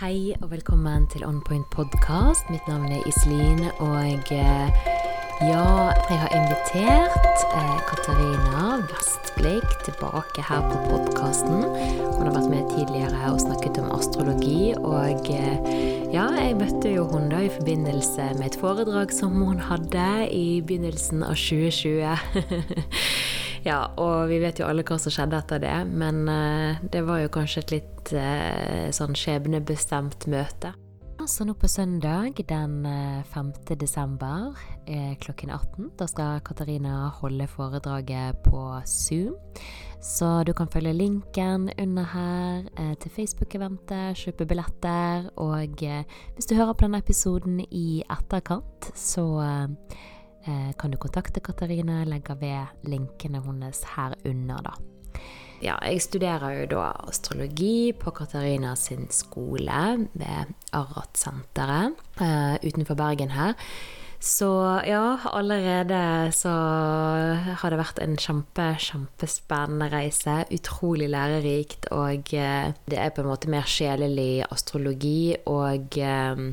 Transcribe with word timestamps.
Hei 0.00 0.32
og 0.40 0.48
velkommen 0.48 1.02
til 1.12 1.26
On 1.28 1.42
Point 1.44 1.66
Podcast. 1.68 2.46
Mitt 2.48 2.64
navn 2.70 2.88
er 2.88 3.02
Iselin, 3.04 3.66
og 3.84 4.30
eh, 4.32 4.78
ja, 5.44 5.64
jeg 5.92 6.20
har 6.22 6.30
invitert 6.38 7.42
eh, 7.50 7.74
Katarina 7.84 8.78
Vestblikk 8.88 9.66
tilbake 9.84 10.46
her 10.48 10.64
på 10.70 10.78
podkasten. 10.86 11.66
Hun 12.14 12.24
har 12.24 12.32
vært 12.32 12.48
med 12.48 12.72
tidligere 12.72 13.28
og 13.28 13.42
snakket 13.44 13.82
om 13.82 13.92
astrologi, 13.98 14.72
og 14.78 15.28
eh, 15.36 15.68
ja, 16.14 16.30
jeg 16.32 16.56
møtte 16.62 16.94
jo 16.94 17.04
hun 17.12 17.28
da 17.28 17.44
i 17.44 17.52
forbindelse 17.58 18.30
med 18.38 18.46
et 18.48 18.56
foredrag 18.62 19.12
som 19.12 19.36
hun 19.36 19.60
hadde 19.68 20.08
i 20.32 20.62
begynnelsen 20.64 21.28
av 21.28 21.36
2020. 21.36 22.80
Ja, 23.60 23.90
og 24.00 24.30
vi 24.30 24.38
vet 24.40 24.60
jo 24.60 24.68
alle 24.68 24.84
hva 24.86 24.96
som 25.00 25.12
skjedde 25.12 25.36
etter 25.36 25.60
det, 25.60 25.76
men 25.92 26.22
uh, 26.28 26.80
det 26.92 27.02
var 27.04 27.20
jo 27.20 27.32
kanskje 27.32 27.64
et 27.64 27.74
litt 27.74 28.12
uh, 28.16 28.88
sånn 28.94 29.16
skjebnebestemt 29.18 30.24
møte. 30.32 30.72
Så 31.28 31.44
nå 31.44 31.52
på 31.52 31.68
søndag 31.68 32.38
den 32.48 32.78
5. 33.28 33.48
Eh, 33.68 33.76
desember 33.76 34.56
klokken 35.20 35.50
18, 35.52 35.90
da 36.00 36.06
skal 36.08 36.40
Katarina 36.42 37.10
holde 37.18 37.44
foredraget 37.46 38.40
på 38.46 38.62
Zoom. 38.88 39.36
Så 40.00 40.30
du 40.48 40.54
kan 40.56 40.72
følge 40.72 40.96
linken 40.96 41.68
under 41.76 42.08
her 42.08 42.96
til 43.04 43.12
Facebook-eventet, 43.18 44.16
kjøpe 44.16 44.48
billetter, 44.48 45.28
og 45.36 45.84
hvis 45.84 46.48
du 46.48 46.56
hører 46.56 46.72
på 46.72 46.88
denne 46.88 47.02
episoden 47.04 47.60
i 47.68 48.00
etterkant, 48.08 48.90
så 48.96 49.28
Eh, 49.44 49.68
kan 50.46 50.90
du 50.90 50.96
kontakte 50.96 51.40
Katarina. 51.44 52.04
Legger 52.08 52.38
ved 52.40 52.88
linkene 52.88 53.42
hennes 53.44 53.84
her 53.96 54.16
under, 54.24 54.64
da. 54.64 54.76
Ja, 55.60 55.76
jeg 55.84 56.00
studerer 56.00 56.54
jo 56.56 56.66
da 56.72 56.84
astrologi 57.04 57.92
på 57.92 58.12
Katarina 58.16 58.72
sin 58.80 59.10
skole 59.12 60.06
ved 60.16 60.54
Arrat-senteret 60.72 61.98
uh, 62.20 62.56
utenfor 62.64 62.96
Bergen 62.96 63.34
her. 63.34 63.52
Så 64.20 64.48
ja, 64.84 65.18
allerede 65.32 66.32
så 66.36 66.52
har 67.60 67.72
det 67.72 67.80
vært 67.80 68.00
en 68.00 68.16
kjempe, 68.20 68.70
kjempespennende 68.80 69.90
reise. 69.92 70.38
Utrolig 70.52 71.10
lærerikt, 71.12 71.90
og 71.92 72.32
uh, 72.32 72.72
det 72.88 72.96
er 72.96 73.12
på 73.12 73.20
en 73.20 73.28
måte 73.28 73.52
mer 73.52 73.68
sjelelig 73.68 74.46
astrologi 74.48 75.36
og 75.44 76.00
uh, 76.00 76.48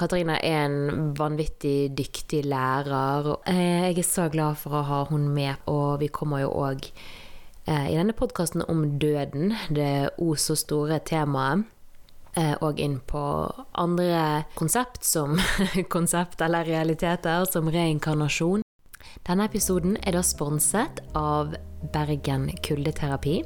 Katarina 0.00 0.38
er 0.40 0.62
en 0.64 1.10
vanvittig 1.18 1.90
dyktig 1.92 2.46
lærer. 2.48 3.34
Eh, 3.44 3.90
jeg 3.90 3.98
er 4.00 4.06
så 4.06 4.28
glad 4.32 4.56
for 4.56 4.78
å 4.78 4.86
ha 4.88 5.00
hun 5.10 5.26
med, 5.34 5.60
og 5.68 6.00
vi 6.00 6.08
kommer 6.08 6.40
jo 6.40 6.54
òg 6.56 6.88
eh, 7.68 7.90
i 7.90 7.98
denne 7.98 8.16
podkasten 8.16 8.64
om 8.64 8.86
døden, 9.02 9.52
det 9.68 10.14
o 10.16 10.32
så 10.40 10.56
store 10.56 11.02
temaet. 11.04 11.66
Eh, 12.38 12.54
og 12.62 12.78
inn 12.80 13.00
på 13.10 13.20
andre 13.74 14.46
konsept 14.54 15.04
som 15.04 15.36
konsept 15.94 16.40
eller 16.40 16.64
realiteter, 16.64 17.44
som 17.50 17.68
reinkarnasjon. 17.68 18.62
Denne 19.26 19.50
episoden 19.50 19.98
er 20.06 20.16
da 20.16 20.22
sponset 20.24 21.02
av 21.18 21.56
Bergen 21.92 22.48
kuldeterapi. 22.64 23.40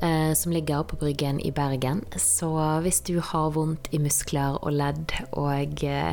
Eh, 0.00 0.32
som 0.32 0.52
ligger 0.52 0.82
på 0.82 0.96
Bryggen 0.96 1.40
i 1.40 1.52
Bergen. 1.52 2.04
Så 2.16 2.50
hvis 2.84 3.00
du 3.00 3.16
har 3.20 3.50
vondt 3.54 3.88
i 3.96 3.98
muskler 3.98 4.58
og 4.60 4.74
ledd 4.76 5.14
og 5.32 5.84
eh, 5.88 6.12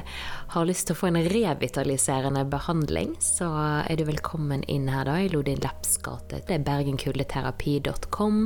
har 0.53 0.67
lyst 0.70 0.88
til 0.88 0.95
å 0.95 1.00
få 1.02 1.09
en 1.09 1.20
revitaliserende 1.28 2.45
behandling, 2.48 3.12
så 3.20 3.50
er 3.84 4.00
du 4.00 4.06
velkommen 4.08 4.64
inn 4.72 4.88
her 4.88 5.09
da 5.09 5.17
i 5.20 5.28
Lodin 5.34 5.59
Lepps 5.66 5.98
gate. 6.06 6.40
Det 6.48 6.56
er 6.56 6.64
bergenkuldeterapi.com. 6.64 8.38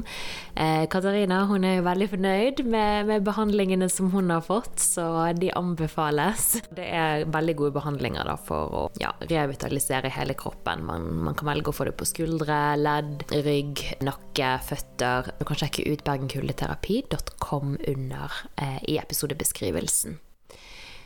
Eh, 0.55 0.87
Katarina 0.89 1.43
hun 1.51 1.69
er 1.69 1.77
jo 1.77 1.85
veldig 1.85 2.09
fornøyd 2.15 2.63
med, 2.65 3.05
med, 3.11 3.27
behandlingene 3.27 3.91
som 3.93 4.09
hun 4.15 4.33
har 4.33 4.41
fått, 4.41 4.81
så 4.81 5.05
de 5.37 5.53
anbefales. 5.53 6.63
Det 6.73 6.89
er 6.89 7.27
veldig 7.29 7.57
gode 7.61 7.77
behandlinger 7.77 8.25
da 8.25 8.39
for 8.41 8.73
å 8.73 8.83
ja, 8.97 9.13
revitalisere 9.29 10.09
hele 10.17 10.33
kroppen. 10.33 10.81
Man, 10.89 11.07
man 11.29 11.37
kan 11.37 11.51
velge 11.53 11.69
å 11.69 11.77
få 11.77 11.91
det 11.91 11.95
på 12.01 12.09
skuldre, 12.09 12.59
ledd, 12.81 13.27
rygg, 13.45 13.85
nakke, 14.01 14.55
føtter 14.65 15.26
du 15.39 15.43
kan 15.47 15.59
sjekke 15.59 15.85
ut 15.87 16.03
bergenkuldeterapi.com 16.07 17.77
under 17.87 18.39
eh, 18.55 18.79
i 18.87 18.97
episodebeskrivelsen. 19.01 20.19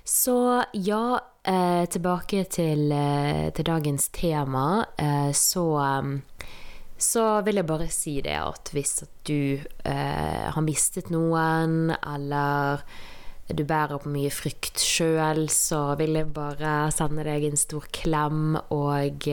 Så 0.04 0.64
ja, 0.74 1.20
eh, 1.44 1.86
tilbake 1.90 2.44
til, 2.44 2.92
eh, 2.92 3.50
til, 3.54 3.66
dagens 3.66 4.10
tema. 4.10 4.86
Eh, 4.98 5.32
så, 5.32 5.66
eh, 5.80 6.48
så 6.98 7.42
vil 7.46 7.56
jeg 7.56 7.66
bare 7.66 7.90
si 7.90 8.22
det 8.22 8.38
at 8.38 8.70
hvis 8.74 9.04
du 9.26 9.60
eh, 9.86 10.50
har 10.52 10.62
mistet 10.62 11.10
noen, 11.10 11.94
eller 12.02 12.84
du 13.52 13.64
bærer 13.64 14.00
på 14.00 14.10
mye 14.10 14.32
frykt 14.32 14.80
sjøl, 14.80 15.50
så 15.50 15.96
vil 16.00 16.16
jeg 16.16 16.34
bare 16.34 16.92
sende 16.92 17.26
deg 17.28 17.44
en 17.46 17.58
stor 17.60 17.86
klem 17.92 18.56
og 18.70 19.28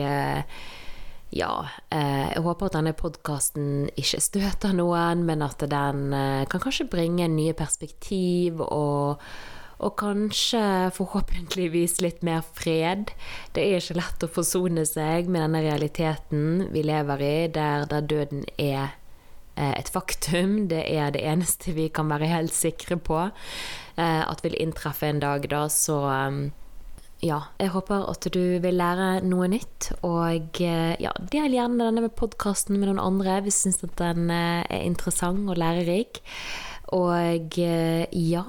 ja, 1.29 1.67
eh, 1.93 2.31
jeg 2.33 2.41
håper 2.41 2.69
at 2.69 2.75
denne 2.79 2.95
podkasten 2.97 3.89
ikke 3.99 4.21
støter 4.23 4.73
noen, 4.73 5.21
men 5.27 5.43
at 5.45 5.61
den 5.61 6.09
eh, 6.15 6.45
kan 6.49 6.63
kanskje 6.63 6.89
bringe 6.89 7.27
nye 7.29 7.53
perspektiv 7.53 8.63
og, 8.65 9.21
og 9.77 9.93
kanskje 10.01 10.89
forhåpentligvis 10.97 11.99
litt 12.01 12.23
mer 12.25 12.41
fred. 12.41 13.13
Det 13.53 13.61
er 13.61 13.77
ikke 13.77 13.99
lett 13.99 14.25
å 14.25 14.31
forsone 14.39 14.87
seg 14.89 15.29
med 15.29 15.45
denne 15.45 15.61
realiteten 15.67 16.65
vi 16.73 16.83
lever 16.89 17.21
i, 17.21 17.35
der, 17.53 17.85
der 17.91 18.09
døden 18.09 18.41
er 18.57 18.95
eh, 19.53 19.75
et 19.75 19.93
faktum. 19.93 20.63
Det 20.73 20.81
er 20.81 21.13
det 21.13 21.21
eneste 21.29 21.77
vi 21.77 21.91
kan 21.93 22.09
være 22.09 22.31
helt 22.33 22.57
sikre 22.57 22.97
på 22.97 23.27
at 23.99 24.39
vil 24.45 24.53
inntreffe 24.55 25.09
en 25.09 25.17
dag, 25.19 25.43
da, 25.51 25.65
så 25.67 25.97
ja, 27.25 27.39
jeg 27.59 27.71
håper 27.73 28.07
at 28.07 28.27
du 28.31 28.41
vil 28.63 28.79
lære 28.79 29.09
noe 29.27 29.49
nytt. 29.51 29.91
Og 30.07 30.61
eh, 30.63 30.95
ja, 31.01 31.11
del 31.33 31.55
gjerne 31.55 31.89
denne 31.89 32.05
med 32.05 32.15
podkasten 32.19 32.79
med 32.79 32.89
noen 32.89 33.01
andre 33.03 33.39
hvis 33.43 33.59
du 33.59 33.67
syns 33.67 33.83
at 33.87 33.95
den 33.99 34.31
eh, 34.33 34.63
er 34.63 34.85
interessant 34.87 35.49
og 35.49 35.59
lærerik. 35.59 36.21
Og 36.95 37.59
eh, 37.59 38.05
ja, 38.15 38.45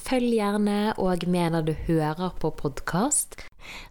følg 0.00 0.32
gjerne 0.34 0.78
og 0.98 1.26
med 1.30 1.52
når 1.54 1.68
du 1.68 1.74
hører 1.86 2.32
på 2.42 2.50
podkast. 2.50 3.38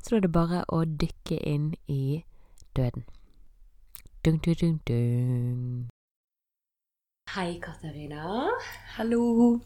Så 0.01 0.11
da 0.11 0.17
er 0.17 0.25
det 0.25 0.33
bare 0.35 0.65
å 0.67 0.83
dykke 0.83 1.37
inn 1.47 1.71
i 1.87 2.25
døden. 2.75 3.05
Dun, 4.25 4.41
dun, 4.43 4.57
dun, 4.59 4.81
dun. 4.89 5.87
Hei, 7.29 7.59
Katarina. 7.61 8.49
Hallo. 8.97 9.61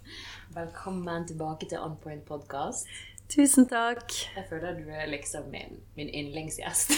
Velkommen 0.53 1.25
tilbake 1.27 1.69
til 1.71 1.79
On 1.79 1.95
Point 2.03 2.25
Podcast. 2.27 2.91
Tusen 3.33 3.65
takk. 3.65 4.13
Jeg 4.35 4.45
føler 4.45 4.75
du 4.77 4.89
er 4.93 5.07
liksom 5.09 5.47
min, 5.49 5.79
min 5.97 6.09
yndlingsgjest. 6.13 6.91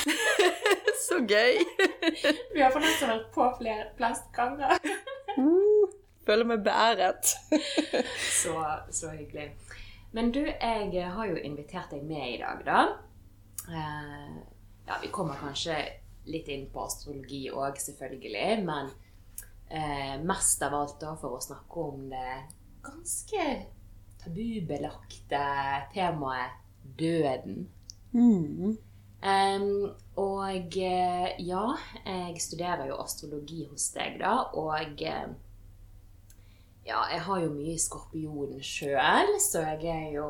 så 1.07 1.21
gøy! 1.23 1.61
Vi 2.55 2.59
har 2.59 2.73
forresten 2.75 3.07
vært 3.07 3.29
på 3.31 3.45
flere, 3.61 3.85
flest 3.95 4.25
ganger. 4.35 4.75
uh, 5.39 5.93
føler 6.27 6.49
meg 6.49 6.65
beæret. 6.65 7.31
så, 8.41 8.55
så, 8.91 9.13
hyggelig. 9.15 9.53
Men 10.11 10.33
du, 10.35 10.41
jeg 10.43 11.07
har 11.15 11.29
jo 11.31 11.39
invitert 11.39 11.95
deg 11.95 12.03
med 12.03 12.27
i 12.33 12.41
dag, 12.43 12.65
da. 12.67 12.81
Uh, 13.69 14.35
ja, 14.89 14.99
vi 15.05 15.13
kommer 15.15 15.39
kanskje 15.39 15.77
litt 16.27 16.51
inn 16.51 16.67
på 16.73 16.83
astrologi 16.83 17.45
òg, 17.47 17.79
selvfølgelig. 17.79 18.59
Men 18.67 18.91
uh, 19.71 20.19
mest 20.27 20.67
av 20.67 20.75
alt 20.81 20.99
da 20.99 21.15
for 21.21 21.39
å 21.39 21.47
snakke 21.47 21.87
om 21.93 22.09
det 22.11 22.27
ganske 22.83 23.47
tabubelagte 24.25 25.45
temaet 25.93 26.57
døden. 26.99 27.69
Mm. 28.11 28.75
Um, 29.25 29.95
og 30.21 30.77
eh, 30.77 31.31
ja, 31.41 31.63
jeg 32.05 32.41
studerer 32.43 32.85
jo 32.91 32.99
astrologi 33.01 33.63
hos 33.65 33.89
deg, 33.95 34.19
da, 34.21 34.35
og 34.53 35.01
eh, 35.01 35.31
ja, 36.85 36.99
jeg 37.09 37.21
har 37.25 37.41
jo 37.41 37.49
mye 37.55 37.79
skorpion 37.81 38.59
sjøl, 38.61 39.31
så 39.41 39.63
jeg 39.65 39.89
er 39.89 40.11
jo 40.19 40.29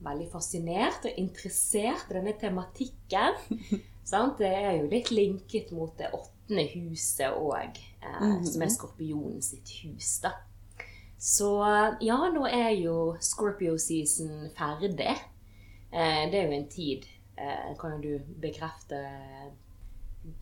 veldig 0.00 0.30
fascinert 0.32 1.04
og 1.04 1.20
interessert 1.20 2.08
i 2.08 2.16
denne 2.16 2.32
tematikken. 2.40 3.36
det 4.40 4.48
er 4.48 4.72
jo 4.78 4.88
litt 4.88 5.12
linket 5.12 5.74
mot 5.76 5.92
det 6.00 6.08
åttende 6.16 6.64
huset 6.72 7.36
òg, 7.36 7.76
eh, 7.76 8.22
mm 8.22 8.38
-hmm. 8.38 8.46
som 8.52 8.62
er 8.62 8.68
skorpionen 8.68 9.42
sitt 9.42 9.68
hus, 9.82 10.18
da. 10.24 10.32
Så 11.20 11.50
ja, 12.00 12.16
nå 12.32 12.46
er 12.48 12.70
jo 12.80 13.16
Scorpio 13.20 13.74
season 13.78 14.48
ferdig. 14.56 15.18
Eh, 15.92 16.22
det 16.32 16.38
er 16.38 16.46
jo 16.46 16.56
en 16.56 16.68
tid, 16.72 17.04
eh, 17.36 17.76
kan 17.78 18.00
du 18.00 18.14
bekrefte, 18.40 19.00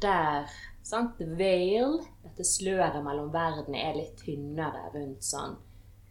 der 0.03 0.47
sant, 0.87 1.19
veil, 1.19 1.99
dette 2.23 2.47
sløret 2.47 3.01
mellom 3.03 3.33
verden, 3.35 3.75
er 3.75 3.99
litt 3.99 4.23
tynnere 4.23 4.87
rundt 4.95 5.27
sånn 5.27 5.59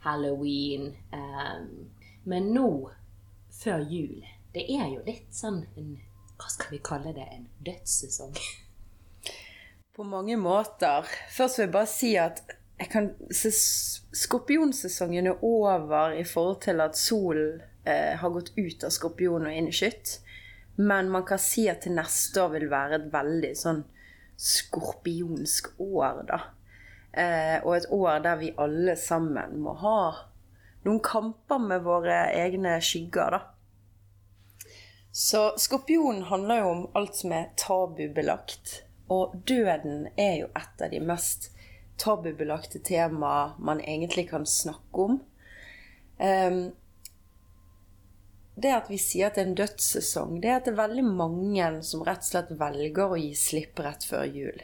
halloween. 0.04 0.92
Eh, 1.16 1.64
men 2.28 2.52
nå, 2.52 2.68
før 3.62 3.88
jul, 3.88 4.20
det 4.52 4.68
er 4.68 4.92
jo 4.98 5.08
litt 5.08 5.32
sånn 5.32 5.64
en 5.78 5.96
Hva 6.38 6.52
skal 6.54 6.76
vi 6.76 6.84
kalle 6.86 7.16
det? 7.16 7.24
En 7.34 7.48
dødssesong? 7.66 8.36
På 9.96 10.04
mange 10.06 10.36
måter. 10.38 11.08
Først 11.34 11.58
vil 11.58 11.64
jeg 11.66 11.74
bare 11.74 11.90
si 11.90 12.12
at 12.22 12.44
jeg 12.78 12.90
kan, 12.94 13.10
Skorpionsesongen 14.14 15.28
er 15.28 15.44
over 15.46 16.14
i 16.14 16.24
forhold 16.28 16.62
til 16.62 16.82
at 16.84 16.98
solen 16.98 17.62
eh, 17.88 18.14
har 18.20 18.34
gått 18.34 18.54
ut 18.58 18.86
av 18.86 18.94
skorpion 18.94 19.48
og 19.50 19.54
inn 19.54 19.70
i 19.72 19.76
skytt. 19.76 20.20
Men 20.78 21.10
man 21.10 21.26
kan 21.26 21.42
si 21.42 21.66
at 21.72 21.82
til 21.86 21.96
neste 21.98 22.44
år 22.44 22.54
vil 22.54 22.70
være 22.70 23.00
et 23.00 23.10
veldig 23.14 23.54
sånn 23.58 23.82
skorpionsk 24.38 25.72
år, 25.82 26.22
da. 26.30 26.40
Eh, 27.18 27.58
og 27.64 27.74
et 27.80 27.90
år 27.98 28.22
der 28.22 28.38
vi 28.44 28.54
alle 28.62 28.94
sammen 29.00 29.58
må 29.64 29.74
ha 29.82 30.02
noen 30.86 31.02
kamper 31.04 31.60
med 31.60 31.82
våre 31.84 32.28
egne 32.38 32.78
skygger, 32.84 33.40
da. 33.40 33.42
Så 35.18 35.48
skorpion 35.58 36.28
handler 36.30 36.62
jo 36.62 36.70
om 36.76 36.84
alt 36.94 37.18
som 37.18 37.34
er 37.34 37.50
tabubelagt. 37.58 38.84
Og 39.10 39.34
døden 39.50 40.12
er 40.14 40.44
jo 40.44 40.50
et 40.54 40.84
av 40.84 40.94
de 40.94 41.02
mest 41.02 41.50
tabubelagte 41.98 42.80
tema 42.80 43.54
man 43.60 43.82
egentlig 43.82 44.30
kan 44.30 44.46
snakke 44.46 45.08
om. 45.08 45.20
Um, 46.18 46.72
det 48.58 48.74
at 48.74 48.90
vi 48.90 48.98
sier 48.98 49.30
at 49.30 49.38
det 49.38 49.44
er 49.44 49.50
en 49.52 49.60
dødssesong, 49.60 50.40
det 50.42 50.50
er 50.50 50.58
at 50.58 50.66
det 50.66 50.74
er 50.74 50.80
veldig 50.80 51.06
mange 51.06 51.68
som 51.86 52.02
rett 52.06 52.24
og 52.26 52.30
slett 52.32 52.56
velger 52.58 53.14
å 53.14 53.20
gi 53.22 53.32
slipp 53.38 53.80
rett 53.86 54.08
før 54.08 54.26
jul. 54.26 54.64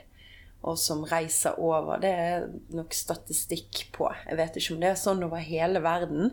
Og 0.64 0.80
som 0.80 1.04
reiser 1.06 1.60
over. 1.60 2.00
Det 2.00 2.10
er 2.10 2.46
nok 2.74 2.96
statistikk 2.96 3.90
på. 3.94 4.08
Jeg 4.30 4.40
vet 4.40 4.58
ikke 4.58 4.76
om 4.78 4.82
det 4.82 4.94
er 4.94 5.02
sånn 5.02 5.26
over 5.26 5.44
hele 5.44 5.82
verden. 5.84 6.32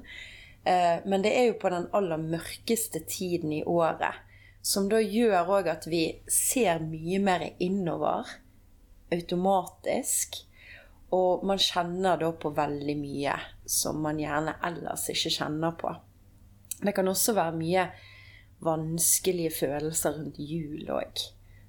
Uh, 0.64 1.02
men 1.04 1.24
det 1.26 1.34
er 1.36 1.50
jo 1.50 1.58
på 1.60 1.72
den 1.74 1.88
aller 1.96 2.20
mørkeste 2.22 3.02
tiden 3.10 3.52
i 3.58 3.64
året. 3.66 4.22
Som 4.62 4.88
da 4.92 5.00
gjør 5.02 5.50
òg 5.58 5.68
at 5.72 5.88
vi 5.90 6.04
ser 6.30 6.84
mye 6.84 7.18
mer 7.24 7.48
innover 7.58 8.28
automatisk. 9.12 10.44
Og 11.16 11.42
man 11.46 11.58
kjenner 11.58 12.20
da 12.20 12.30
på 12.32 12.52
veldig 12.54 12.94
mye 13.00 13.34
som 13.66 13.98
man 14.04 14.20
gjerne 14.20 14.54
ellers 14.66 15.08
ikke 15.10 15.32
kjenner 15.40 15.74
på. 15.78 15.90
Det 16.80 16.94
kan 16.96 17.10
også 17.10 17.34
være 17.36 17.58
mye 17.58 17.84
vanskelige 18.64 19.52
følelser 19.58 20.16
rundt 20.16 20.38
jul 20.38 20.86
òg. 20.92 21.22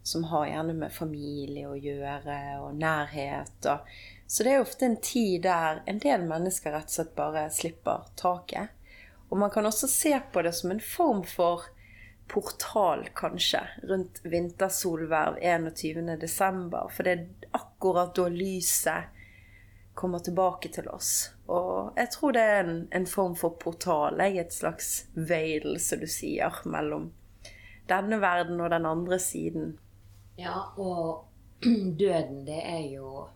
Som 0.04 0.24
har 0.32 0.48
gjerne 0.50 0.76
med 0.78 0.94
familie 0.94 1.70
å 1.70 1.78
gjøre, 1.78 2.38
og 2.64 2.78
nærhet. 2.78 3.68
Og 3.70 4.30
så 4.32 4.46
det 4.46 4.54
er 4.56 4.64
ofte 4.64 4.88
en 4.88 4.98
tid 5.04 5.44
der 5.46 5.82
en 5.90 6.00
del 6.02 6.24
mennesker 6.30 6.74
rett 6.74 6.90
og 6.90 6.96
slett 6.96 7.18
bare 7.18 7.50
slipper 7.54 8.08
taket. 8.18 8.72
Og 9.30 9.38
man 9.40 9.52
kan 9.54 9.66
også 9.66 9.88
se 9.88 10.14
på 10.34 10.42
det 10.46 10.54
som 10.58 10.74
en 10.74 10.82
form 10.84 11.22
for 11.28 11.70
portal, 12.32 13.06
kanskje, 13.16 13.62
rundt 13.84 14.22
vintersolverv 14.24 15.38
21.12. 15.44 16.92
For 16.96 17.08
det 17.08 17.14
er 17.14 17.52
akkurat 17.56 18.16
da 18.16 18.28
lyset 18.32 19.21
kommer 19.94 20.20
tilbake 20.20 20.72
til 20.74 20.88
oss. 20.90 21.32
Og 21.52 21.98
jeg 22.00 22.12
tror 22.14 22.36
det 22.36 22.42
er 22.42 22.64
en, 22.64 22.84
en 22.96 23.08
form 23.08 23.36
for 23.36 23.58
portal, 23.60 24.22
et 24.22 24.54
slags 24.54 25.06
veil, 25.14 25.76
som 25.80 26.00
du 26.00 26.08
sier, 26.08 26.62
mellom 26.66 27.12
denne 27.92 28.22
verden 28.22 28.62
og 28.62 28.72
den 28.72 28.88
andre 28.88 29.20
siden. 29.20 29.74
Ja, 30.40 30.72
og 30.78 31.28
døden, 32.02 32.46
det 32.48 32.62
er 32.64 32.86
jo 32.94 33.28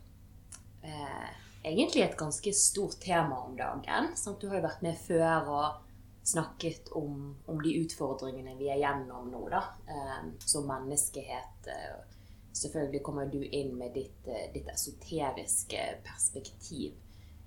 eh, 0.83 1.27
egentlig 1.63 2.05
et 2.05 2.17
ganske 2.17 2.53
stort 2.53 3.01
tema 3.03 3.41
om 3.45 3.57
dagen. 3.57 4.13
Sant? 4.17 4.41
Du 4.41 4.49
har 4.49 4.61
jo 4.61 4.67
vært 4.67 4.85
med 4.85 4.97
før 5.07 5.51
og 5.51 5.81
snakket 6.25 6.89
om, 6.97 7.35
om 7.45 7.61
de 7.61 7.75
utfordringene 7.83 8.55
vi 8.57 8.71
er 8.73 8.81
gjennom 8.81 9.27
nå, 9.29 9.43
da, 9.51 9.61
eh, 9.85 10.21
som 10.41 10.65
menneskehet. 10.69 11.69
Eh, 11.69 12.14
selvfølgelig 12.55 13.03
kommer 13.03 13.25
du 13.31 13.41
inn 13.43 13.75
med 13.77 13.93
ditt, 13.93 14.27
eh, 14.27 14.47
ditt 14.53 14.69
esoteriske 14.71 15.81
perspektiv. 16.05 16.93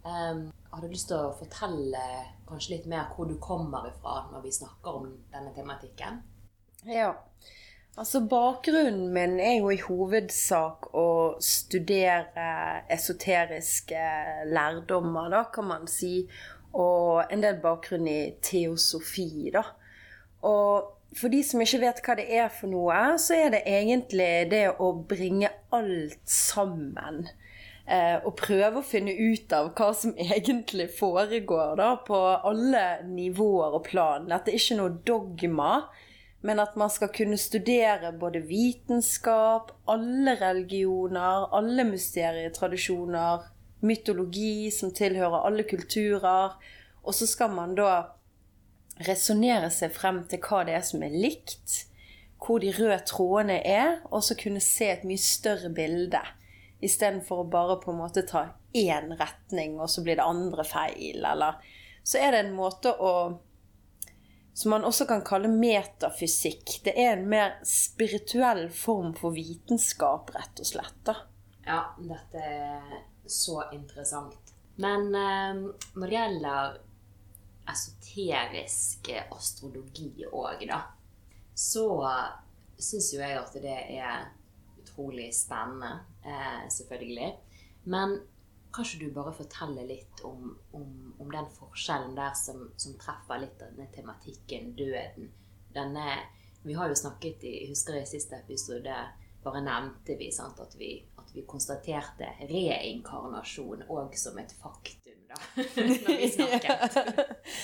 Um, 0.05 0.53
har 0.71 0.81
du 0.81 0.89
lyst 0.89 1.09
til 1.11 1.19
å 1.19 1.35
fortelle 1.37 2.03
kanskje 2.49 2.77
litt 2.77 2.87
mer 2.89 3.11
hvor 3.17 3.29
du 3.29 3.35
kommer 3.43 3.89
ifra 3.89 4.29
når 4.33 4.45
vi 4.45 4.53
snakker 4.55 5.01
om 5.01 5.09
denne 5.33 5.53
tematikken? 5.57 6.21
Ja. 6.87 7.15
Altså 7.99 8.21
Bakgrunnen 8.31 9.09
min 9.13 9.41
er 9.43 9.57
jo 9.59 9.73
i 9.75 9.81
hovedsak 9.83 10.93
å 10.95 11.09
studere 11.43 12.85
esoteriske 12.95 14.05
lærdommer, 14.53 15.33
da, 15.35 15.43
kan 15.51 15.67
man 15.67 15.91
si. 15.91 16.29
Og 16.79 17.25
en 17.33 17.43
del 17.43 17.59
bakgrunn 17.65 18.07
i 18.07 18.21
teosofi, 18.45 19.49
da. 19.51 19.65
Og 20.47 20.98
for 21.17 21.33
de 21.33 21.41
som 21.47 21.63
ikke 21.65 21.81
vet 21.83 22.01
hva 22.05 22.17
det 22.19 22.27
er 22.37 22.49
for 22.53 22.71
noe, 22.71 22.97
så 23.21 23.37
er 23.39 23.53
det 23.55 23.63
egentlig 23.69 24.33
det 24.53 24.67
å 24.77 24.93
bringe 25.09 25.51
alt 25.75 26.21
sammen. 26.29 27.25
Eh, 27.89 28.19
og 28.21 28.35
prøve 28.37 28.83
å 28.83 28.85
finne 28.85 29.15
ut 29.17 29.53
av 29.57 29.71
hva 29.79 29.89
som 29.97 30.13
egentlig 30.21 30.91
foregår 30.99 31.79
da, 31.81 31.95
på 32.05 32.19
alle 32.51 33.01
nivåer 33.09 33.79
og 33.79 33.87
plan. 33.89 34.29
At 34.35 34.45
det 34.45 34.59
ikke 34.59 34.75
er 34.75 34.81
noe 34.83 34.99
dogma, 35.09 35.73
men 36.45 36.61
at 36.63 36.77
man 36.79 36.93
skal 36.93 37.11
kunne 37.15 37.39
studere 37.41 38.13
både 38.21 38.45
vitenskap, 38.47 39.73
alle 39.89 40.37
religioner, 40.39 41.49
alle 41.57 41.89
mysterietradisjoner, 41.89 43.49
mytologi 43.89 44.69
som 44.75 44.93
tilhører 44.93 45.49
alle 45.49 45.65
kulturer. 45.65 46.59
Og 47.03 47.17
så 47.17 47.27
skal 47.31 47.57
man 47.57 47.73
da 47.79 48.18
resonnere 49.07 49.71
seg 49.73 49.93
frem 49.95 50.23
til 50.31 50.43
hva 50.43 50.65
det 50.67 50.75
er 50.79 50.85
som 50.87 51.03
er 51.07 51.15
likt, 51.15 51.85
hvor 52.39 52.63
de 52.63 52.73
røde 52.75 53.01
trådene 53.07 53.59
er, 53.67 53.99
og 54.11 54.23
så 54.25 54.37
kunne 54.39 54.63
se 54.63 54.91
et 54.93 55.07
mye 55.07 55.21
større 55.21 55.71
bilde. 55.75 56.21
Istedenfor 56.85 57.43
å 57.43 57.51
bare 57.51 57.79
på 57.83 57.93
en 57.93 58.01
måte 58.01 58.23
ta 58.27 58.45
én 58.77 59.11
retning, 59.19 59.79
og 59.81 59.91
så 59.91 60.05
blir 60.07 60.19
det 60.19 60.27
andre 60.27 60.65
feil, 60.67 61.25
eller 61.25 61.61
Så 62.09 62.19
er 62.19 62.33
det 62.33 62.39
en 62.47 62.55
måte 62.57 62.89
å 62.89 63.41
Som 64.55 64.71
man 64.71 64.85
også 64.85 65.07
kan 65.07 65.21
kalle 65.23 65.47
metafysikk. 65.49 66.81
Det 66.83 66.91
er 66.99 67.13
en 67.13 67.29
mer 67.31 67.61
spirituell 67.63 68.65
form 68.75 69.13
for 69.15 69.31
vitenskap, 69.31 70.33
rett 70.35 70.59
og 70.59 70.67
slett. 70.67 70.97
da. 71.07 71.15
Ja, 71.65 71.95
dette 71.99 72.43
er 72.43 73.05
så 73.27 73.63
interessant. 73.71 74.51
Men 74.83 75.15
eh, 75.15 75.61
når 75.95 76.07
det 76.07 76.17
gjelder 76.17 76.81
esoterisk 77.69 79.11
astrologi 79.35 80.27
òg, 80.31 80.65
da, 80.69 80.83
så 81.55 81.87
syns 82.79 83.13
jo 83.15 83.21
jeg 83.21 83.39
at 83.39 83.55
det 83.63 83.77
er 83.99 84.29
utrolig 84.79 85.29
spennende, 85.35 86.01
eh, 86.25 86.65
selvfølgelig. 86.71 87.33
Men 87.85 88.19
kanskje 88.75 89.01
du 89.03 89.15
bare 89.15 89.35
forteller 89.35 89.87
litt 89.89 90.25
om, 90.25 90.57
om, 90.73 91.15
om 91.19 91.31
den 91.33 91.49
forskjellen 91.59 92.17
der 92.17 92.35
som, 92.39 92.69
som, 92.77 92.97
treffer 93.01 93.43
litt 93.43 93.63
av 93.63 93.73
denne 93.73 93.89
tematikken, 93.95 94.75
døden. 94.79 95.33
Denne 95.75 96.11
Vi 96.63 96.75
har 96.75 96.89
jo 96.91 96.97
snakket 96.99 97.45
i 97.47 97.69
husker 97.71 97.97
i 97.97 98.07
siste 98.07 98.37
episode 98.37 98.95
bare 99.45 99.61
nevnte 99.63 100.17
vi 100.19 100.33
sant, 100.35 100.59
at 100.61 100.75
vi, 100.77 100.97
at 101.17 101.31
vi 101.33 101.45
konstaterte 101.47 102.33
reinkarnasjon 102.51 103.87
òg 103.89 104.17
som 104.19 104.39
et 104.43 104.53
faktum 104.59 105.08
da, 105.29 105.39
når 105.57 106.17
vi 106.17 106.29
snakket. 106.33 106.99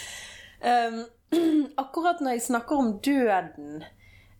um, 0.70 1.04
akkurat 1.84 2.20
når 2.20 2.36
jeg 2.36 2.46
snakker 2.48 2.76
om 2.76 2.92
døden, 3.04 3.84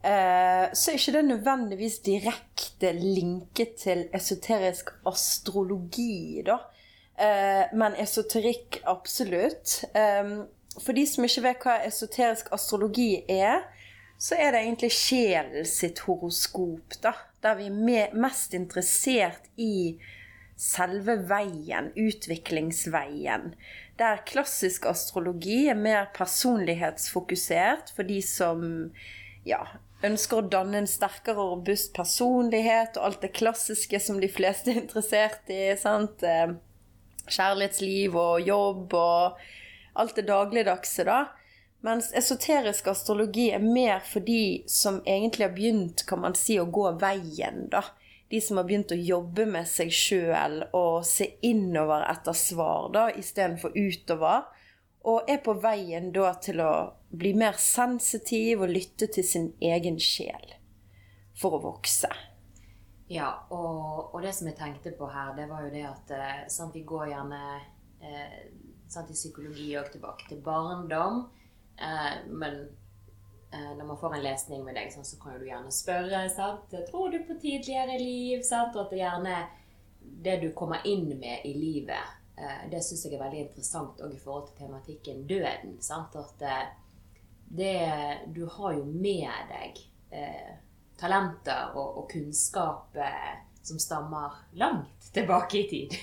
uh, 0.05 0.67
så 0.73 0.93
er 0.93 0.99
ikke 0.99 1.17
det 1.17 1.25
nødvendigvis 1.25 1.99
direkte 2.07 2.93
linket 2.93 3.77
til 3.85 4.07
esoterisk 4.15 4.95
astrologi, 5.07 6.43
da. 6.47 6.61
Uh, 7.15 7.77
men 7.79 7.95
esoterikk 8.03 8.81
absolutt. 8.91 9.85
Um, 9.95 10.45
for 10.83 10.97
de 10.97 11.07
som 11.07 11.27
ikke 11.27 11.45
vet 11.45 11.65
hva 11.67 11.79
esoterisk 11.87 12.51
astrologi 12.55 13.23
er, 13.31 13.63
så 14.19 14.39
er 14.39 14.55
det 14.55 14.65
egentlig 14.65 14.91
sjelen 14.95 15.67
sitt 15.69 16.05
horoskop, 16.07 16.97
da. 17.03 17.15
Der 17.43 17.59
vi 17.59 17.69
er 17.99 18.15
mest 18.17 18.55
interessert 18.57 19.51
i 19.61 19.99
selve 20.57 21.17
veien, 21.29 21.91
utviklingsveien. 21.97 23.55
Der 23.99 24.23
klassisk 24.27 24.87
astrologi 24.87 25.67
er 25.71 25.79
mer 25.79 26.09
personlighetsfokusert 26.15 27.93
for 27.95 28.07
de 28.07 28.21
som 28.23 28.65
ja, 29.47 29.61
ønsker 30.07 30.41
å 30.41 30.49
danne 30.51 30.83
en 30.83 30.91
sterkere 30.91 31.41
og 31.43 31.59
robust 31.59 31.93
personlighet, 31.97 32.99
og 32.99 33.11
alt 33.11 33.25
det 33.27 33.35
klassiske 33.37 34.01
som 34.03 34.21
de 34.23 34.31
fleste 34.31 34.73
er 34.73 34.83
interessert 34.83 35.51
i. 35.51 35.75
sant? 35.81 36.23
Eh, 36.23 36.55
kjærlighetsliv 37.25 38.17
og 38.21 38.45
jobb 38.45 38.95
og 39.01 39.39
alt 39.97 40.19
det 40.19 40.27
dagligdagse, 40.29 41.07
da. 41.09 41.25
Mens 41.85 42.11
esoterisk 42.17 42.87
astrologi 42.89 43.51
er 43.53 43.61
mer 43.61 44.01
for 44.07 44.25
de 44.25 44.65
som 44.71 45.03
egentlig 45.05 45.49
har 45.49 45.55
begynt, 45.57 46.07
kan 46.09 46.23
man 46.23 46.37
si, 46.39 46.57
å 46.61 46.69
gå 46.71 46.89
veien, 47.03 47.67
da 47.73 47.85
de 48.35 48.41
som 48.43 48.59
har 48.59 48.67
begynt 48.67 48.91
å 48.91 48.99
jobbe 48.99 49.47
med 49.47 49.69
seg 49.71 49.93
sjøl 49.95 50.65
og 50.75 51.05
se 51.07 51.29
innover 51.47 52.03
etter 52.09 52.35
svar 52.35 52.91
da, 52.95 53.07
istedenfor 53.15 53.77
utover. 53.79 54.49
Og 55.07 55.29
er 55.31 55.39
på 55.45 55.55
veien 55.61 56.09
da 56.15 56.33
til 56.43 56.63
å 56.65 56.73
bli 57.15 57.35
mer 57.39 57.59
sensitiv 57.61 58.65
og 58.65 58.73
lytte 58.73 59.07
til 59.13 59.27
sin 59.29 59.51
egen 59.63 60.01
sjel 60.03 60.57
for 61.39 61.59
å 61.59 61.63
vokse. 61.63 62.11
Ja, 63.13 63.29
og, 63.53 64.15
og, 64.15 64.19
det 64.25 64.33
som 64.35 64.49
jeg 64.49 64.57
tenkte 64.59 64.95
på 64.97 65.07
her, 65.13 65.35
det 65.37 65.47
var 65.51 65.67
jo 65.67 65.73
det 65.75 65.85
at 65.87 66.15
sånn, 66.51 66.73
vi 66.75 66.83
går 66.89 67.11
gjerne 67.13 67.43
eh, 68.01 68.39
sant, 68.91 69.13
i 69.13 69.19
psykologi 69.19 69.75
òg 69.79 69.93
tilbake 69.93 70.27
til 70.31 70.41
barndom. 70.43 71.27
Eh, 71.77 72.25
men 72.33 72.65
når 73.55 73.87
man 73.87 73.99
får 74.01 74.17
en 74.17 74.25
lesning 74.25 74.65
med 74.67 74.75
deg, 74.75 74.91
sant, 74.91 75.07
så 75.07 75.19
kan 75.21 75.37
du 75.39 75.47
gjerne 75.47 75.71
spørre 75.75 76.25
sant? 76.33 76.73
Tror 76.89 77.13
du 77.13 77.21
på 77.29 77.37
tidligere 77.39 77.99
liv? 78.01 78.43
Sant? 78.47 78.75
Og 78.75 78.87
at 78.87 78.95
det 78.95 79.03
gjerne 79.03 79.37
det 80.25 80.39
du 80.43 80.49
kommer 80.57 80.83
inn 80.89 81.07
med 81.21 81.47
i 81.47 81.53
livet, 81.55 82.17
eh, 82.37 82.65
det 82.71 82.83
syns 82.83 83.05
jeg 83.07 83.15
er 83.15 83.23
veldig 83.23 83.45
interessant 83.47 84.03
òg 84.03 84.17
i 84.17 84.21
forhold 84.21 84.51
til 84.51 84.65
tematikken 84.65 85.23
døden. 85.31 85.79
Sant? 85.85 86.17
At 86.19 86.43
eh, 86.43 86.67
det, 87.55 87.79
du 88.35 88.43
har 88.57 88.75
jo 88.75 88.85
med 88.91 89.53
deg 89.53 89.85
talenter 90.99 91.71
og, 91.75 91.99
og 91.99 92.11
kunnskap 92.13 92.97
eh, 92.97 93.35
som 93.63 93.79
stammer 93.81 94.31
langt 94.53 95.13
tilbake 95.15 95.59
i 95.59 95.69
tid. 95.71 95.95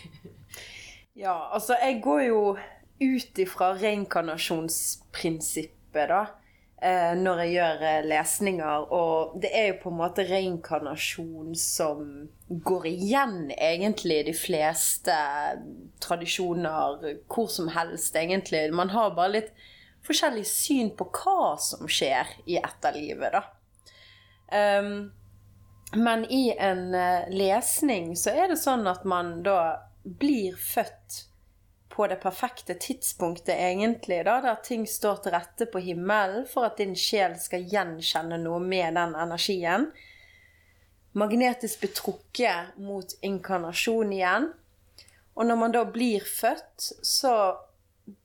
ja, 1.23 1.53
altså 1.53 1.75
jeg 1.81 2.01
går 2.03 2.21
jo 2.27 2.57
ut 3.01 3.39
ifra 3.39 3.77
reinkarnasjonsprinsippet, 3.77 6.09
da. 6.09 6.25
Eh, 6.81 7.11
når 7.13 7.43
jeg 7.43 7.51
gjør 7.53 7.83
eh, 7.85 8.05
lesninger. 8.09 8.85
Og 8.97 9.35
det 9.41 9.51
er 9.53 9.67
jo 9.67 9.81
på 9.83 9.91
en 9.91 9.99
måte 9.99 10.23
reinkarnasjon 10.25 11.53
som 11.53 12.07
går 12.49 12.87
igjen 12.89 13.51
egentlig 13.53 14.17
i 14.17 14.27
de 14.31 14.33
fleste 14.33 15.17
tradisjoner 16.01 17.05
hvor 17.29 17.51
som 17.53 17.69
helst, 17.75 18.17
egentlig. 18.17 18.63
Man 18.73 18.89
har 18.95 19.13
bare 19.13 19.35
litt 19.35 19.51
forskjellig 20.07 20.47
syn 20.49 20.89
på 20.97 21.05
hva 21.19 21.53
som 21.61 21.85
skjer 21.85 22.33
i 22.49 22.57
etterlivet, 22.57 23.37
da. 23.37 23.43
Um, 24.81 25.11
men 25.93 26.25
i 26.33 26.49
en 26.57 26.89
uh, 26.97 27.29
lesning 27.31 28.15
så 28.19 28.33
er 28.33 28.49
det 28.51 28.57
sånn 28.59 28.89
at 28.89 29.05
man 29.07 29.37
da 29.45 29.61
blir 30.01 30.57
født 30.57 31.27
på 31.91 32.07
det 32.07 32.19
perfekte 32.23 32.75
tidspunktet, 32.79 33.53
egentlig, 33.55 34.21
da, 34.25 34.39
der 34.43 34.61
ting 34.63 34.85
står 34.87 35.23
til 35.23 35.35
rette 35.35 35.67
på 35.71 35.81
himmelen 35.83 36.47
for 36.49 36.69
at 36.69 36.79
din 36.81 36.95
sjel 36.97 37.35
skal 37.39 37.67
gjenkjenne 37.67 38.39
noe 38.41 38.61
med 38.63 38.95
den 38.99 39.15
energien. 39.19 39.89
Magnetisk 41.17 41.83
betrukket 41.83 42.77
mot 42.79 43.17
inkarnasjon 43.21 44.13
igjen. 44.15 44.47
Og 45.35 45.47
når 45.47 45.59
man 45.59 45.75
da 45.75 45.83
blir 45.87 46.23
født, 46.27 46.87
så 47.03 47.35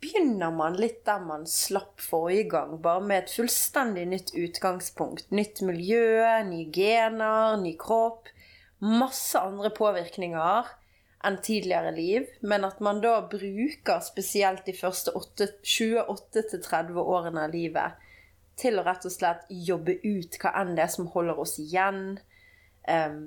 begynner 0.02 0.54
man 0.54 0.78
litt 0.78 1.02
der 1.06 1.20
man 1.22 1.44
slapp 1.50 2.00
forrige 2.02 2.48
gang, 2.54 2.78
bare 2.82 3.02
med 3.04 3.24
et 3.24 3.34
fullstendig 3.34 4.06
nytt 4.10 4.32
utgangspunkt. 4.38 5.30
Nytt 5.34 5.62
miljø, 5.66 6.22
nye 6.48 6.70
gener, 6.74 7.58
ny 7.62 7.76
kropp. 7.80 8.30
Masse 8.78 9.40
andre 9.40 9.70
påvirkninger 9.74 10.74
enn 11.24 11.38
tidligere 11.42 11.92
liv, 11.96 12.26
men 12.40 12.64
at 12.66 12.80
man 12.84 13.00
da 13.00 13.20
bruker 13.30 14.02
spesielt 14.04 14.66
de 14.66 14.74
første 14.76 15.12
28-30 15.16 17.00
årene 17.02 17.46
av 17.46 17.54
livet 17.54 18.02
til 18.60 18.78
å 18.80 18.84
rett 18.86 19.04
og 19.04 19.12
slett 19.12 19.48
jobbe 19.52 19.98
ut 20.04 20.38
hva 20.40 20.52
enn 20.60 20.74
det 20.76 20.86
er 20.86 20.92
som 20.92 21.08
holder 21.12 21.40
oss 21.40 21.58
igjen, 21.60 22.18
um, 22.88 23.22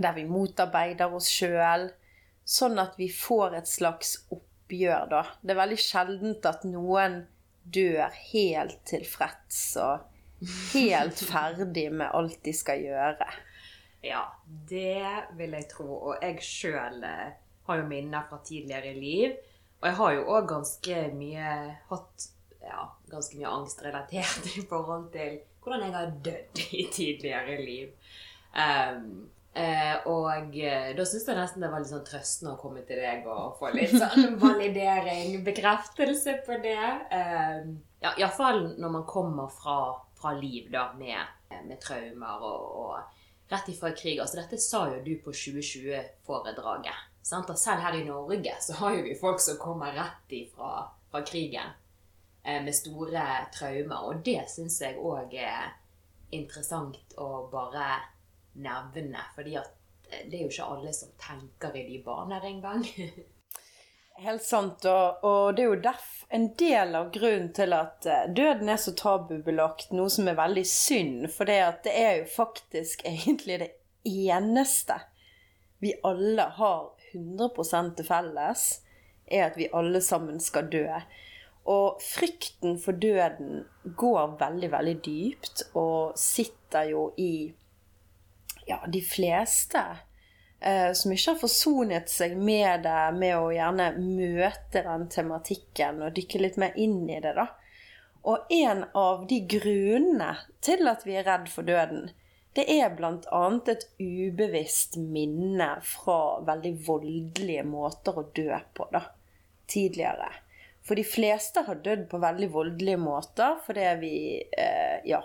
der 0.00 0.16
vi 0.16 0.26
motarbeider 0.26 1.12
oss 1.14 1.28
sjøl, 1.30 1.90
sånn 2.46 2.80
at 2.82 2.96
vi 2.98 3.10
får 3.12 3.58
et 3.60 3.70
slags 3.70 4.16
oppgjør, 4.32 5.10
da. 5.10 5.22
Det 5.42 5.54
er 5.54 5.60
veldig 5.60 5.80
sjeldent 5.82 6.48
at 6.50 6.66
noen 6.66 7.22
dør 7.70 8.08
helt 8.32 8.80
tilfreds 8.88 9.60
og 9.82 10.08
helt 10.72 11.20
ferdig 11.30 11.90
med 11.92 12.10
alt 12.10 12.40
de 12.46 12.54
skal 12.56 12.82
gjøre. 12.82 13.28
Ja, 14.02 14.24
det 14.46 15.06
vil 15.36 15.56
jeg 15.58 15.68
tro. 15.70 15.88
Og 16.10 16.24
jeg 16.24 16.42
sjøl 16.44 17.02
eh, 17.04 17.32
har 17.68 17.80
jo 17.80 17.88
minner 17.88 18.26
fra 18.28 18.40
tidligere 18.44 18.94
liv. 18.96 19.36
Og 19.80 19.88
jeg 19.88 19.96
har 19.96 20.14
jo 20.16 20.28
òg 20.36 20.48
ganske 20.50 21.02
mye 21.16 21.56
hatt 21.88 22.30
ja, 22.60 22.86
ganske 23.10 23.38
mye 23.38 23.50
angst 23.50 23.82
relatert 23.84 24.48
i 24.60 24.64
forhold 24.68 25.10
til 25.14 25.40
hvordan 25.60 25.84
jeg 25.86 25.96
har 25.96 26.16
dødd 26.24 26.64
i 26.72 26.86
tidligere 26.92 27.60
liv. 27.64 27.92
Um, 28.50 29.28
og 30.10 30.56
eh, 30.56 30.90
da 30.96 31.04
syns 31.06 31.26
jeg 31.28 31.36
nesten 31.36 31.62
det 31.62 31.70
var 31.72 31.82
litt 31.82 31.90
sånn 31.90 32.04
trøstende 32.06 32.54
å 32.54 32.60
komme 32.60 32.84
til 32.86 33.00
deg 33.02 33.26
og 33.28 33.58
få 33.58 33.72
litt 33.74 33.92
sånn 34.02 34.38
validering, 34.40 35.40
bekreftelse 35.46 36.38
på 36.46 36.60
det. 36.64 36.90
Um, 37.12 37.74
ja, 38.00 38.14
Iallfall 38.14 38.62
når 38.80 38.94
man 38.96 39.08
kommer 39.08 39.50
fra, 39.52 39.78
fra 40.16 40.32
liv 40.38 40.70
da, 40.72 40.88
med, 40.96 41.34
med 41.66 41.80
traumer 41.82 42.46
og, 42.46 42.76
og 42.84 43.19
rett 43.50 43.68
ifra 43.68 43.92
krig. 43.96 44.20
Altså, 44.20 44.40
dette 44.40 44.58
sa 44.62 44.86
jo 44.92 45.00
du 45.04 45.14
på 45.24 45.34
2020-foredraget. 45.34 47.06
Sant? 47.22 47.50
selv 47.58 47.82
her 47.84 47.98
i 47.98 48.04
Norge 48.04 48.54
så 48.64 48.78
har 48.80 48.96
jo 48.96 49.02
vi 49.04 49.18
folk 49.18 49.42
som 49.42 49.58
kommer 49.60 49.92
rett 49.94 50.32
ifra 50.34 50.88
fra 51.10 51.22
krigen 51.26 51.74
eh, 52.42 52.62
med 52.62 52.74
store 52.74 53.26
traumer. 53.54 54.06
Og 54.06 54.22
det 54.24 54.44
syns 54.50 54.80
jeg 54.82 54.98
òg 54.98 55.34
er 55.34 55.74
interessant 56.30 57.18
å 57.18 57.48
bare 57.52 57.90
nevne. 58.54 59.26
fordi 59.34 59.56
at 59.58 59.74
eh, 60.10 60.24
det 60.30 60.38
er 60.38 60.46
jo 60.46 60.54
ikke 60.54 60.70
alle 60.76 60.94
som 60.94 61.12
tenker 61.18 61.76
i 61.76 61.86
de 61.88 62.02
baner 62.06 62.46
engang. 62.52 62.86
Helt 64.20 64.42
sant. 64.44 64.84
Og, 64.84 65.24
og, 65.24 65.54
det 65.56 65.64
er 65.64 65.70
jo 65.70 65.92
en 66.28 66.46
del 66.60 66.96
av 66.98 67.08
grunnen 67.14 67.48
til 67.56 67.72
at 67.72 68.04
eh, 68.06 68.26
døden 68.36 68.68
er 68.68 68.80
så 68.80 68.92
tabubelagt, 68.96 69.94
noe 69.96 70.12
som 70.12 70.28
er 70.28 70.36
veldig 70.36 70.64
synd. 70.68 71.24
For 71.32 71.48
det, 71.48 71.60
det 71.86 71.94
er 71.96 72.18
jo 72.18 72.26
faktisk 72.34 73.06
egentlig 73.12 73.60
det 73.62 73.70
eneste 74.04 74.98
vi 75.80 75.94
alle 76.04 76.50
har 76.58 76.90
100 77.14 77.48
til 77.96 78.04
felles, 78.04 78.66
er 79.24 79.46
at 79.46 79.56
vi 79.56 79.70
alle 79.72 80.02
sammen 80.04 80.36
skal 80.44 80.68
dø. 80.68 80.84
Og 81.70 82.02
frykten 82.04 82.76
for 82.82 82.92
døden 83.00 83.64
går 83.96 84.36
veldig, 84.40 84.70
veldig 84.72 84.94
dypt 85.06 85.64
og 85.80 86.18
sitter 86.20 86.92
jo 86.92 87.08
i 87.16 87.32
ja, 88.68 88.82
de 88.84 89.00
fleste 89.00 89.80
som 90.60 91.12
ikke 91.14 91.32
har 91.32 91.38
forsonet 91.40 92.10
seg 92.12 92.34
med 92.36 92.82
det, 92.84 92.98
med 93.16 93.36
å 93.38 93.46
gjerne 93.54 93.86
møte 93.96 94.82
den 94.84 95.06
tematikken 95.08 96.02
og 96.04 96.12
dykke 96.18 96.40
litt 96.42 96.58
mer 96.60 96.76
inn 96.76 97.06
i 97.08 97.20
det, 97.24 97.32
da. 97.38 97.46
Og 98.28 98.50
en 98.52 98.84
av 98.92 99.22
de 99.30 99.38
grunnene 99.48 100.34
til 100.60 100.84
at 100.90 101.06
vi 101.08 101.16
er 101.16 101.24
redd 101.24 101.48
for 101.48 101.64
døden, 101.64 102.10
det 102.58 102.66
er 102.68 102.92
bl.a. 102.98 103.42
et 103.70 103.86
ubevisst 104.02 104.98
minne 105.00 105.70
fra 105.86 106.20
veldig 106.44 106.74
voldelige 106.86 107.64
måter 107.64 108.18
å 108.18 108.26
dø 108.34 108.50
på, 108.74 108.88
da. 108.92 109.04
Tidligere. 109.70 110.32
For 110.82 110.98
de 110.98 111.04
fleste 111.06 111.62
har 111.66 111.78
dødd 111.84 112.08
på 112.10 112.18
veldig 112.18 112.48
voldelige 112.50 112.98
måter 112.98 113.60
fordi 113.62 113.86
vi 114.00 114.14
eh, 114.58 114.96
ja, 115.06 115.20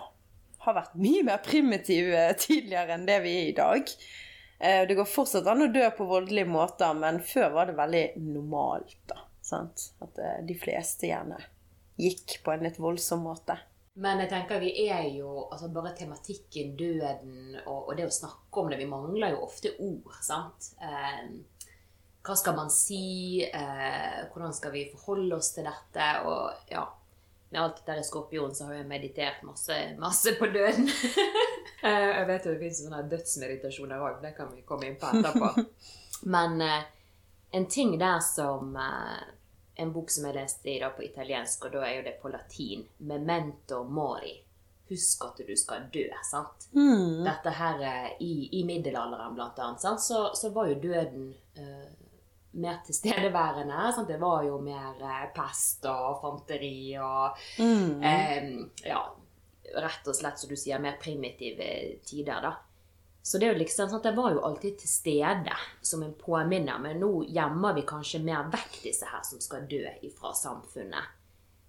har 0.62 0.76
vært 0.76 0.94
mye 1.00 1.24
mer 1.26 1.42
primitive 1.42 2.28
tidligere 2.38 2.94
enn 2.94 3.08
det 3.08 3.18
vi 3.24 3.34
er 3.40 3.50
i 3.50 3.56
dag. 3.56 3.90
Eh, 4.58 4.82
det 4.88 4.96
går 4.96 5.08
fortsatt 5.08 5.46
an 5.50 5.66
å 5.66 5.72
dø 5.72 5.84
på 5.96 6.06
voldelige 6.08 6.48
måter, 6.48 6.94
men 6.96 7.20
før 7.24 7.50
var 7.56 7.70
det 7.70 7.76
veldig 7.78 8.04
normalt. 8.24 8.98
da, 9.10 9.20
sant? 9.44 9.90
At 10.04 10.18
eh, 10.18 10.38
de 10.48 10.56
fleste 10.58 11.10
gjerne 11.10 11.40
gikk 12.00 12.38
på 12.44 12.52
en 12.52 12.64
litt 12.64 12.78
voldsom 12.80 13.24
måte. 13.26 13.58
Men 13.96 14.20
jeg 14.20 14.28
tenker 14.28 14.60
vi 14.60 14.74
er 14.90 15.06
jo 15.16 15.46
altså 15.46 15.70
Bare 15.72 15.94
tematikken 15.96 16.74
døden 16.76 17.54
og, 17.62 17.86
og, 17.86 17.92
det 17.96 18.04
å 18.04 18.12
snakke 18.12 18.60
om 18.60 18.68
det 18.68 18.76
Vi 18.82 18.88
mangler 18.90 19.32
jo 19.32 19.46
ofte 19.46 19.72
ord, 19.80 20.18
sant? 20.24 20.72
Eh, 20.84 21.22
hva 22.26 22.34
skal 22.36 22.56
man 22.58 22.72
si? 22.74 23.44
Eh, 23.46 24.20
hvordan 24.32 24.54
skal 24.56 24.72
vi 24.74 24.88
forholde 24.90 25.38
oss 25.38 25.52
til 25.54 25.68
dette? 25.68 26.06
Og 26.26 26.72
ja, 26.72 26.82
med 27.48 27.62
alt 27.62 27.86
der 27.86 28.00
i 28.00 28.04
Skorpion 28.04 28.54
så 28.54 28.64
har 28.64 28.80
jeg 28.80 28.88
meditert 28.88 29.42
masse, 29.42 29.74
masse 29.98 30.34
på 30.38 30.46
døden. 30.46 30.90
Eh, 31.84 31.92
jeg 31.92 32.26
vet 32.26 32.46
jo 32.46 32.52
det 32.54 32.60
fins 32.62 32.78
sånne 32.80 33.02
dødsmeditasjoner 33.10 34.00
òg, 34.02 34.14
det 34.22 34.30
kan 34.34 34.48
vi 34.50 34.62
komme 34.66 34.88
inn 34.88 34.94
på 34.98 35.10
etterpå. 35.12 35.66
Men 36.34 36.56
uh, 36.64 36.86
en 37.54 37.66
ting 37.70 37.92
der 38.00 38.16
som 38.24 38.72
uh, 38.74 39.20
En 39.76 39.92
bok 39.92 40.08
som 40.10 40.24
jeg 40.24 40.34
leste 40.38 40.70
i 40.72 40.78
dag 40.80 40.96
på 40.96 41.04
italiensk, 41.04 41.66
og 41.68 41.76
da 41.76 41.82
er 41.84 41.98
jo 41.98 42.06
det 42.06 42.14
på 42.22 42.32
latin. 42.32 42.86
Memento 43.04 43.82
mori. 43.84 44.32
Husk 44.88 45.26
at 45.28 45.42
du 45.46 45.52
skal 45.60 45.84
dø. 45.92 46.06
sant? 46.24 46.66
Mm. 46.72 47.20
Dette 47.28 47.52
her 47.60 47.84
i, 48.24 48.32
i 48.56 48.64
middelalderen, 48.64 49.36
blant 49.36 49.60
annet, 49.60 49.84
sant? 49.84 50.02
Så, 50.02 50.22
så 50.34 50.50
var 50.56 50.72
jo 50.72 50.80
døden 50.80 51.28
mer 52.56 52.80
tilstedeværende. 52.86 53.92
Sant? 53.94 54.08
Det 54.08 54.18
var 54.20 54.44
jo 54.46 54.58
mer 54.64 55.00
eh, 55.02 55.26
pest 55.36 55.86
og 55.90 56.20
fanteri 56.22 56.96
og 57.00 57.36
mm. 57.58 58.02
eh, 58.02 58.48
Ja, 58.88 59.02
rett 59.76 60.08
og 60.08 60.16
slett, 60.16 60.40
som 60.40 60.50
du 60.50 60.56
sier, 60.58 60.80
mer 60.82 60.98
primitive 61.02 61.68
tider, 62.06 62.40
da. 62.44 62.54
Så 63.26 63.40
det, 63.42 63.48
er 63.48 63.56
jo 63.56 63.58
liksom, 63.64 63.88
sant? 63.90 64.04
det 64.06 64.14
var 64.14 64.30
jo 64.36 64.44
alltid 64.46 64.76
til 64.78 64.88
stede 64.88 65.54
som 65.82 66.04
en 66.06 66.14
påminner, 66.14 66.78
men 66.78 67.00
nå 67.02 67.24
gjemmer 67.26 67.74
vi 67.74 67.82
kanskje 67.88 68.20
mer 68.22 68.46
vekk 68.52 68.76
disse 68.84 69.08
her 69.10 69.24
som 69.26 69.40
skal 69.42 69.66
dø 69.66 69.82
ifra 70.06 70.30
samfunnet. 70.38 71.08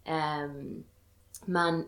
Um, 0.05 0.83
men 1.49 1.81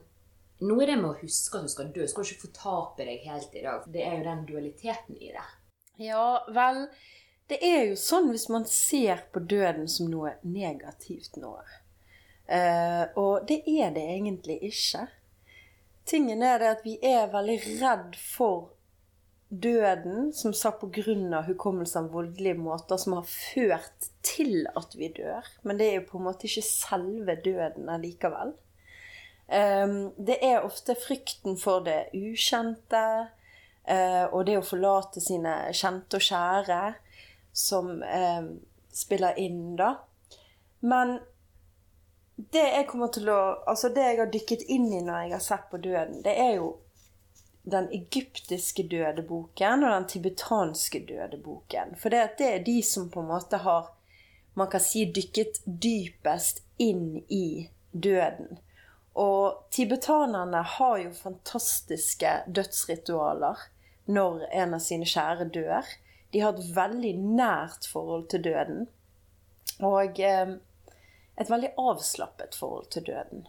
nå 0.66 0.80
er 0.82 0.90
det 0.90 0.98
med 0.98 1.12
å 1.12 1.20
huske 1.22 1.60
at 1.60 1.68
du 1.68 1.72
skal 1.72 1.92
dø. 1.94 2.02
Du 2.02 2.10
skal 2.10 2.26
ikke 2.26 2.48
fortape 2.48 3.06
deg 3.12 3.30
helt 3.30 3.54
i 3.54 3.64
dag. 3.68 3.86
Det 3.94 4.02
er 4.08 4.18
jo 4.18 4.26
den 4.26 4.42
dualiteten 4.50 5.22
i 5.22 5.30
det. 5.38 5.46
Ja, 6.02 6.26
vel 6.50 6.88
Det 7.50 7.58
er 7.66 7.88
jo 7.90 7.96
sånn 7.98 8.30
hvis 8.30 8.50
man 8.54 8.66
ser 8.70 9.24
på 9.34 9.42
døden 9.42 9.88
som 9.90 10.10
noe 10.12 10.36
negativt 10.46 11.40
nå. 11.42 11.56
Eh, 12.46 13.06
og 13.18 13.48
det 13.50 13.64
er 13.66 13.94
det 13.96 14.04
egentlig 14.06 14.60
ikke. 14.70 15.08
Tingen 16.10 16.44
er 16.46 16.62
det 16.62 16.70
at 16.76 16.86
vi 16.86 17.00
er 17.06 17.32
veldig 17.34 17.58
redd 17.82 18.20
for 18.22 18.70
døden, 19.50 20.30
som 20.34 20.54
sagt 20.54 20.82
pga. 20.82 21.42
hukommelse 21.42 22.00
av 22.00 22.12
voldelige 22.14 22.58
måter 22.58 22.98
som 22.98 23.14
har 23.18 23.26
ført 23.26 24.10
til 24.22 24.68
at 24.76 24.94
vi 24.96 25.10
dør. 25.10 25.46
Men 25.64 25.78
det 25.78 25.90
er 25.90 25.96
jo 26.00 26.08
på 26.12 26.18
en 26.18 26.30
måte 26.30 26.46
ikke 26.46 26.66
selve 26.66 27.36
døden 27.36 27.90
allikevel. 27.90 28.54
Um, 29.50 30.14
det 30.18 30.38
er 30.46 30.62
ofte 30.62 30.94
frykten 30.94 31.58
for 31.58 31.82
det 31.82 32.12
ukjente 32.14 33.06
uh, 33.90 34.26
og 34.30 34.46
det 34.46 34.60
å 34.60 34.66
forlate 34.66 35.22
sine 35.26 35.74
kjente 35.74 36.20
og 36.20 36.26
kjære 36.28 36.82
som 37.54 38.04
eh, 38.04 38.46
spiller 38.94 39.40
inn, 39.40 39.76
da. 39.80 39.96
Men 40.80 41.20
det 42.36 42.64
jeg 42.64 42.88
kommer 42.88 43.12
til 43.12 43.28
å 43.30 43.40
Altså, 43.68 43.90
det 43.92 44.06
jeg 44.06 44.20
har 44.22 44.30
dykket 44.32 44.68
inn 44.72 44.88
i 44.94 45.02
når 45.04 45.26
jeg 45.26 45.34
har 45.36 45.44
sett 45.44 45.66
på 45.72 45.82
døden, 45.84 46.22
det 46.24 46.36
er 46.40 46.54
jo 46.60 46.78
den 47.70 47.90
egyptiske 47.94 48.86
dødeboken 48.90 49.84
og 49.84 49.92
den 49.92 50.08
tibetanske 50.10 51.04
dødeboken. 51.06 51.98
For 52.00 52.14
det, 52.14 52.38
det 52.40 52.48
er 52.54 52.64
de 52.66 52.80
som 52.86 53.10
på 53.12 53.22
en 53.22 53.32
måte 53.34 53.60
har 53.62 53.92
man 54.58 54.68
kan 54.72 54.82
si 54.84 55.06
dykket 55.16 55.62
dypest 55.64 56.64
inn 56.78 57.22
i 57.32 57.70
døden. 57.92 58.58
Og 59.20 59.66
tibetanerne 59.72 60.62
har 60.76 60.98
jo 61.04 61.14
fantastiske 61.16 62.34
dødsritualer 62.48 63.68
når 64.10 64.46
en 64.50 64.76
av 64.78 64.84
sine 64.84 65.08
kjære 65.08 65.50
dør. 65.54 65.88
De 66.32 66.42
har 66.44 66.54
et 66.54 66.72
veldig 66.76 67.14
nært 67.18 67.88
forhold 67.90 68.28
til 68.30 68.44
døden. 68.46 68.88
Og 69.80 70.20
eh, 70.20 70.56
et 71.40 71.50
veldig 71.52 71.72
avslappet 71.80 72.58
forhold 72.60 72.90
til 72.92 73.08
døden. 73.08 73.48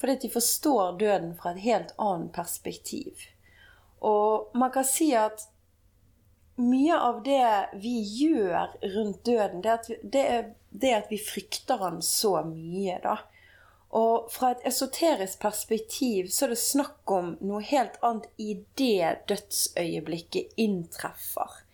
Fordi 0.00 0.16
de 0.22 0.30
forstår 0.32 0.98
døden 1.00 1.34
fra 1.36 1.52
et 1.52 1.64
helt 1.64 1.94
annet 1.98 2.32
perspektiv. 2.32 3.26
Og 4.00 4.50
man 4.54 4.72
kan 4.72 4.84
si 4.84 5.10
at 5.16 5.48
mye 6.60 6.96
av 6.96 7.22
det 7.24 7.80
vi 7.80 7.98
gjør 8.00 8.76
rundt 8.94 9.24
døden, 9.24 9.60
det 9.64 9.70
er 9.70 9.74
at 9.78 9.90
vi, 9.90 9.98
det 10.02 10.24
er, 10.36 10.48
det 10.70 10.94
at 10.96 11.10
vi 11.12 11.18
frykter 11.20 11.80
han 11.80 12.00
så 12.04 12.40
mye, 12.46 12.98
da. 13.04 13.18
Og 13.96 14.28
fra 14.30 14.52
et 14.54 14.66
esoterisk 14.70 15.40
perspektiv 15.42 16.28
så 16.30 16.46
er 16.46 16.54
det 16.54 16.60
snakk 16.62 17.10
om 17.10 17.32
noe 17.42 17.62
helt 17.66 17.96
annet 18.06 18.28
i 18.38 18.54
det 18.78 19.26
dødsøyeblikket 19.32 20.54
inntreffer. 20.60 21.64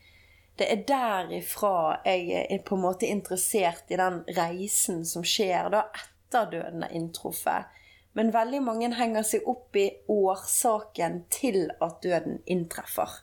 Det 0.56 0.68
er 0.72 0.84
derifra 0.88 2.00
jeg 2.06 2.46
er 2.48 2.62
på 2.64 2.78
en 2.78 2.84
måte 2.86 3.08
interessert 3.12 3.90
i 3.92 3.98
den 4.00 4.22
reisen 4.38 5.04
som 5.04 5.24
skjer 5.26 5.68
da 5.74 5.82
etter 5.92 6.48
døden 6.52 6.86
er 6.86 6.94
inntruffet. 6.96 7.68
Men 8.16 8.32
veldig 8.32 8.62
mange 8.64 8.88
henger 8.96 9.26
seg 9.28 9.44
opp 9.44 9.76
i 9.76 9.90
årsaken 10.08 11.26
til 11.28 11.66
at 11.84 12.00
døden 12.02 12.40
inntreffer. 12.48 13.20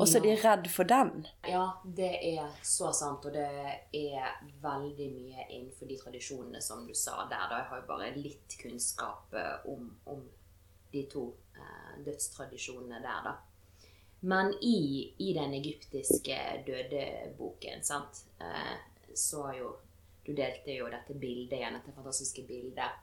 Og 0.00 0.08
så 0.08 0.18
er 0.18 0.24
de 0.24 0.32
redd 0.40 0.66
for 0.72 0.88
den. 0.88 1.26
Ja, 1.46 1.66
det 1.84 2.10
er 2.32 2.48
så 2.64 2.90
sant. 2.96 3.26
Og 3.28 3.34
det 3.36 3.46
er 3.94 4.38
veldig 4.64 5.08
mye 5.12 5.46
innenfor 5.50 5.86
de 5.86 5.98
tradisjonene 6.00 6.62
som 6.64 6.86
du 6.88 6.94
sa 6.96 7.26
der. 7.30 7.44
Da 7.50 7.60
jeg 7.60 7.68
har 7.70 7.82
jo 7.82 7.88
bare 7.90 8.10
litt 8.16 8.56
kunnskap 8.58 9.36
eh, 9.36 9.68
om, 9.70 9.90
om 10.10 10.24
de 10.92 11.04
to 11.12 11.26
eh, 11.54 11.92
dødstradisjonene 12.06 13.02
der, 13.04 13.20
da. 13.28 13.36
Men 14.24 14.52
i, 14.62 15.12
i 15.18 15.32
den 15.34 15.54
egyptiske 15.58 16.36
dødeboken, 16.66 17.82
sant, 17.82 18.24
eh, 18.38 18.76
så 19.14 19.46
har 19.48 19.56
jo 19.58 19.72
Du 20.22 20.30
delte 20.38 20.70
jo 20.70 20.86
dette 20.86 21.16
bildet 21.18 21.56
igjen, 21.56 21.74
dette 21.74 21.92
fantastiske 21.96 22.44
bildet 22.46 23.00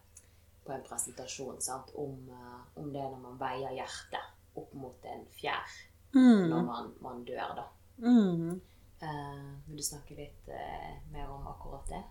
på 0.63 0.71
en 0.71 0.85
presentasjon 0.87 1.57
sant, 1.61 1.91
om, 1.99 2.13
eh, 2.31 2.61
om 2.79 2.93
det 2.93 3.01
når 3.03 3.17
man 3.19 3.35
veier 3.41 3.73
hjertet 3.75 4.55
opp 4.55 4.71
mot 4.79 5.03
en 5.03 5.25
fjær 5.35 5.73
mm. 6.15 6.45
når 6.47 6.63
man, 6.63 6.93
man, 7.03 7.25
dør, 7.27 7.57
da. 7.57 7.65
Mm. 7.97 8.61
Uh, 9.03 9.51
vil 9.67 9.79
du 9.79 9.83
snakke 9.83 10.15
litt 10.15 10.47
uh, 10.47 10.95
mer 11.11 11.27
om 11.31 11.47
akkurat 11.51 11.91
det? 11.91 12.01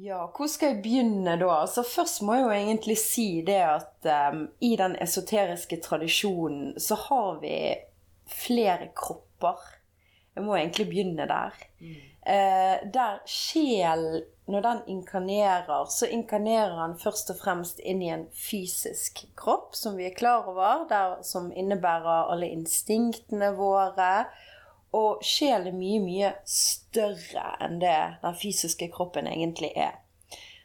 Ja, 0.00 0.22
hvor 0.32 0.48
skal 0.48 0.74
jeg 0.74 0.82
begynne 0.84 1.34
da? 1.36 1.48
Altså, 1.60 1.82
først 1.84 2.22
må 2.24 2.38
jeg 2.38 2.44
jo 2.46 2.52
egentlig 2.56 2.96
si 3.00 3.42
det 3.44 3.58
at 3.66 4.08
um, 4.32 4.46
i 4.64 4.72
den 4.80 4.94
esoteriske 5.02 5.80
tradisjonen 5.84 6.78
så 6.80 6.96
har 7.08 7.40
vi 7.42 7.56
flere 8.30 8.88
kropper. 8.96 9.60
Jeg 10.36 10.46
må 10.46 10.56
egentlig 10.56 10.86
begynne 10.88 11.26
der. 11.28 11.58
Mm. 11.80 11.98
Uh, 12.20 12.76
der 12.94 13.20
sjel 13.28 14.22
når 14.50 14.64
den 14.64 14.80
inkarnerer, 14.86 15.84
så 15.84 16.06
inkarnerer 16.06 16.74
han 16.80 16.96
først 16.98 17.30
og 17.30 17.38
fremst 17.38 17.80
inn 17.84 18.00
i 18.02 18.10
en 18.10 18.26
fysisk 18.34 19.24
kropp, 19.38 19.76
som 19.78 19.98
vi 19.98 20.08
er 20.08 20.16
klar 20.16 20.48
over, 20.50 20.86
der, 20.90 21.20
som 21.26 21.52
innebærer 21.52 22.32
alle 22.32 22.50
instinktene 22.50 23.52
våre. 23.58 24.26
Og 24.96 25.22
sjel 25.22 25.68
er 25.70 25.76
mye, 25.76 26.00
mye 26.02 26.32
større 26.48 27.54
enn 27.62 27.78
det 27.82 27.98
den 28.22 28.38
fysiske 28.38 28.90
kroppen 28.94 29.28
egentlig 29.30 29.70
er. 29.78 30.00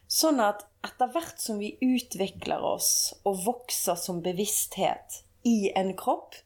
Sånn 0.10 0.40
at 0.42 0.66
etter 0.86 1.10
hvert 1.14 1.42
som 1.42 1.60
vi 1.62 1.76
utvikler 1.82 2.62
oss 2.66 3.14
og 3.26 3.42
vokser 3.46 3.98
som 3.98 4.22
bevissthet 4.26 5.22
i 5.46 5.72
en 5.78 5.94
kropp, 5.98 6.38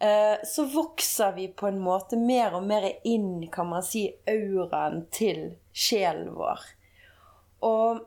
eh, 0.00 0.42
så 0.46 0.66
vokser 0.70 1.34
vi 1.38 1.48
på 1.48 1.68
en 1.70 1.80
måte 1.82 2.18
mer 2.18 2.54
og 2.58 2.66
mer 2.66 2.86
inn, 3.06 3.46
kan 3.50 3.70
man 3.70 3.86
si, 3.86 4.08
auraen 4.30 5.06
til 5.14 5.54
sjelen 5.70 6.34
vår. 6.38 6.66
Og 7.66 8.02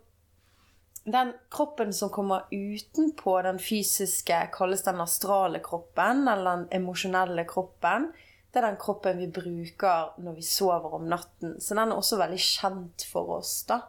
den 1.07 1.33
kroppen 1.51 1.93
som 1.95 2.11
kommer 2.11 2.47
utenpå 2.51 3.41
den 3.41 3.59
fysiske, 3.63 4.39
kalles 4.51 4.83
den 4.83 4.99
astrale 4.99 5.61
kroppen, 5.63 6.27
eller 6.27 6.57
den 6.57 6.81
emosjonelle 6.81 7.47
kroppen. 7.47 8.09
Det 8.51 8.61
er 8.61 8.69
den 8.69 8.79
kroppen 8.81 9.19
vi 9.19 9.27
bruker 9.31 10.13
når 10.23 10.37
vi 10.37 10.45
sover 10.45 10.95
om 10.97 11.07
natten. 11.11 11.57
Så 11.61 11.75
den 11.75 11.91
er 11.91 11.97
også 11.97 12.19
veldig 12.21 12.39
kjent 12.41 13.05
for 13.11 13.37
oss, 13.37 13.59
da. 13.69 13.81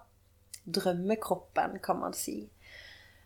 Drømmekroppen, 0.66 1.78
kan 1.84 2.00
man 2.02 2.16
si. 2.16 2.42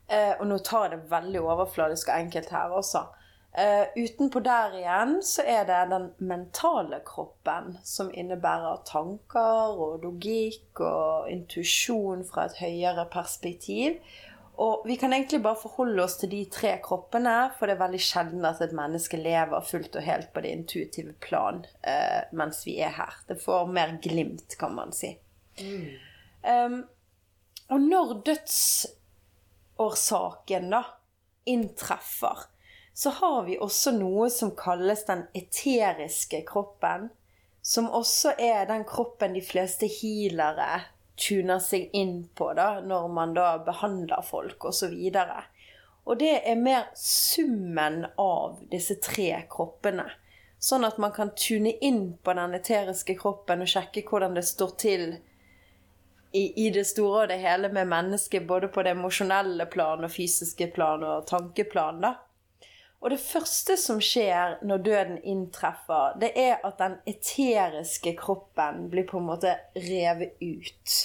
Eh, 0.07 0.35
og 0.39 0.47
nå 0.47 0.59
tar 0.63 0.87
jeg 0.87 0.97
det 0.97 1.11
veldig 1.11 1.43
overfladisk 1.43 2.13
og 2.13 2.21
enkelt 2.21 2.53
her 2.55 2.77
også. 2.77 3.07
Uh, 3.53 3.85
utenpå 4.01 4.41
der 4.41 4.73
igjen 4.79 5.19
så 5.21 5.43
er 5.45 5.67
det 5.69 5.81
den 5.91 6.07
mentale 6.25 7.03
kroppen, 7.05 7.75
som 7.85 8.09
innebærer 8.09 8.81
tanker 8.89 9.77
og 9.77 9.99
logikk 10.07 10.81
og 10.81 11.29
intuisjon 11.29 12.25
fra 12.25 12.47
et 12.49 12.57
høyere 12.63 13.05
perspektiv. 13.13 13.99
Og 14.61 14.83
vi 14.85 14.99
kan 15.01 15.13
egentlig 15.13 15.43
bare 15.43 15.63
forholde 15.63 16.03
oss 16.05 16.17
til 16.21 16.31
de 16.31 16.45
tre 16.53 16.81
kroppene, 16.85 17.51
for 17.57 17.67
det 17.67 17.75
er 17.77 17.81
veldig 17.81 18.01
sjelden 18.05 18.45
at 18.45 18.61
et 18.61 18.73
menneske 18.77 19.17
lever 19.17 19.61
fullt 19.65 19.97
og 19.97 20.03
helt 20.05 20.33
på 20.35 20.41
det 20.45 20.51
intuitive 20.53 21.13
plan 21.25 21.65
uh, 21.87 22.21
mens 22.37 22.67
vi 22.69 22.81
er 22.85 22.93
her. 22.99 23.13
Det 23.29 23.41
får 23.41 23.67
mer 23.73 23.99
glimt, 24.05 24.51
kan 24.61 24.75
man 24.77 24.93
si. 24.97 25.19
Mm. 25.63 25.89
Um, 26.45 26.85
og 27.73 27.81
når 27.81 28.09
dødsårsaken 28.29 30.71
da 30.75 30.83
inntreffer, 31.49 32.39
så 32.95 33.11
har 33.11 33.43
vi 33.49 33.57
også 33.57 33.91
noe 33.97 34.29
som 34.31 34.51
kalles 34.57 35.05
den 35.09 35.25
eteriske 35.33 36.43
kroppen. 36.49 37.09
Som 37.63 37.91
også 37.95 38.33
er 38.43 38.67
den 38.69 38.85
kroppen 38.85 39.35
de 39.37 39.43
fleste 39.47 39.87
healere 39.87 40.81
tuner 41.23 41.61
seg 41.63 41.91
inn 41.97 42.29
på 42.35 42.53
da, 42.59 42.81
når 42.81 43.09
man 43.15 43.35
da 43.37 43.57
behandler 43.65 44.25
folk 44.27 44.65
osv. 44.71 44.93
Og, 44.93 45.35
og 46.05 46.19
det 46.19 46.35
er 46.51 46.59
mer 46.61 46.89
summen 46.99 48.07
av 48.19 48.59
disse 48.73 48.99
tre 49.03 49.45
kroppene. 49.51 50.09
Sånn 50.63 50.87
at 50.87 50.99
man 51.03 51.15
kan 51.15 51.33
tune 51.35 51.73
inn 51.83 52.17
på 52.23 52.35
den 52.39 52.55
eteriske 52.55 53.17
kroppen 53.19 53.65
og 53.65 53.71
sjekke 53.71 54.05
hvordan 54.07 54.37
det 54.39 54.45
står 54.47 54.75
til 54.79 55.07
i, 56.33 56.67
i 56.67 56.71
det 56.71 56.85
store 56.87 57.25
og 57.25 57.33
det 57.33 57.41
hele 57.43 57.69
med 57.73 57.91
mennesket, 57.91 58.47
både 58.47 58.71
på 58.73 58.85
det 58.87 58.95
emosjonelle 58.95 59.67
plan 59.73 60.05
og 60.05 60.13
fysiske 60.15 60.71
plan 60.75 61.03
og 61.05 61.27
tankeplan. 61.27 62.01
da. 62.05 62.15
Og 63.03 63.11
det 63.11 63.19
første 63.21 63.77
som 63.77 63.99
skjer 64.01 64.61
når 64.63 64.85
døden 64.87 65.17
inntreffer, 65.27 66.15
det 66.23 66.31
er 66.39 66.61
at 66.63 66.79
den 66.79 66.95
eteriske 67.11 68.15
kroppen 68.19 68.87
blir 68.93 69.09
på 69.11 69.19
en 69.19 69.27
måte 69.27 69.57
revet 69.75 70.39
ut. 70.39 70.99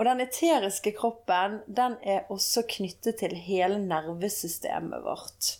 Og 0.00 0.06
den 0.08 0.22
eteriske 0.24 0.94
kroppen 0.96 1.58
den 1.68 1.98
er 2.00 2.30
også 2.32 2.62
knyttet 2.64 3.18
til 3.20 3.34
hele 3.36 3.76
nervesystemet 3.82 5.02
vårt. 5.04 5.58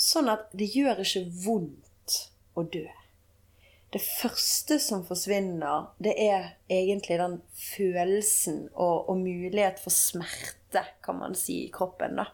Sånn 0.00 0.30
at 0.32 0.46
det 0.56 0.70
gjør 0.72 1.02
ikke 1.04 1.26
vondt 1.44 2.14
å 2.56 2.64
dø. 2.64 2.86
Det 3.92 4.00
første 4.00 4.78
som 4.80 5.02
forsvinner, 5.04 5.90
det 6.00 6.14
er 6.24 6.54
egentlig 6.72 7.18
den 7.20 7.36
følelsen 7.52 8.62
og, 8.70 9.10
og 9.12 9.20
mulighet 9.20 9.82
for 9.82 9.92
smerte, 9.92 10.86
kan 11.04 11.20
man 11.20 11.36
si, 11.36 11.66
i 11.66 11.72
kroppen. 11.74 12.16
da. 12.22 12.30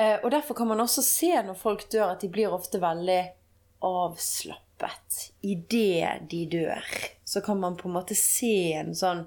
Eh, 0.00 0.16
og 0.22 0.30
derfor 0.32 0.56
kan 0.56 0.72
man 0.72 0.80
også 0.80 1.04
se 1.04 1.34
når 1.44 1.60
folk 1.60 1.90
dør, 1.92 2.14
at 2.14 2.24
de 2.24 2.32
blir 2.32 2.56
ofte 2.56 2.80
veldig 2.80 3.20
avslappet 3.84 4.65
idet 5.40 6.30
de 6.30 6.44
dør. 6.50 6.84
Så 7.24 7.40
kan 7.40 7.60
man 7.60 7.76
på 7.76 7.88
en 7.88 7.96
måte 7.96 8.14
se 8.18 8.72
en 8.76 8.94
sånn 8.94 9.24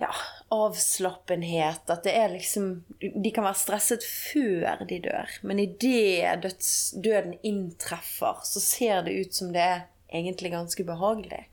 ja, 0.00 0.10
avslappenhet. 0.48 1.90
At 1.90 2.04
det 2.04 2.14
er 2.16 2.32
liksom 2.32 2.84
De 2.98 3.32
kan 3.34 3.46
være 3.46 3.60
stresset 3.60 4.04
før 4.06 4.84
de 4.88 5.00
dør, 5.04 5.38
men 5.42 5.62
idet 5.62 6.46
døden 6.94 7.36
inntreffer, 7.42 8.40
så 8.44 8.62
ser 8.62 9.04
det 9.06 9.18
ut 9.20 9.34
som 9.34 9.52
det 9.54 9.64
er 9.64 9.86
egentlig 10.10 10.52
ganske 10.54 10.84
behagelig. 10.84 11.44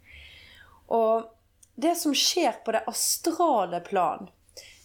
Og 0.93 1.27
det 1.75 1.95
som 1.99 2.15
skjer 2.15 2.61
på 2.65 2.73
det 2.73 2.85
astrale 2.89 3.81
plan, 3.85 4.29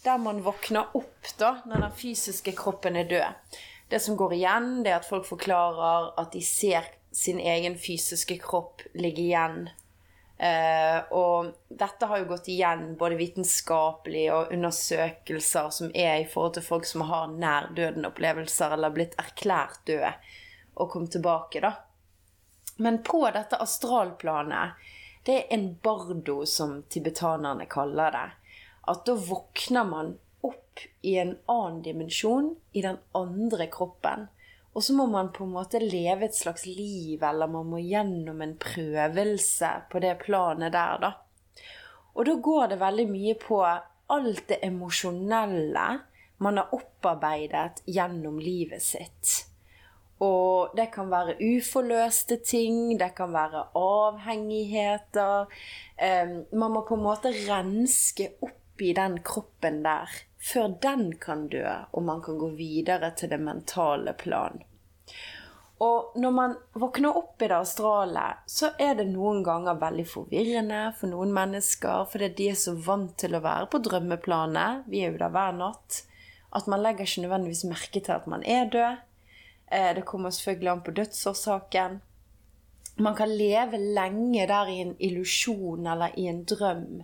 der 0.03 0.19
man 0.19 0.43
våkner 0.43 0.91
opp 0.97 1.29
da, 1.39 1.55
når 1.65 1.87
den 1.87 1.95
fysiske 1.97 2.51
kroppen 2.57 2.97
er 2.99 3.07
død 3.07 3.55
Det 3.89 4.01
som 4.03 4.17
går 4.19 4.33
igjen, 4.35 4.67
det 4.83 4.91
er 4.91 4.99
at 4.99 5.07
folk 5.07 5.25
forklarer 5.25 6.11
at 6.19 6.33
de 6.33 6.41
ser 6.43 6.89
sin 7.13 7.39
egen 7.39 7.77
fysiske 7.77 8.39
kropp 8.41 8.81
ligge 8.97 9.21
igjen 9.27 9.63
Uh, 10.43 11.13
og 11.13 11.53
dette 11.69 12.07
har 12.09 12.19
jo 12.19 12.25
gått 12.33 12.49
igjen 12.51 12.95
både 12.99 13.15
vitenskapelig 13.15 14.23
og 14.33 14.49
undersøkelser 14.51 15.69
som 15.71 15.91
er 15.93 16.17
i 16.19 16.25
forhold 16.27 16.57
til 16.57 16.65
folk 16.65 16.87
som 16.89 17.05
har 17.07 17.29
nær 17.31 17.69
døden-opplevelser 17.77 18.73
eller 18.75 18.95
blitt 18.95 19.13
erklært 19.21 19.85
døde 19.87 20.09
og 20.73 20.89
kom 20.91 21.05
tilbake, 21.07 21.61
da. 21.63 21.71
Men 22.81 22.99
på 23.05 23.21
dette 23.31 23.61
astralplanet, 23.61 24.73
det 25.23 25.37
er 25.37 25.53
en 25.53 25.67
bardo, 25.85 26.41
som 26.49 26.81
tibetanerne 26.91 27.69
kaller 27.69 28.11
det, 28.11 28.27
at 28.89 29.05
da 29.07 29.15
våkner 29.15 29.85
man 29.87 30.15
opp 30.43 30.81
i 31.05 31.13
en 31.21 31.37
annen 31.45 31.83
dimensjon, 31.85 32.55
i 32.73 32.81
den 32.83 32.97
andre 33.15 33.69
kroppen. 33.71 34.27
Og 34.73 34.83
så 34.83 34.95
må 34.97 35.05
man 35.05 35.29
på 35.33 35.45
en 35.45 35.53
måte 35.53 35.81
leve 35.81 36.25
et 36.27 36.35
slags 36.35 36.65
liv, 36.65 37.21
eller 37.21 37.49
man 37.51 37.69
må 37.69 37.81
gjennom 37.83 38.41
en 38.41 38.55
prøvelse 38.57 39.69
på 39.91 40.01
det 40.01 40.15
planet 40.23 40.73
der, 40.73 40.97
da. 41.03 41.11
Og 42.13 42.25
da 42.25 42.35
går 42.47 42.73
det 42.73 42.81
veldig 42.81 43.05
mye 43.09 43.35
på 43.41 43.61
alt 44.13 44.43
det 44.49 44.59
emosjonelle 44.65 45.87
man 46.43 46.59
har 46.59 46.73
opparbeidet 46.75 47.83
gjennom 47.89 48.39
livet 48.41 48.83
sitt. 48.83 49.33
Og 50.23 50.73
det 50.77 50.89
kan 50.93 51.09
være 51.11 51.37
uforløste 51.41 52.37
ting, 52.45 52.97
det 52.99 53.11
kan 53.17 53.33
være 53.33 53.65
avhengigheter. 53.77 55.47
man 56.53 56.71
må 56.71 56.83
på 56.87 56.95
en 56.95 57.03
måte 57.05 57.33
renske 57.33 58.29
opp 58.41 58.81
i 58.81 58.93
den 58.93 59.19
kroppen 59.21 59.83
der 59.83 60.09
før 60.43 60.75
den 60.83 61.13
kan 61.23 61.47
dø, 61.47 61.63
og 61.91 62.03
man 62.03 62.21
kan 62.21 62.37
gå 62.37 62.51
videre 62.57 63.13
til 63.15 63.31
det 63.31 63.39
mentale 63.39 64.13
plan. 64.19 64.59
Og 65.83 66.13
når 66.19 66.31
man 66.31 66.55
våkner 66.79 67.17
opp 67.17 67.41
i 67.41 67.47
det 67.49 67.57
astrale, 67.57 68.25
så 68.47 68.71
er 68.79 68.95
det 68.99 69.09
noen 69.09 69.41
ganger 69.43 69.79
veldig 69.81 70.05
forvirrende 70.07 70.83
for 70.99 71.11
noen 71.11 71.33
mennesker, 71.35 72.05
fordi 72.11 72.29
de 72.37 72.49
er 72.53 72.59
så 72.59 72.75
vant 72.85 73.15
til 73.19 73.35
å 73.35 73.43
være 73.43 73.69
på 73.71 73.81
drømmeplanet, 73.87 74.85
vi 74.91 75.03
er 75.03 75.11
jo 75.11 75.21
der 75.23 75.33
hver 75.33 75.55
natt, 75.57 76.03
at 76.53 76.69
man 76.69 76.83
legger 76.85 77.07
ikke 77.07 77.25
nødvendigvis 77.25 77.65
merke 77.67 78.03
til 78.03 78.15
at 78.15 78.29
man 78.29 78.45
er 78.45 78.69
død. 78.71 79.01
Eh, 79.73 79.89
det 79.97 80.05
kommer 80.05 80.29
selvfølgelig 80.29 80.71
an 80.71 80.83
på 80.85 80.95
dødsårsaken. 80.99 81.99
Man 83.01 83.15
kan 83.17 83.31
leve 83.31 83.79
lenge 83.81 84.45
der 84.47 84.69
i 84.69 84.79
en 84.83 84.95
illusjon 84.99 85.87
eller 85.87 86.13
i 86.19 86.27
en 86.29 86.43
drøm 86.45 87.01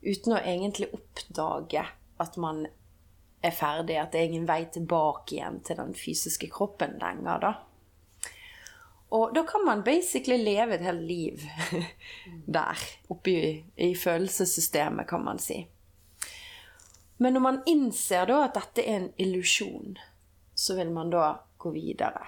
uten 0.00 0.32
å 0.32 0.40
egentlig 0.40 0.88
oppdage 0.94 1.84
at 2.18 2.36
man 2.36 2.66
er 3.42 3.54
ferdig, 3.54 3.96
at 3.98 4.12
det 4.12 4.20
er 4.20 4.30
ingen 4.30 4.48
vei 4.48 4.64
tilbake 4.72 5.36
igjen 5.36 5.60
til 5.66 5.78
den 5.78 5.94
fysiske 5.94 6.50
kroppen 6.50 6.98
lenger, 7.02 7.42
da. 7.42 7.52
Og 9.16 9.32
da 9.32 9.42
kan 9.48 9.64
man 9.64 9.84
basically 9.86 10.36
leve 10.36 10.76
et 10.76 10.84
helt 10.84 11.04
liv 11.08 11.44
der, 12.58 12.86
oppe 13.08 13.32
i, 13.32 13.52
i 13.76 13.94
følelsessystemet, 13.96 15.08
kan 15.08 15.24
man 15.24 15.40
si. 15.40 15.62
Men 17.18 17.34
når 17.34 17.40
man 17.40 17.62
innser 17.66 18.28
da 18.28 18.42
at 18.44 18.58
dette 18.58 18.84
er 18.84 19.00
en 19.00 19.08
illusjon, 19.18 19.96
så 20.54 20.76
vil 20.76 20.92
man 20.92 21.10
da 21.10 21.38
gå 21.58 21.72
videre. 21.74 22.26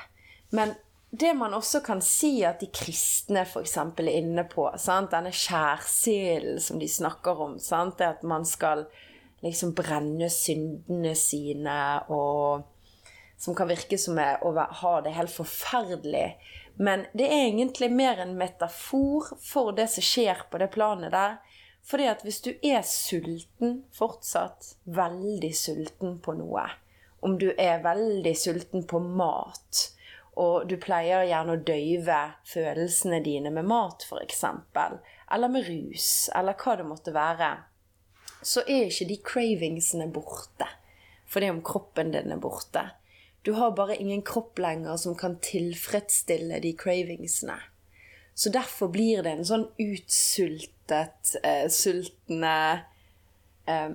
Men 0.57 0.73
det 1.11 1.35
man 1.37 1.55
også 1.55 1.83
kan 1.85 2.01
si 2.03 2.41
at 2.47 2.63
de 2.63 2.71
kristne 2.75 3.43
f.eks. 3.45 3.77
er 3.77 4.11
inne 4.15 4.45
på, 4.49 4.69
sant? 4.79 5.11
denne 5.13 5.33
skjærsilden 5.35 6.61
som 6.63 6.79
de 6.79 6.89
snakker 6.89 7.41
om, 7.43 7.59
sant? 7.59 7.99
det 7.99 8.09
at 8.09 8.23
man 8.27 8.47
skal 8.47 8.87
liksom 9.45 9.75
brenne 9.77 10.29
syndene 10.33 11.15
sine, 11.19 11.77
og 12.13 12.67
som 13.41 13.57
kan 13.57 13.71
virke 13.71 13.99
som 13.99 14.19
å 14.21 14.53
ha 14.83 14.95
det 15.05 15.15
helt 15.17 15.33
forferdelig. 15.33 16.35
Men 16.81 17.07
det 17.17 17.29
er 17.29 17.47
egentlig 17.47 17.91
mer 17.93 18.21
en 18.21 18.37
metafor 18.41 19.33
for 19.45 19.73
det 19.77 19.89
som 19.93 20.05
skjer 20.05 20.45
på 20.51 20.61
det 20.61 20.71
planet 20.75 21.13
der. 21.15 21.39
Fordi 21.85 22.07
at 22.13 22.21
hvis 22.25 22.43
du 22.45 22.51
er 22.61 22.83
sulten 22.85 23.81
fortsatt, 23.97 24.75
veldig 24.85 25.51
sulten 25.57 26.19
på 26.21 26.35
noe, 26.37 26.67
om 27.25 27.39
du 27.41 27.51
er 27.57 27.81
veldig 27.85 28.35
sulten 28.37 28.85
på 28.89 29.01
mat, 29.01 29.87
og 30.41 30.69
du 30.69 30.77
pleier 30.81 31.27
gjerne 31.29 31.57
å 31.57 31.63
døyve 31.65 32.21
følelsene 32.49 33.21
dine 33.25 33.53
med 33.53 33.69
mat, 33.69 34.05
f.eks., 34.05 34.45
eller 35.31 35.53
med 35.53 35.67
rus, 35.69 36.29
eller 36.37 36.57
hva 36.61 36.77
det 36.77 36.87
måtte 36.89 37.17
være, 37.17 37.51
så 38.43 38.65
er 38.67 38.89
ikke 38.89 39.09
de 39.09 39.19
cravingsene 39.33 40.11
borte 40.13 40.69
fordi 41.31 41.51
om 41.51 41.61
kroppen 41.63 42.11
din 42.11 42.33
er 42.35 42.41
borte. 42.43 42.83
Du 43.47 43.53
har 43.53 43.71
bare 43.77 43.97
ingen 43.97 44.23
kropp 44.27 44.59
lenger 44.59 44.97
som 44.99 45.15
kan 45.15 45.37
tilfredsstille 45.39 46.59
de 46.61 46.73
cravingsene. 46.77 47.55
Så 48.35 48.51
derfor 48.51 48.91
blir 48.91 49.23
det 49.23 49.37
en 49.37 49.47
sånn 49.47 49.67
utsultet, 49.79 51.37
eh, 51.45 51.69
sultne 51.71 52.57
eh, 53.67 53.95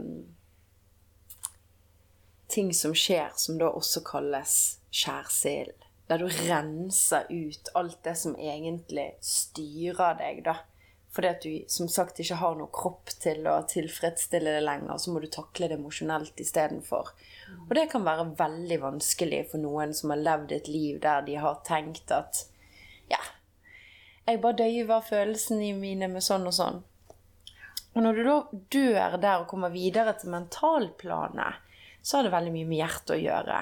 Ting 2.55 2.69
som 2.77 2.93
skjer, 2.95 3.33
som 3.35 3.57
da 3.59 3.71
også 3.73 4.03
kalles 4.05 4.77
skjærsilden. 4.93 5.81
Der 6.07 6.21
du 6.21 6.27
renser 6.29 7.25
ut 7.33 7.71
alt 7.73 7.97
det 8.05 8.13
som 8.21 8.35
egentlig 8.37 9.07
styrer 9.25 10.13
deg, 10.19 10.43
da. 10.45 10.53
Fordi 11.15 11.29
at 11.31 11.45
du 11.45 11.51
som 11.71 11.87
sagt 11.87 12.19
ikke 12.19 12.41
har 12.41 12.57
noe 12.59 12.67
kropp 12.75 13.13
til 13.23 13.45
å 13.47 13.61
tilfredsstille 13.71 14.57
det 14.57 14.63
lenger. 14.65 14.97
Så 14.99 15.13
må 15.13 15.21
du 15.23 15.29
takle 15.31 15.69
det 15.71 15.77
emosjonelt 15.79 16.41
istedenfor. 16.43 17.13
Og 17.69 17.71
det 17.77 17.85
kan 17.93 18.03
være 18.03 18.33
veldig 18.35 18.81
vanskelig 18.81 19.45
for 19.53 19.63
noen 19.63 19.95
som 19.95 20.11
har 20.11 20.19
levd 20.25 20.51
et 20.57 20.67
liv 20.67 20.99
der 21.03 21.23
de 21.27 21.37
har 21.39 21.61
tenkt 21.67 22.11
at 22.11 22.43
ja, 23.07 23.21
jeg 24.25 24.41
bare 24.43 24.59
døyver 24.59 25.07
følelsene 25.07 25.71
mine 25.79 26.09
med 26.11 26.25
sånn 26.25 26.49
og 26.49 26.57
sånn. 26.57 26.83
Og 27.95 28.03
når 28.03 28.17
du 28.17 28.23
da 28.27 28.37
dør 28.75 29.17
der 29.21 29.43
og 29.43 29.49
kommer 29.53 29.71
videre 29.71 30.17
til 30.19 30.33
mentalplanet, 30.33 31.61
så 32.03 32.17
har 32.17 32.27
det 32.27 32.35
veldig 32.35 32.53
mye 32.57 32.69
med 32.69 32.81
hjertet 32.81 33.15
å 33.15 33.21
gjøre. 33.21 33.59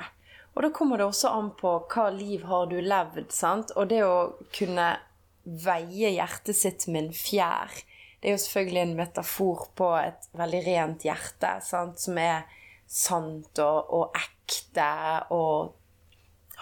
Og 0.54 0.66
da 0.66 0.70
kommer 0.74 0.98
det 0.98 1.06
også 1.06 1.30
an 1.38 1.52
på 1.58 1.76
hva 1.94 2.08
liv 2.14 2.46
har 2.50 2.66
du 2.72 2.80
levd, 2.82 3.30
sant. 3.34 3.74
Og 3.78 3.90
det 3.94 4.02
å 4.06 4.34
kunne 4.56 4.96
veie 5.44 6.14
hjertet 6.16 6.58
sitt 6.58 6.88
med 6.88 7.08
en 7.08 7.16
fjær. 7.16 7.74
Det 8.20 8.30
er 8.30 8.38
jo 8.38 8.44
selvfølgelig 8.46 8.84
en 8.86 8.98
metafor 8.98 9.64
på 9.76 9.90
et 10.00 10.28
veldig 10.40 10.62
rent 10.68 11.06
hjerte, 11.08 11.58
sant? 11.66 12.00
som 12.00 12.20
er 12.22 12.46
sant 12.88 13.60
og, 13.60 13.94
og 13.94 14.20
ekte 14.20 14.90
og 15.36 15.74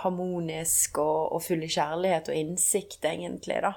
harmonisk 0.02 0.98
og, 1.04 1.36
og 1.36 1.44
full 1.46 1.66
av 1.68 1.76
kjærlighet 1.76 2.32
og 2.32 2.40
innsikt, 2.40 3.06
egentlig, 3.06 3.62
da. 3.62 3.76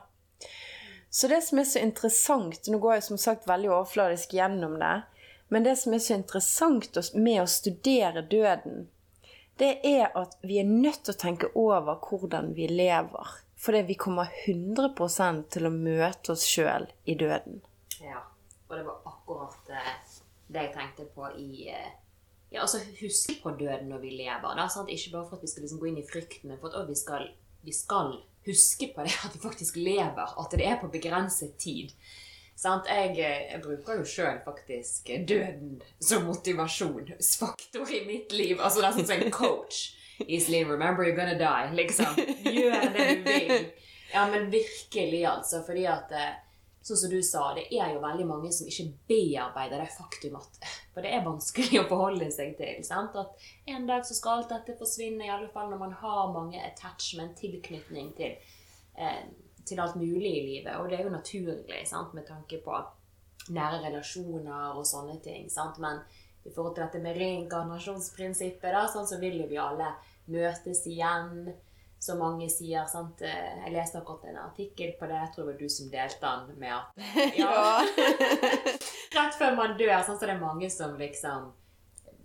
Så 1.14 1.28
det 1.30 1.44
som 1.46 1.60
er 1.60 1.66
så 1.70 1.78
interessant 1.78 2.66
Nå 2.66 2.80
går 2.82 2.96
jeg 2.96 3.04
som 3.06 3.18
sagt 3.22 3.44
veldig 3.46 3.68
overfladisk 3.70 4.32
gjennom 4.34 4.80
det. 4.80 4.96
Men 5.52 5.62
det 5.62 5.76
som 5.78 5.94
er 5.94 6.00
så 6.02 6.16
interessant 6.16 6.96
med 7.14 7.42
å 7.42 7.46
studere 7.46 8.24
døden, 8.26 8.88
det 9.62 9.76
er 9.86 10.08
at 10.18 10.34
vi 10.42 10.58
er 10.58 10.66
nødt 10.66 11.04
til 11.04 11.14
å 11.14 11.20
tenke 11.20 11.50
over 11.54 12.00
hvordan 12.02 12.54
vi 12.56 12.66
lever. 12.72 13.43
Fordi 13.64 13.80
vi 13.88 13.94
kommer 13.96 14.28
100% 14.46 15.46
til 15.54 15.66
å 15.66 15.72
møte 15.72 16.34
oss 16.34 16.44
sjøl 16.44 16.84
i 17.08 17.14
døden. 17.16 17.62
Ja, 18.02 18.20
og 18.68 18.74
det 18.76 18.84
var 18.84 19.06
akkurat 19.08 19.70
eh, 19.72 19.94
det 20.52 20.66
jeg 20.66 20.74
tenkte 20.74 21.06
på 21.14 21.30
i 21.40 21.70
eh, 21.72 21.94
ja, 22.52 22.60
altså 22.60 22.82
Huske 23.00 23.38
på 23.42 23.54
døden 23.58 23.88
når 23.88 24.04
vi 24.04 24.12
lever. 24.18 24.52
Da, 24.58 24.68
sant? 24.68 24.92
Ikke 24.92 25.14
bare 25.16 25.30
for 25.30 25.38
at 25.38 25.46
vi 25.46 25.50
skal 25.50 25.64
liksom 25.64 25.80
gå 25.80 25.88
inn 25.90 26.02
i 26.02 26.06
frykten, 26.06 26.52
men 26.52 26.60
for 26.60 26.76
at 26.76 26.86
vi 26.90 26.98
skal, 26.98 27.26
vi 27.64 27.72
skal 27.74 28.12
huske 28.44 28.92
på 28.92 29.08
det 29.08 29.16
at 29.26 29.34
vi 29.34 29.42
faktisk 29.42 29.80
lever. 29.80 30.36
At 30.44 30.52
det 30.52 30.68
er 30.68 30.78
på 30.82 30.92
begrenset 30.92 31.56
tid. 31.58 31.96
Jeg, 32.54 33.10
eh, 33.18 33.50
jeg, 33.50 33.60
bruker 33.64 33.98
jo 33.98 34.06
sjøl 34.06 34.38
faktisk 34.44 35.08
døden 35.28 35.80
som 35.98 36.28
motivasjonsfaktor 36.28 37.90
i 37.90 38.04
mitt 38.06 38.32
liv. 38.32 38.60
Altså 38.60 38.84
nesten 38.84 39.08
som 39.08 39.24
en 39.24 39.34
coach. 39.34 39.94
Iselin, 40.18 40.68
remember 40.68 41.04
you're 41.04 41.16
gonna 41.16 41.38
die. 41.38 41.74
Liksom. 41.74 42.16
Gjør 42.44 42.88
det 42.94 43.06
du 43.08 43.22
vil. 43.28 43.70
Ja, 44.12 44.28
men 44.30 44.50
virkelig, 44.50 45.24
altså. 45.26 45.62
Fordi 45.66 45.86
at 45.90 46.12
eh, 46.14 46.34
sånn 46.84 47.00
som 47.00 47.10
du 47.10 47.20
sa, 47.24 47.44
det 47.56 47.66
er 47.72 47.94
jo 47.94 48.02
veldig 48.02 48.26
mange 48.28 48.52
som 48.54 48.68
ikke 48.68 48.90
bearbeider 49.10 49.80
det 49.82 49.90
faktum 49.94 50.36
at 50.38 50.58
For 50.94 51.02
det 51.04 51.14
er 51.16 51.24
vanskelig 51.26 51.80
å 51.82 51.86
forholde 51.90 52.28
seg 52.34 52.54
til. 52.60 52.82
sant? 52.86 53.16
At 53.18 53.48
en 53.74 53.88
dag 53.90 54.04
så 54.06 54.16
skal 54.16 54.42
alt 54.42 54.52
dette 54.54 54.76
forsvinne, 54.78 55.26
i 55.26 55.32
alle 55.34 55.50
fall 55.54 55.72
når 55.72 55.80
man 55.82 55.96
har 56.02 56.34
mange 56.34 56.60
attachment, 56.62 57.34
tilknytning 57.40 58.12
til, 58.18 58.36
eh, 58.94 59.24
til 59.66 59.80
alt 59.82 59.96
mulig 59.98 60.30
i 60.30 60.44
livet. 60.50 60.76
Og 60.78 60.90
det 60.90 61.00
er 61.00 61.08
jo 61.08 61.16
naturlig 61.16 61.82
sant? 61.90 62.14
med 62.14 62.28
tanke 62.28 62.60
på 62.62 62.84
nære 63.54 63.82
relasjoner 63.88 64.78
og 64.78 64.86
sånne 64.88 65.18
ting. 65.24 65.50
sant? 65.50 65.80
Men 65.82 66.04
i 66.44 66.52
forhold 66.52 66.74
til 66.76 66.84
dette 66.84 67.02
med 67.02 67.16
reinkarnasjonsprinsippet, 67.20 68.72
da, 68.74 68.84
sånn 68.92 69.08
så 69.08 69.20
vil 69.22 69.40
jo 69.40 69.48
vi 69.50 69.60
alle 69.60 69.94
møtes 70.32 70.84
igjen 70.90 71.54
som 72.04 72.20
mange 72.20 72.50
sier. 72.52 72.84
sant? 72.90 73.22
Eh, 73.24 73.64
jeg 73.64 73.72
leste 73.74 74.00
akkurat 74.00 74.28
en 74.28 74.40
artikkel 74.44 74.94
på 74.98 75.08
det, 75.08 75.18
jeg 75.22 75.32
tror 75.34 75.44
det 75.44 75.52
var 75.52 75.60
du 75.60 75.68
som 75.72 75.90
delte 75.92 76.32
den, 76.32 76.56
med 76.60 76.72
at 76.76 76.88
ja. 77.42 77.60
Rett 79.16 79.38
før 79.38 79.56
man 79.56 79.76
dør, 79.78 80.00
sånn, 80.04 80.18
så 80.18 80.26
det 80.26 80.34
er 80.34 80.42
mange 80.42 80.70
som 80.72 80.98
liksom 81.00 81.52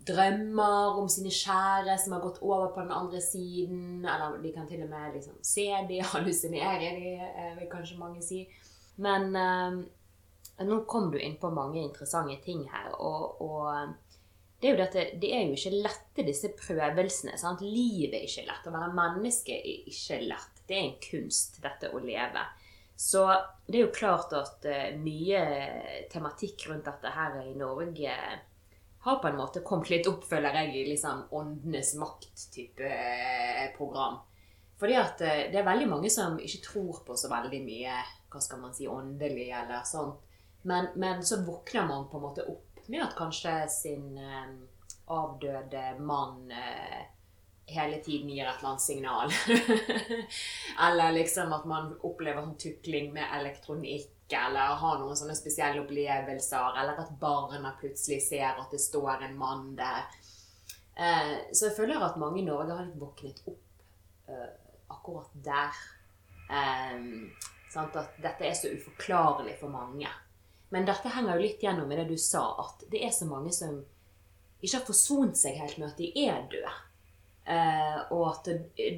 drømmer 0.09 0.97
om 0.97 1.07
sine 1.11 1.31
kjære 1.33 1.95
som 2.01 2.15
har 2.15 2.23
gått 2.23 2.41
over 2.41 2.73
på 2.73 2.81
den 2.81 2.95
andre 2.95 3.21
siden. 3.21 4.05
Eller 4.05 4.39
de 4.41 4.51
kan 4.55 4.67
til 4.67 4.83
og 4.85 4.91
med 4.91 5.15
liksom 5.15 5.37
se 5.45 5.69
de, 5.89 6.01
hallusinere 6.13 6.91
de, 6.97 7.15
eh, 7.29 7.55
vil 7.59 7.71
kanskje 7.71 7.99
mange 8.01 8.23
si. 8.25 8.43
Men 8.99 9.29
eh, 9.37 9.79
nå 10.67 10.83
kom 10.89 11.11
du 11.13 11.19
inn 11.21 11.37
på 11.39 11.51
mange 11.55 11.81
interessante 11.83 12.39
ting 12.43 12.65
her. 12.71 12.91
og, 12.97 13.41
og 13.41 13.95
det 14.59 14.67
er 14.67 14.75
jo 14.75 14.83
at 14.83 14.95
det 15.21 15.29
er 15.31 15.45
jo 15.47 15.55
ikke 15.55 15.77
lette, 15.79 16.23
disse 16.27 16.49
prøvelsene. 16.59 17.37
Sant? 17.39 17.61
Livet 17.63 18.17
er 18.17 18.25
ikke 18.27 18.47
lett. 18.49 18.65
Å 18.67 18.73
være 18.75 18.95
menneske 18.95 19.55
er 19.55 19.87
ikke 19.87 20.19
lett. 20.25 20.63
Det 20.67 20.75
er 20.75 20.83
en 20.83 20.97
kunst, 21.03 21.61
dette 21.63 21.91
å 21.95 22.01
leve. 22.03 22.43
Så 22.99 23.23
det 23.65 23.77
er 23.79 23.85
jo 23.85 23.95
klart 23.95 24.33
at 24.35 24.65
uh, 24.67 24.89
mye 24.99 25.41
tematikk 26.11 26.67
rundt 26.67 26.89
dette 26.89 27.13
her 27.15 27.37
i 27.45 27.55
Norge 27.55 28.15
har 29.05 29.21
på 29.23 29.29
en 29.29 29.37
måte 29.39 29.63
kommet 29.63 29.87
litt 29.93 30.09
opp, 30.11 30.25
føler 30.27 30.57
jeg, 30.59 30.73
i 30.75 30.89
liksom 30.89 31.29
åndenes 31.39 31.93
makt-type 32.01 32.83
uh, 32.83 33.69
program. 33.77 34.19
Fordi 34.79 34.99
at 34.99 35.23
uh, 35.23 35.45
det 35.47 35.61
er 35.61 35.69
veldig 35.69 35.87
mange 35.87 36.11
som 36.11 36.35
ikke 36.35 36.65
tror 36.67 36.99
på 37.07 37.15
så 37.15 37.31
veldig 37.31 37.63
mye 37.63 38.01
hva 38.29 38.43
skal 38.43 38.59
man 38.65 38.75
si, 38.75 38.91
åndelig 38.91 39.47
eller 39.63 39.87
sånt. 39.87 40.19
Men, 40.67 40.91
men 40.99 41.23
så 41.23 41.39
våkner 41.47 41.87
man 41.87 42.09
på 42.11 42.19
en 42.19 42.25
måte 42.27 42.43
opp 42.51 42.68
med 42.89 43.05
at 43.05 43.15
kanskje 43.17 43.55
sin 43.71 44.17
eh, 44.17 44.51
avdøde 45.09 45.83
mann 45.99 46.51
eh, 46.51 47.01
hele 47.69 47.99
tiden 48.03 48.29
gir 48.29 48.45
et 48.45 48.59
eller 48.59 48.69
annet 48.69 48.81
signal. 48.81 49.33
eller 50.87 51.11
liksom 51.11 51.53
at 51.53 51.67
man 51.69 51.91
opplever 52.01 52.41
sånn 52.41 52.57
tukling 52.61 53.11
med 53.13 53.29
elektronikk, 53.39 54.15
eller 54.29 54.77
har 54.81 54.97
noen 55.01 55.17
sånne 55.17 55.37
spesielle 55.37 55.83
opplevelser, 55.83 56.81
eller 56.81 57.01
at 57.01 57.13
barna 57.21 57.75
plutselig 57.79 58.21
ser 58.27 58.49
at 58.51 58.73
det 58.73 58.81
står 58.81 59.25
en 59.27 59.37
mann 59.37 59.71
der. 59.77 60.09
Eh, 60.99 61.35
så 61.53 61.69
jeg 61.69 61.77
føler 61.77 62.01
at 62.03 62.19
mange 62.21 62.41
i 62.41 62.47
Norge 62.47 62.75
har 62.75 62.89
litt 62.89 62.99
våknet 63.01 63.45
opp 63.49 64.33
eh, 64.33 64.49
akkurat 64.89 65.31
der. 65.45 65.79
Um, 66.49 67.29
at 67.77 67.97
dette 68.17 68.47
er 68.47 68.55
så 68.57 68.71
uforklarlig 68.73 69.53
for 69.59 69.69
mange. 69.69 70.09
Men 70.69 70.85
dette 70.85 71.11
henger 71.13 71.35
jo 71.35 71.45
litt 71.47 71.63
gjennom 71.63 71.91
i 71.91 71.97
det 71.97 72.05
du 72.11 72.17
sa, 72.21 72.43
at 72.65 72.85
det 72.91 73.01
er 73.05 73.13
så 73.15 73.25
mange 73.29 73.53
som 73.55 73.79
ikke 74.59 74.75
har 74.75 74.85
forsont 74.85 75.37
seg 75.39 75.57
helt 75.57 75.79
med 75.79 75.89
at 75.89 75.99
de 76.01 76.09
er 76.27 76.45
døde. 76.51 76.73
Eh, 77.49 77.99
og 78.13 78.25
at 78.29 78.49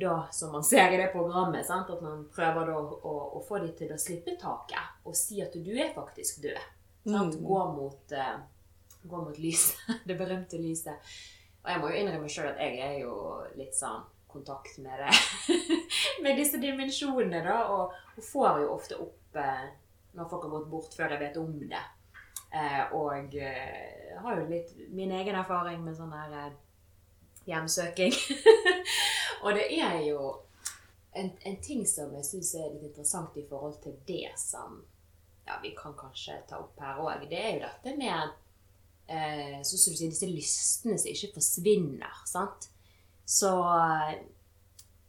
da, 0.02 0.16
som 0.36 0.52
man 0.58 0.66
ser 0.68 0.92
i 0.92 1.00
det 1.00 1.12
programmet, 1.14 1.64
sant, 1.68 1.92
at 1.94 2.02
man 2.04 2.26
prøver 2.34 2.74
å, 2.74 2.80
å, 3.00 3.14
å, 3.38 3.44
få 3.48 3.62
dem 3.64 3.72
til 3.78 3.94
å 3.94 4.00
slippe 4.02 4.36
taket 4.42 5.08
og 5.08 5.16
si 5.16 5.40
at 5.44 5.56
du 5.56 5.72
er 5.78 5.94
faktisk 5.96 6.42
død. 6.44 6.60
Mm. 7.08 7.32
Gå 7.46 7.62
mot, 7.78 8.16
gå 9.04 9.22
mot 9.22 9.38
lyset. 9.40 9.80
det 10.08 10.18
berømte 10.20 10.60
lyset. 10.60 11.14
Og 11.62 11.70
jeg 11.70 11.82
må 11.82 11.92
jo 11.92 12.02
innrømme 12.02 12.32
sjøl 12.32 12.52
at 12.52 12.60
jeg 12.66 12.82
er 12.82 12.98
jo 13.04 13.16
litt 13.56 13.78
sånn 13.78 14.04
kontakt 14.32 14.78
med 14.82 15.00
det. 15.00 15.12
med 16.24 16.40
disse 16.40 16.60
dimensjonene, 16.62 17.44
da. 17.46 17.58
Og, 17.76 17.96
og 18.18 18.26
får 18.26 18.64
jo 18.64 18.70
ofte 18.74 19.00
opp 19.04 19.40
uh, 19.40 19.68
når 20.18 20.30
folk 20.30 20.46
har 20.48 20.54
gått 20.56 20.70
bort 20.72 20.96
før 20.98 21.16
jeg 21.16 21.24
vet 21.24 21.40
om 21.42 21.54
det. 21.72 21.84
Eh, 22.52 22.94
og 22.98 23.36
eh, 23.40 24.16
har 24.20 24.40
jo 24.42 24.50
litt 24.50 24.74
min 24.92 25.14
egen 25.16 25.38
erfaring 25.40 25.84
med 25.86 25.96
sånn 25.96 26.12
der 26.12 26.38
eh, 26.40 26.56
hjemsøking. 27.48 28.16
og 29.44 29.54
det 29.56 29.68
er 29.78 30.00
jo 30.06 30.26
en, 31.16 31.32
en 31.48 31.60
ting 31.64 31.86
som 31.88 32.12
jeg 32.18 32.28
syns 32.28 32.54
er 32.60 32.74
litt 32.74 32.90
interessant 32.92 33.38
i 33.40 33.46
forhold 33.48 33.80
til 33.84 33.96
det 34.08 34.34
som 34.40 34.82
ja, 35.48 35.58
vi 35.64 35.74
kan 35.78 35.96
kanskje 35.98 36.42
ta 36.50 36.60
opp 36.62 36.80
her 36.84 37.00
òg. 37.02 37.28
Det 37.32 37.40
er 37.40 37.56
jo 37.56 37.64
dette 37.66 37.96
med 38.00 38.36
eh, 39.12 39.58
så 39.68 39.80
sier, 39.80 40.12
disse 40.12 40.30
lystene 40.30 41.00
som 41.00 41.12
ikke 41.12 41.34
forsvinner. 41.40 42.22
sant? 42.30 42.70
Så 43.26 43.52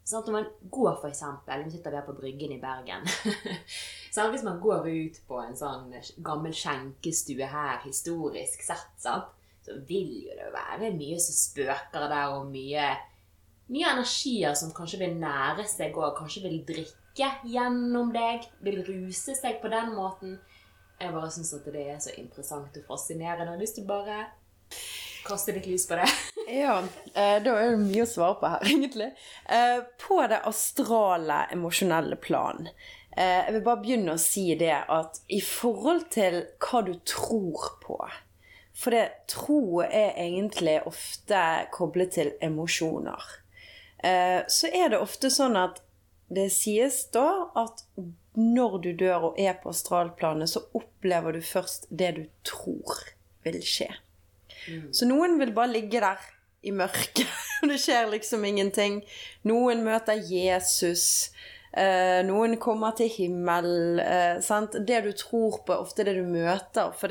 Sånn, 0.03 0.25
når 0.27 0.35
man 0.35 0.49
går, 0.75 0.97
for 0.99 1.09
eksempel, 1.13 1.63
Vi 1.65 1.77
sitter 1.77 1.95
her 1.95 2.07
på 2.07 2.17
Bryggen 2.17 2.57
i 2.57 2.61
Bergen. 2.63 3.07
sånn, 4.15 4.33
hvis 4.33 4.43
man 4.43 4.59
går 4.61 4.89
ut 4.89 5.21
på 5.29 5.39
en 5.39 5.55
sånn 5.57 5.93
gammel 6.27 6.55
skjenkestue 6.57 7.47
her, 7.47 7.79
historisk 7.87 8.67
sett, 8.67 8.91
sant? 8.99 9.31
så 9.63 9.77
vil 9.87 10.25
jo 10.25 10.35
det 10.35 10.49
være 10.51 10.91
mye 10.97 11.19
som 11.23 11.37
spøker 11.37 12.09
der, 12.11 12.33
og 12.35 12.49
mye, 12.51 12.89
mye 13.71 13.93
energier 13.95 14.57
som 14.59 14.73
kanskje 14.75 14.99
vil 15.05 15.15
nære 15.21 15.67
seg 15.71 15.95
og 16.01 16.17
kanskje 16.19 16.43
vil 16.49 16.59
drikke 16.67 17.29
gjennom 17.47 18.11
deg. 18.15 18.49
Vil 18.67 18.83
ruse 18.89 19.37
seg 19.39 19.61
på 19.63 19.71
den 19.71 19.95
måten. 19.95 20.41
Jeg 20.99 21.15
bare 21.15 21.31
syns 21.35 21.55
at 21.55 21.71
det 21.71 21.87
er 21.95 22.03
så 22.03 22.15
interessant 22.19 22.75
og 22.79 22.91
fascinerende. 22.91 23.47
Jeg 23.47 23.55
har 23.55 23.63
lyst 23.63 23.79
til 23.79 23.87
bare 23.87 24.19
kaste 25.27 25.55
litt 25.55 25.71
lys 25.71 25.87
på 25.87 25.99
det. 26.03 26.11
Ja, 26.53 26.79
eh, 27.15 27.39
da 27.43 27.55
er 27.57 27.71
det 27.73 27.83
mye 27.83 28.05
å 28.05 28.09
svare 28.09 28.39
på 28.41 28.51
her, 28.55 28.67
egentlig. 28.73 29.11
Eh, 29.49 29.79
på 30.07 30.19
det 30.31 30.43
astrale, 30.49 31.45
emosjonelle 31.55 32.19
plan. 32.21 32.69
Eh, 33.17 33.39
jeg 33.47 33.55
vil 33.57 33.65
bare 33.67 33.83
begynne 33.85 34.17
å 34.17 34.21
si 34.21 34.47
det 34.61 34.75
at 34.93 35.23
i 35.33 35.41
forhold 35.45 36.09
til 36.15 36.43
hva 36.65 36.83
du 36.87 36.95
tror 37.09 37.75
på 37.83 37.99
For 38.73 38.95
det 38.95 39.29
tro 39.29 39.83
er 39.85 40.17
egentlig 40.17 40.79
ofte 40.89 41.41
koblet 41.75 42.15
til 42.17 42.33
emosjoner. 42.41 43.39
Så 44.51 44.67
er 44.75 44.89
det 44.91 44.99
ofte 44.99 45.29
sånn 45.31 45.55
at 45.55 45.77
det 46.35 46.49
sies 46.51 47.05
da 47.15 47.53
at 47.55 47.85
når 48.35 48.79
du 48.83 48.89
dør 49.05 49.29
og 49.29 49.39
er 49.39 49.55
på 49.61 49.71
astralplanet, 49.71 50.51
så 50.51 50.65
opplever 50.75 51.37
du 51.37 51.43
først 51.45 51.87
det 51.91 52.11
du 52.17 52.25
tror 52.49 53.05
vil 53.45 53.61
skje. 53.63 53.91
Mm. 54.67 54.89
Så 54.95 55.07
noen 55.07 55.39
vil 55.41 55.53
bare 55.55 55.75
ligge 55.75 56.01
der 56.03 56.23
i 56.63 56.73
mørket, 56.73 57.27
det 57.69 57.79
skjer 57.83 58.11
liksom 58.13 58.45
ingenting. 58.45 59.01
Noen 59.49 59.83
møter 59.87 60.21
Jesus. 60.23 61.33
Eh, 61.73 62.21
noen 62.27 62.59
kommer 62.63 62.95
til 62.99 63.11
himmel. 63.11 63.99
Eh, 64.01 64.69
det 64.79 65.01
du 65.07 65.13
tror 65.13 65.63
på, 65.67 65.75
ofte 65.75 66.07
det 66.07 66.15
du 66.19 66.23
møter. 66.23 66.93
For 66.99 67.11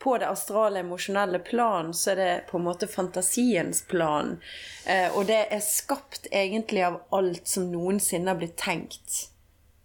på 0.00 0.14
det 0.16 0.30
astrale, 0.30 0.80
emosjonelle 0.80 1.42
plan 1.44 1.90
så 1.92 2.14
er 2.14 2.16
det 2.16 2.30
på 2.48 2.56
en 2.56 2.64
måte 2.70 2.88
fantasiens 2.88 3.82
plan. 3.90 4.38
Eh, 4.86 5.10
og 5.12 5.26
det 5.28 5.42
er 5.52 5.64
skapt 5.64 6.30
egentlig 6.32 6.86
av 6.86 7.02
alt 7.12 7.48
som 7.48 7.68
noensinne 7.72 8.32
har 8.32 8.40
blitt 8.40 8.56
tenkt 8.60 9.26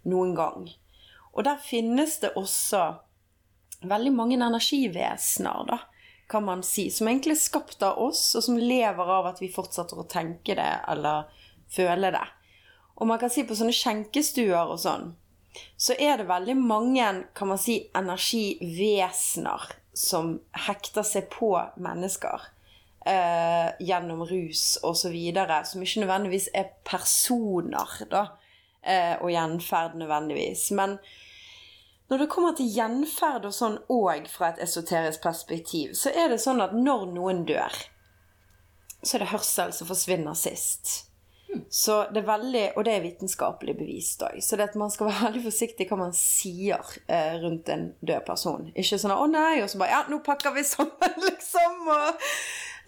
noen 0.08 0.32
gang. 0.38 0.70
Og 1.36 1.44
der 1.44 1.60
finnes 1.60 2.16
det 2.24 2.32
også 2.40 2.86
veldig 3.84 4.14
mange 4.16 4.40
energivesener, 4.40 5.68
da 5.68 5.82
kan 6.28 6.46
man 6.46 6.64
si, 6.64 6.88
som 6.92 7.08
egentlig 7.08 7.36
er 7.36 7.44
skapt 7.44 7.84
av 7.86 8.00
oss, 8.02 8.24
og 8.38 8.44
som 8.46 8.58
lever 8.58 9.12
av 9.18 9.30
at 9.30 9.42
vi 9.44 9.52
fortsetter 9.54 10.00
å 10.00 10.08
tenke 10.10 10.56
det 10.58 10.72
eller 10.90 11.30
føle 11.72 12.12
det. 12.16 12.26
Og 12.96 13.08
man 13.10 13.20
kan 13.22 13.32
si 13.32 13.44
på 13.46 13.58
sånne 13.58 13.76
skjenkestuer 13.76 14.72
og 14.72 14.80
sånn, 14.82 15.14
så 15.78 15.96
er 16.00 16.20
det 16.20 16.28
veldig 16.30 16.56
mange 16.60 17.08
kan 17.38 17.52
man 17.52 17.60
si, 17.62 17.86
energivesener 17.96 19.70
som 19.96 20.36
hekter 20.66 21.06
seg 21.08 21.30
på 21.32 21.54
mennesker. 21.80 22.50
Eh, 23.06 23.70
gjennom 23.86 24.24
rus 24.26 24.80
osv., 24.84 25.14
som 25.70 25.84
ikke 25.86 26.02
nødvendigvis 26.02 26.50
er 26.58 26.72
personer, 26.88 27.92
da, 28.10 28.26
eh, 28.82 29.14
og 29.22 29.30
gjenferd 29.32 29.96
nødvendigvis. 30.00 30.72
Men 30.76 30.98
når 32.10 32.22
det 32.22 32.30
kommer 32.30 32.54
til 32.54 32.70
gjenferd 32.70 33.48
og 33.50 33.54
sånn 33.56 33.80
òg 33.90 34.28
fra 34.30 34.52
et 34.52 34.62
esoterisk 34.68 35.24
perspektiv, 35.26 35.96
så 35.98 36.14
er 36.14 36.30
det 36.30 36.42
sånn 36.44 36.62
at 36.62 36.76
når 36.78 37.08
noen 37.16 37.44
dør, 37.50 37.74
så 39.02 39.18
er 39.18 39.26
det 39.26 39.34
hørsel 39.34 39.74
som 39.74 39.90
forsvinner 39.90 40.38
sist. 40.38 41.10
Så 41.70 42.04
det 42.12 42.20
er 42.20 42.28
veldig, 42.28 42.64
Og 42.76 42.86
det 42.86 42.94
er 42.94 43.04
vitenskapelig 43.06 43.78
bevist 43.80 44.24
òg. 44.28 44.42
Så 44.44 44.58
det 44.58 44.70
at 44.70 44.78
man 44.80 44.92
skal 44.92 45.08
være 45.08 45.24
veldig 45.30 45.44
forsiktig 45.46 45.88
hva 45.90 45.98
man 46.04 46.14
sier 46.18 46.84
eh, 47.08 47.38
rundt 47.42 47.70
en 47.72 47.88
død 48.02 48.26
person. 48.28 48.70
Ikke 48.76 49.00
sånn 49.00 49.16
'Å 49.16 49.26
nei', 49.32 49.64
og 49.64 49.72
så 49.72 49.82
bare 49.82 49.94
'Ja, 49.94 50.04
nå 50.10 50.20
pakker 50.26 50.54
vi 50.54 50.66
sammen', 50.76 51.26
liksom. 51.30 51.90
Og, 51.96 52.28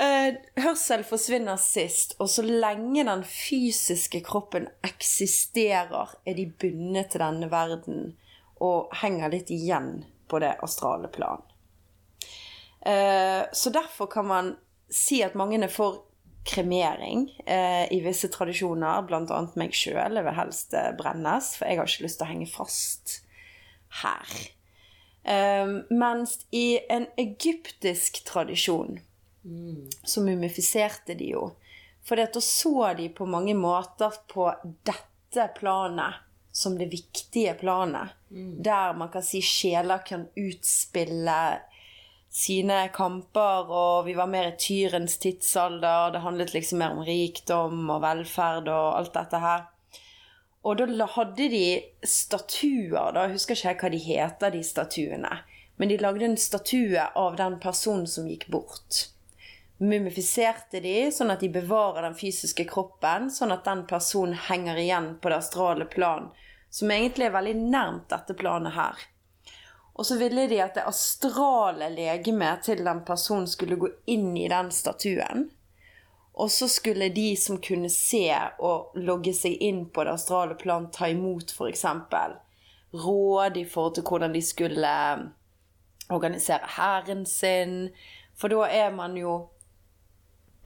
eh, 0.03 0.37
hørsel 0.61 1.05
forsvinner 1.07 1.57
sist. 1.61 2.17
Og 2.19 2.29
så 2.29 2.43
lenge 2.43 3.07
den 3.07 3.23
fysiske 3.23 4.21
kroppen 4.21 4.67
eksisterer, 4.83 6.17
er 6.25 6.33
de 6.33 6.51
bundet 6.59 7.11
til 7.11 7.23
denne 7.23 7.49
verden 7.51 8.17
og 8.63 8.93
henger 9.01 9.31
litt 9.33 9.51
igjen 9.53 10.01
på 10.27 10.39
det 10.43 10.55
astrale 10.63 11.07
plan. 11.07 11.41
Eh, 12.81 13.45
så 13.51 13.69
derfor 13.69 14.07
kan 14.07 14.27
man 14.27 14.55
si 14.89 15.21
at 15.23 15.35
mange 15.35 15.59
er 15.59 15.71
for 15.71 16.03
kremering 16.47 17.25
eh, 17.45 17.85
i 17.91 17.99
visse 18.05 18.29
tradisjoner, 18.31 19.01
bl.a. 19.07 19.39
meg 19.59 19.75
sjøl. 19.75 20.15
Jeg 20.15 20.27
vil 20.27 20.37
helst 20.37 20.75
eh, 20.77 20.93
brennes, 20.95 21.55
for 21.57 21.67
jeg 21.67 21.81
har 21.81 21.89
ikke 21.89 22.05
lyst 22.07 22.21
til 22.21 22.27
å 22.27 22.31
henge 22.31 22.51
fast 22.51 23.17
her. 24.03 24.37
Mens 25.27 26.37
i 26.55 26.77
en 26.87 27.03
egyptisk 27.19 28.21
tradisjon 28.23 29.01
så 30.07 30.21
mumifiserte 30.23 31.17
de 31.19 31.33
jo. 31.33 31.41
For 32.07 32.15
da 32.15 32.41
så 32.43 32.93
de 32.95 33.09
på 33.11 33.27
mange 33.27 33.51
måter 33.57 34.15
på 34.31 34.47
dette 34.87 35.49
planet 35.57 36.23
som 36.57 36.77
det 36.77 36.89
viktige 36.89 37.53
planet. 37.53 38.15
Der 38.65 38.93
man 38.97 39.11
kan 39.13 39.23
si 39.23 39.43
sjeler 39.45 40.01
kan 40.05 40.25
utspille 40.35 41.39
sine 42.33 42.79
kamper, 42.93 43.69
og 43.69 44.05
vi 44.07 44.15
var 44.17 44.29
mer 44.31 44.49
i 44.49 44.57
tyrens 44.57 45.19
tidsalder. 45.21 46.11
Det 46.11 46.23
handlet 46.25 46.53
liksom 46.55 46.81
mer 46.81 46.95
om 46.95 47.05
rikdom 47.05 47.83
og 47.93 48.01
velferd 48.01 48.71
og 48.73 48.87
alt 48.97 49.13
dette 49.13 49.41
her. 49.43 49.67
Og 50.65 50.81
da 50.81 51.07
hadde 51.13 51.47
de 51.53 51.67
statuer, 52.03 53.13
da. 53.13 53.27
Jeg 53.27 53.37
husker 53.37 53.61
ikke 53.61 53.85
hva 53.85 53.93
de 53.93 54.01
heter, 54.03 54.55
de 54.57 54.63
statuene. 54.65 55.35
Men 55.77 55.93
de 55.93 55.99
lagde 56.01 56.25
en 56.25 56.39
statue 56.41 57.05
av 57.15 57.37
den 57.37 57.59
personen 57.61 58.09
som 58.09 58.25
gikk 58.27 58.47
bort. 58.51 59.05
Mumifiserte 59.77 60.81
de, 60.81 61.11
sånn 61.13 61.29
at 61.29 61.45
de 61.45 61.51
bevarer 61.53 62.01
den 62.07 62.17
fysiske 62.17 62.65
kroppen, 62.65 63.29
sånn 63.29 63.53
at 63.53 63.65
den 63.69 63.85
personen 63.85 64.33
henger 64.49 64.81
igjen 64.81 65.11
på 65.21 65.29
det 65.29 65.37
astrale 65.37 65.85
plan, 65.85 66.31
som 66.69 66.91
egentlig 66.91 67.27
er 67.27 67.35
veldig 67.35 67.55
nærmt 67.59 68.09
dette 68.11 68.35
planet 68.37 68.75
her. 68.75 69.05
Og 69.97 70.05
så 70.05 70.17
ville 70.19 70.45
de 70.49 70.59
at 70.61 70.75
det 70.77 70.85
astrale 70.85 71.89
legemet 71.89 72.67
til 72.67 72.83
den 72.85 73.01
personen 73.05 73.47
skulle 73.49 73.79
gå 73.81 73.89
inn 74.13 74.35
i 74.37 74.45
den 74.51 74.69
statuen. 74.71 75.47
Og 76.37 76.51
så 76.53 76.67
skulle 76.69 77.09
de 77.09 77.31
som 77.39 77.57
kunne 77.57 77.89
se 77.89 78.29
og 78.61 78.93
logge 78.93 79.33
seg 79.33 79.57
inn 79.65 79.87
på 79.89 80.05
det 80.05 80.13
astrale 80.19 80.53
plan, 80.59 80.85
ta 80.93 81.09
imot 81.09 81.49
f.eks. 81.49 81.85
råd 82.93 83.57
i 83.57 83.65
forhold 83.65 83.95
til 83.97 84.05
hvordan 84.05 84.37
de 84.37 84.43
skulle 84.45 84.93
organisere 86.13 86.69
hæren 86.77 87.25
sin. 87.25 87.89
For 88.37 88.53
da 88.53 88.69
er 88.69 88.93
man 88.93 89.17
jo 89.17 89.47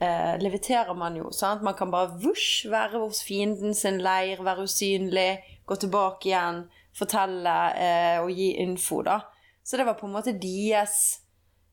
eh, 0.02 0.34
Leviterer 0.42 0.94
man 0.98 1.16
jo, 1.16 1.30
sant. 1.34 1.62
Man 1.62 1.76
kan 1.78 1.90
bare 1.92 2.16
vush, 2.22 2.66
være 2.70 3.00
hos 3.02 3.22
fienden 3.26 3.74
sin 3.78 4.02
leir, 4.02 4.42
være 4.44 4.66
usynlig, 4.66 5.30
gå 5.66 5.78
tilbake 5.78 6.32
igjen, 6.32 6.64
fortelle 6.96 7.56
eh, 7.78 8.18
og 8.22 8.30
gi 8.34 8.52
info, 8.64 9.02
da. 9.06 9.20
Så 9.62 9.78
det 9.78 9.86
var 9.86 9.98
på 10.00 10.08
en 10.08 10.16
måte 10.16 10.34
deres 10.38 10.96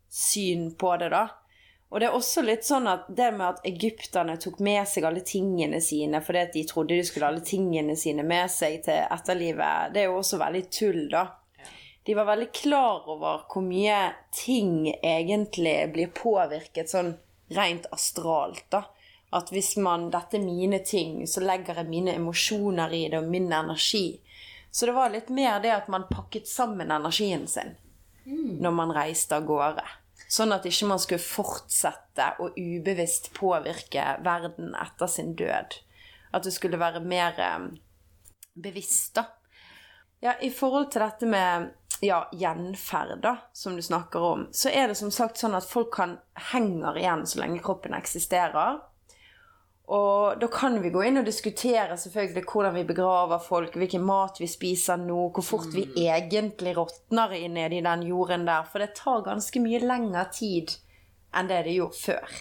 syn 0.10 0.70
på 0.78 0.96
det, 1.02 1.12
da. 1.14 1.28
Og 1.90 2.00
det 2.00 2.06
er 2.06 2.16
også 2.16 2.44
litt 2.46 2.68
sånn 2.68 2.86
at 2.90 3.08
det 3.18 3.32
med 3.34 3.48
at 3.48 3.64
egypterne 3.66 4.36
tok 4.42 4.60
med 4.62 4.86
seg 4.88 5.08
alle 5.10 5.24
tingene 5.26 5.80
sine 5.82 6.20
fordi 6.22 6.44
at 6.44 6.52
de 6.54 6.62
trodde 6.70 6.94
de 6.94 7.06
skulle 7.06 7.26
ha 7.26 7.34
alle 7.34 7.46
tingene 7.46 7.96
sine 7.98 8.22
med 8.22 8.52
seg 8.54 8.84
til 8.86 9.08
etterlivet, 9.10 9.96
det 9.96 10.04
er 10.04 10.12
jo 10.12 10.20
også 10.20 10.38
veldig 10.42 10.64
tull, 10.70 11.08
da. 11.10 11.26
De 12.06 12.16
var 12.18 12.30
veldig 12.30 12.52
klar 12.56 13.10
over 13.10 13.42
hvor 13.50 13.66
mye 13.66 13.98
ting 14.34 14.88
egentlig 14.94 15.76
blir 15.94 16.14
påvirket 16.16 16.90
sånn 16.94 17.12
rent 17.56 17.86
astralt, 17.92 18.66
da. 18.70 18.84
At 19.30 19.52
hvis 19.54 19.76
man 19.78 20.08
Dette 20.10 20.40
er 20.40 20.46
mine 20.46 20.80
ting, 20.86 21.22
så 21.30 21.44
legger 21.44 21.78
jeg 21.82 21.90
mine 21.90 22.16
emosjoner 22.18 22.94
i 22.98 23.04
det, 23.12 23.20
og 23.22 23.30
min 23.30 23.52
energi. 23.54 24.22
Så 24.72 24.90
det 24.90 24.96
var 24.98 25.14
litt 25.14 25.30
mer 25.34 25.60
det 25.62 25.74
at 25.74 25.90
man 25.90 26.08
pakket 26.10 26.50
sammen 26.50 26.92
energien 26.92 27.48
sin 27.50 27.78
når 28.30 28.74
man 28.76 28.92
reiste 28.94 29.38
av 29.40 29.46
gårde. 29.50 29.84
Sånn 30.30 30.54
at 30.54 30.66
ikke 30.70 30.90
man 30.92 31.00
skulle 31.02 31.24
fortsette 31.24 32.28
å 32.38 32.52
ubevisst 32.54 33.32
påvirke 33.34 34.04
verden 34.26 34.76
etter 34.78 35.10
sin 35.10 35.32
død. 35.40 35.80
At 36.36 36.46
det 36.46 36.54
skulle 36.54 36.78
være 36.78 37.02
mer 37.02 37.40
eh, 37.42 37.64
bevisst, 38.54 39.16
da. 39.18 39.26
Ja, 40.20 40.36
I 40.42 40.50
forhold 40.52 40.92
til 40.92 41.02
dette 41.02 41.28
med 41.30 41.70
ja, 42.02 42.30
gjenferd, 42.36 43.22
da, 43.24 43.38
som 43.54 43.76
du 43.76 43.82
snakker 43.82 44.24
om, 44.24 44.48
så 44.52 44.70
er 44.70 44.92
det 44.92 44.98
som 45.00 45.12
sagt 45.12 45.40
sånn 45.40 45.56
at 45.56 45.68
folk 45.68 45.94
kan 45.96 46.18
henger 46.52 47.00
igjen 47.00 47.26
så 47.28 47.40
lenge 47.42 47.62
kroppen 47.64 47.96
eksisterer. 47.96 48.82
Og 49.90 50.38
da 50.40 50.48
kan 50.54 50.76
vi 50.84 50.92
gå 50.94 51.02
inn 51.08 51.18
og 51.18 51.26
diskutere 51.26 51.96
selvfølgelig 51.98 52.44
hvordan 52.52 52.76
vi 52.78 52.86
begraver 52.92 53.42
folk, 53.42 53.74
hvilken 53.80 54.04
mat 54.06 54.38
vi 54.38 54.48
spiser 54.48 55.00
nå, 55.02 55.32
hvor 55.34 55.46
fort 55.46 55.72
vi 55.74 55.88
egentlig 56.04 56.76
råtner 56.78 57.34
nedi 57.50 57.80
i 57.80 57.88
den 57.88 58.06
jorden 58.12 58.46
der. 58.46 58.68
For 58.70 58.84
det 58.84 58.94
tar 59.00 59.26
ganske 59.26 59.64
mye 59.64 59.82
lengre 59.82 60.28
tid 60.36 60.76
enn 61.34 61.50
det 61.50 61.64
det 61.66 61.80
gjorde 61.80 62.04
før. 62.04 62.38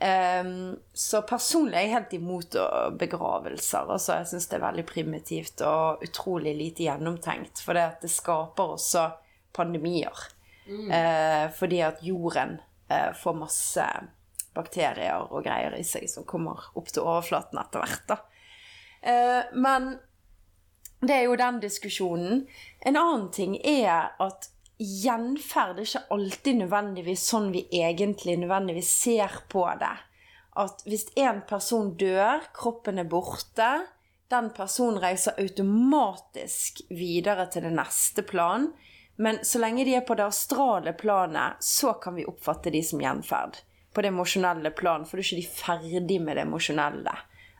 Um, 0.00 0.78
så 0.96 1.20
personlig 1.28 1.76
er 1.76 1.84
jeg 1.84 1.92
helt 1.92 2.14
imot 2.16 2.56
begravelser. 3.00 3.90
Altså, 3.90 4.20
jeg 4.20 4.30
syns 4.30 4.48
det 4.48 4.56
er 4.56 4.64
veldig 4.64 4.86
primitivt 4.88 5.64
og 5.66 6.04
utrolig 6.06 6.54
lite 6.56 6.86
gjennomtenkt. 6.86 7.60
For 7.64 7.76
det, 7.76 7.86
det 8.04 8.12
skaper 8.12 8.76
også 8.78 9.04
pandemier. 9.56 10.24
Mm. 10.70 10.88
Uh, 10.88 11.46
fordi 11.56 11.82
at 11.84 12.00
jorden 12.06 12.56
uh, 12.88 13.12
får 13.18 13.38
masse 13.42 13.86
bakterier 14.54 15.30
og 15.30 15.44
greier 15.44 15.76
i 15.78 15.84
seg 15.86 16.08
som 16.10 16.26
kommer 16.28 16.70
opp 16.78 16.90
til 16.90 17.06
overflaten 17.06 17.60
etter 17.60 17.84
hvert. 17.84 18.14
Eh, 19.00 19.42
men 19.56 19.94
det 21.00 21.16
er 21.16 21.28
jo 21.28 21.36
den 21.40 21.60
diskusjonen. 21.62 22.44
En 22.86 22.98
annen 23.00 23.30
ting 23.32 23.56
er 23.56 24.12
at 24.20 24.50
gjenferd 24.80 25.78
er 25.78 25.86
ikke 25.86 26.06
alltid 26.16 26.62
nødvendigvis 26.62 27.24
sånn 27.32 27.50
vi 27.52 27.66
egentlig 27.76 28.38
nødvendigvis 28.40 28.92
ser 29.04 29.42
på 29.52 29.66
det. 29.80 29.96
At 30.60 30.82
hvis 30.88 31.06
en 31.20 31.42
person 31.48 31.92
dør, 32.00 32.46
kroppen 32.56 32.98
er 32.98 33.08
borte, 33.08 33.70
den 34.30 34.50
personen 34.54 35.00
reiser 35.02 35.38
automatisk 35.42 36.84
videre 36.94 37.48
til 37.52 37.66
det 37.66 37.74
neste 37.74 38.24
plan. 38.26 38.70
Men 39.20 39.42
så 39.44 39.60
lenge 39.60 39.84
de 39.84 39.96
er 39.98 40.06
på 40.06 40.16
det 40.16 40.28
astrale 40.30 40.94
planet, 40.96 41.60
så 41.60 41.94
kan 42.00 42.16
vi 42.16 42.28
oppfatte 42.28 42.72
de 42.72 42.82
som 42.86 43.02
gjenferd 43.02 43.60
på 43.92 44.02
det 44.02 44.12
emosjonelle 44.12 44.70
plan, 44.70 45.04
for 45.04 45.18
da 45.18 45.24
er 45.24 45.26
ikke 45.26 45.40
de 45.40 45.60
ferdig 45.60 46.20
med 46.22 46.38
det 46.38 46.44
emosjonelle. 46.46 47.16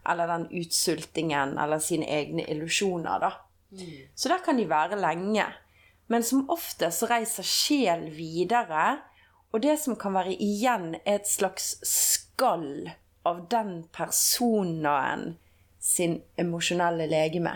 Eller 0.08 0.30
den 0.30 0.46
utsultingen, 0.62 1.56
eller 1.58 1.82
sine 1.82 2.06
egne 2.08 2.46
illusjoner, 2.48 3.18
da. 3.20 3.32
Mm. 3.74 3.90
Så 4.14 4.30
der 4.30 4.44
kan 4.44 4.56
de 4.56 4.68
være 4.70 4.98
lenge. 4.98 5.44
Men 6.10 6.24
som 6.26 6.48
oftest 6.50 7.02
så 7.02 7.08
reiser 7.10 7.46
sjel 7.46 8.08
videre, 8.10 8.98
og 9.54 9.62
det 9.62 9.76
som 9.82 9.94
kan 9.98 10.16
være 10.16 10.34
igjen, 10.42 10.96
er 11.04 11.20
et 11.20 11.30
slags 11.30 11.76
skall 11.86 12.90
av 13.26 13.44
den 13.52 13.84
personen 13.94 15.36
sin 15.78 16.18
emosjonelle 16.40 17.06
legeme. 17.10 17.54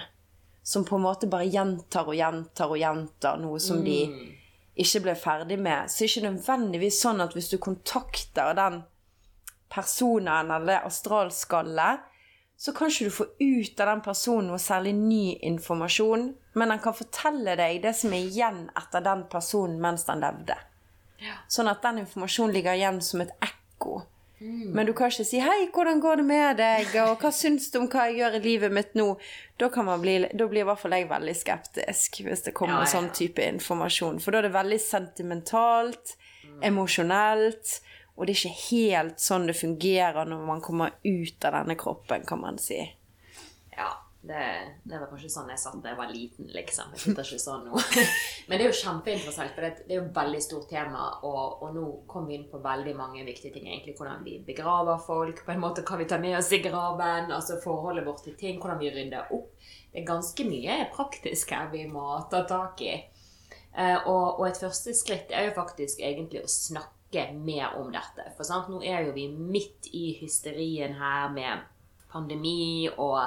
Som 0.63 0.87
på 0.87 0.97
en 0.97 1.05
måte 1.05 1.29
bare 1.29 1.51
gjentar 1.51 2.09
og 2.09 2.17
gjentar 2.17 2.71
og 2.71 2.79
gjentar 2.81 3.43
noe 3.43 3.59
som 3.61 3.83
mm. 3.83 3.85
de 3.85 3.99
ikke 4.81 5.03
ble 5.05 5.15
ferdig 5.19 5.59
med, 5.59 5.91
så 5.91 5.99
det 6.01 6.07
er 6.07 6.13
ikke 6.13 6.31
nødvendigvis 6.31 7.03
sånn 7.03 7.23
at 7.27 7.35
hvis 7.35 7.51
du 7.53 7.59
kontakter 7.63 8.55
den 8.59 8.81
personen 9.75 10.51
eller 10.55 10.71
det 10.71 10.81
astralskallet, 10.89 12.07
så 12.57 12.73
kan 12.73 12.91
ikke 12.91 13.09
du 13.11 13.15
få 13.15 13.27
ut 13.41 13.81
av 13.81 13.91
den 13.91 14.03
personen 14.05 14.49
noe 14.53 14.63
særlig 14.63 14.95
ny 14.97 15.35
informasjon, 15.43 16.31
men 16.55 16.71
den 16.71 16.83
kan 16.85 16.97
fortelle 16.97 17.57
deg 17.59 17.83
det 17.83 17.95
som 17.99 18.15
er 18.15 18.29
igjen 18.29 18.65
etter 18.79 19.05
den 19.05 19.27
personen 19.31 19.81
mens 19.83 20.07
den 20.09 20.23
levde. 20.23 20.57
Ja. 21.25 21.41
Sånn 21.49 21.71
at 21.71 21.83
den 21.83 22.03
informasjonen 22.05 22.55
ligger 22.55 22.79
igjen 22.79 23.01
som 23.03 23.23
et 23.25 23.35
ekko 23.43 24.03
Mm. 24.45 24.71
Men 24.71 24.87
du 24.87 24.93
kan 24.93 25.11
ikke 25.11 25.25
si 25.25 25.39
'Hei, 25.41 25.71
hvordan 25.73 26.01
går 26.01 26.17
det 26.17 26.25
med 26.25 26.57
deg?' 26.57 26.97
og 27.03 27.19
'Hva 27.19 27.31
syns 27.33 27.71
du 27.71 27.79
om 27.79 27.89
hva 27.89 28.09
jeg 28.09 28.19
gjør 28.19 28.35
i 28.35 28.43
livet 28.43 28.73
mitt 28.73 28.95
nå?' 28.95 29.19
Da, 29.59 29.69
bli, 29.69 30.29
da 30.35 30.47
blir 30.47 30.61
i 30.61 30.65
hvert 30.65 30.79
fall 30.79 30.91
jeg 30.91 31.09
veldig 31.09 31.37
skeptisk 31.37 32.21
hvis 32.27 32.43
det 32.43 32.55
kommer 32.55 32.75
ja, 32.75 32.81
ja. 32.81 32.87
sånn 32.87 33.11
type 33.15 33.39
informasjon. 33.39 34.21
For 34.21 34.33
da 34.33 34.39
er 34.39 34.43
det 34.43 34.53
veldig 34.53 34.81
sentimentalt, 34.81 36.17
mm. 36.45 36.63
emosjonelt, 36.63 37.81
og 38.15 38.27
det 38.27 38.35
er 38.35 38.41
ikke 38.41 38.65
helt 38.71 39.23
sånn 39.23 39.49
det 39.49 39.57
fungerer 39.59 40.29
når 40.31 40.47
man 40.47 40.63
kommer 40.63 40.95
ut 41.03 41.47
av 41.47 41.59
denne 41.59 41.79
kroppen, 41.79 42.27
kan 42.27 42.43
man 42.43 42.61
si. 42.63 42.81
Ja. 43.75 43.93
Det, 44.25 44.45
det, 44.89 44.97
var 44.97 45.11
kanskje 45.11 45.29
sånn 45.29 45.51
jeg 45.53 45.61
satt 45.61 45.83
da 45.85 45.91
jeg 45.91 45.99
var 45.99 46.09
liten, 46.09 46.47
liksom. 46.49 46.95
Jeg 46.95 47.01
sitter 47.03 47.27
ikke 47.27 47.43
sånn 47.43 47.67
nå. 47.69 47.81
Men 48.49 48.57
det 48.57 48.65
er 48.65 48.71
jo 48.71 48.79
kjempeinteressant, 48.79 49.53
for 49.53 49.67
det, 49.67 49.85
er 49.85 49.99
jo 49.99 50.05
et 50.07 50.15
veldig 50.17 50.41
stort 50.41 50.71
tema. 50.71 51.03
Og, 51.29 51.43
og, 51.59 51.75
nå 51.75 51.83
kom 52.09 52.25
vi 52.31 52.39
inn 52.39 52.47
på 52.49 52.63
veldig 52.65 52.95
mange 52.97 53.27
viktige 53.27 53.53
ting. 53.53 53.69
egentlig 53.69 53.99
Hvordan 53.99 54.25
vi 54.25 54.39
begraver 54.47 55.03
folk, 55.05 55.45
på 55.45 55.53
en 55.53 55.61
måte 55.61 55.85
hva 55.85 56.01
vi 56.01 56.09
tar 56.09 56.25
med 56.25 56.39
oss 56.39 56.49
i 56.57 56.63
graven, 56.65 57.35
altså 57.37 57.59
forholdet 57.61 58.09
vårt 58.09 58.25
til 58.25 58.39
ting, 58.41 58.63
hvordan 58.63 58.81
vi 58.81 58.95
rydder 58.97 59.29
opp. 59.37 59.53
Det 59.93 60.01
er 60.01 60.09
ganske 60.09 60.49
mye 60.49 60.79
praktisk 60.97 61.53
her 61.53 61.69
vi 61.75 61.85
må 61.93 62.17
ta 62.33 62.47
tak 62.49 62.81
i. 62.81 62.95
Eh, 63.77 63.99
og, 64.07 64.39
og, 64.39 64.47
et 64.49 64.61
første 64.63 64.97
skritt 64.97 65.37
er 65.37 65.51
jo 65.51 65.57
faktisk 65.57 66.01
egentlig 66.01 66.47
å 66.47 66.51
snakke 66.51 66.94
mer 67.39 67.79
om 67.81 67.91
dette. 67.95 68.29
For 68.37 68.47
sant? 68.47 68.69
nå 68.73 68.83
er 68.83 69.07
jo 69.07 69.15
vi 69.17 69.29
midt 69.31 69.91
i 69.95 70.11
hysterien 70.21 70.97
her 70.99 71.33
med 71.35 71.65
pandemi 72.13 72.89
og 72.93 73.19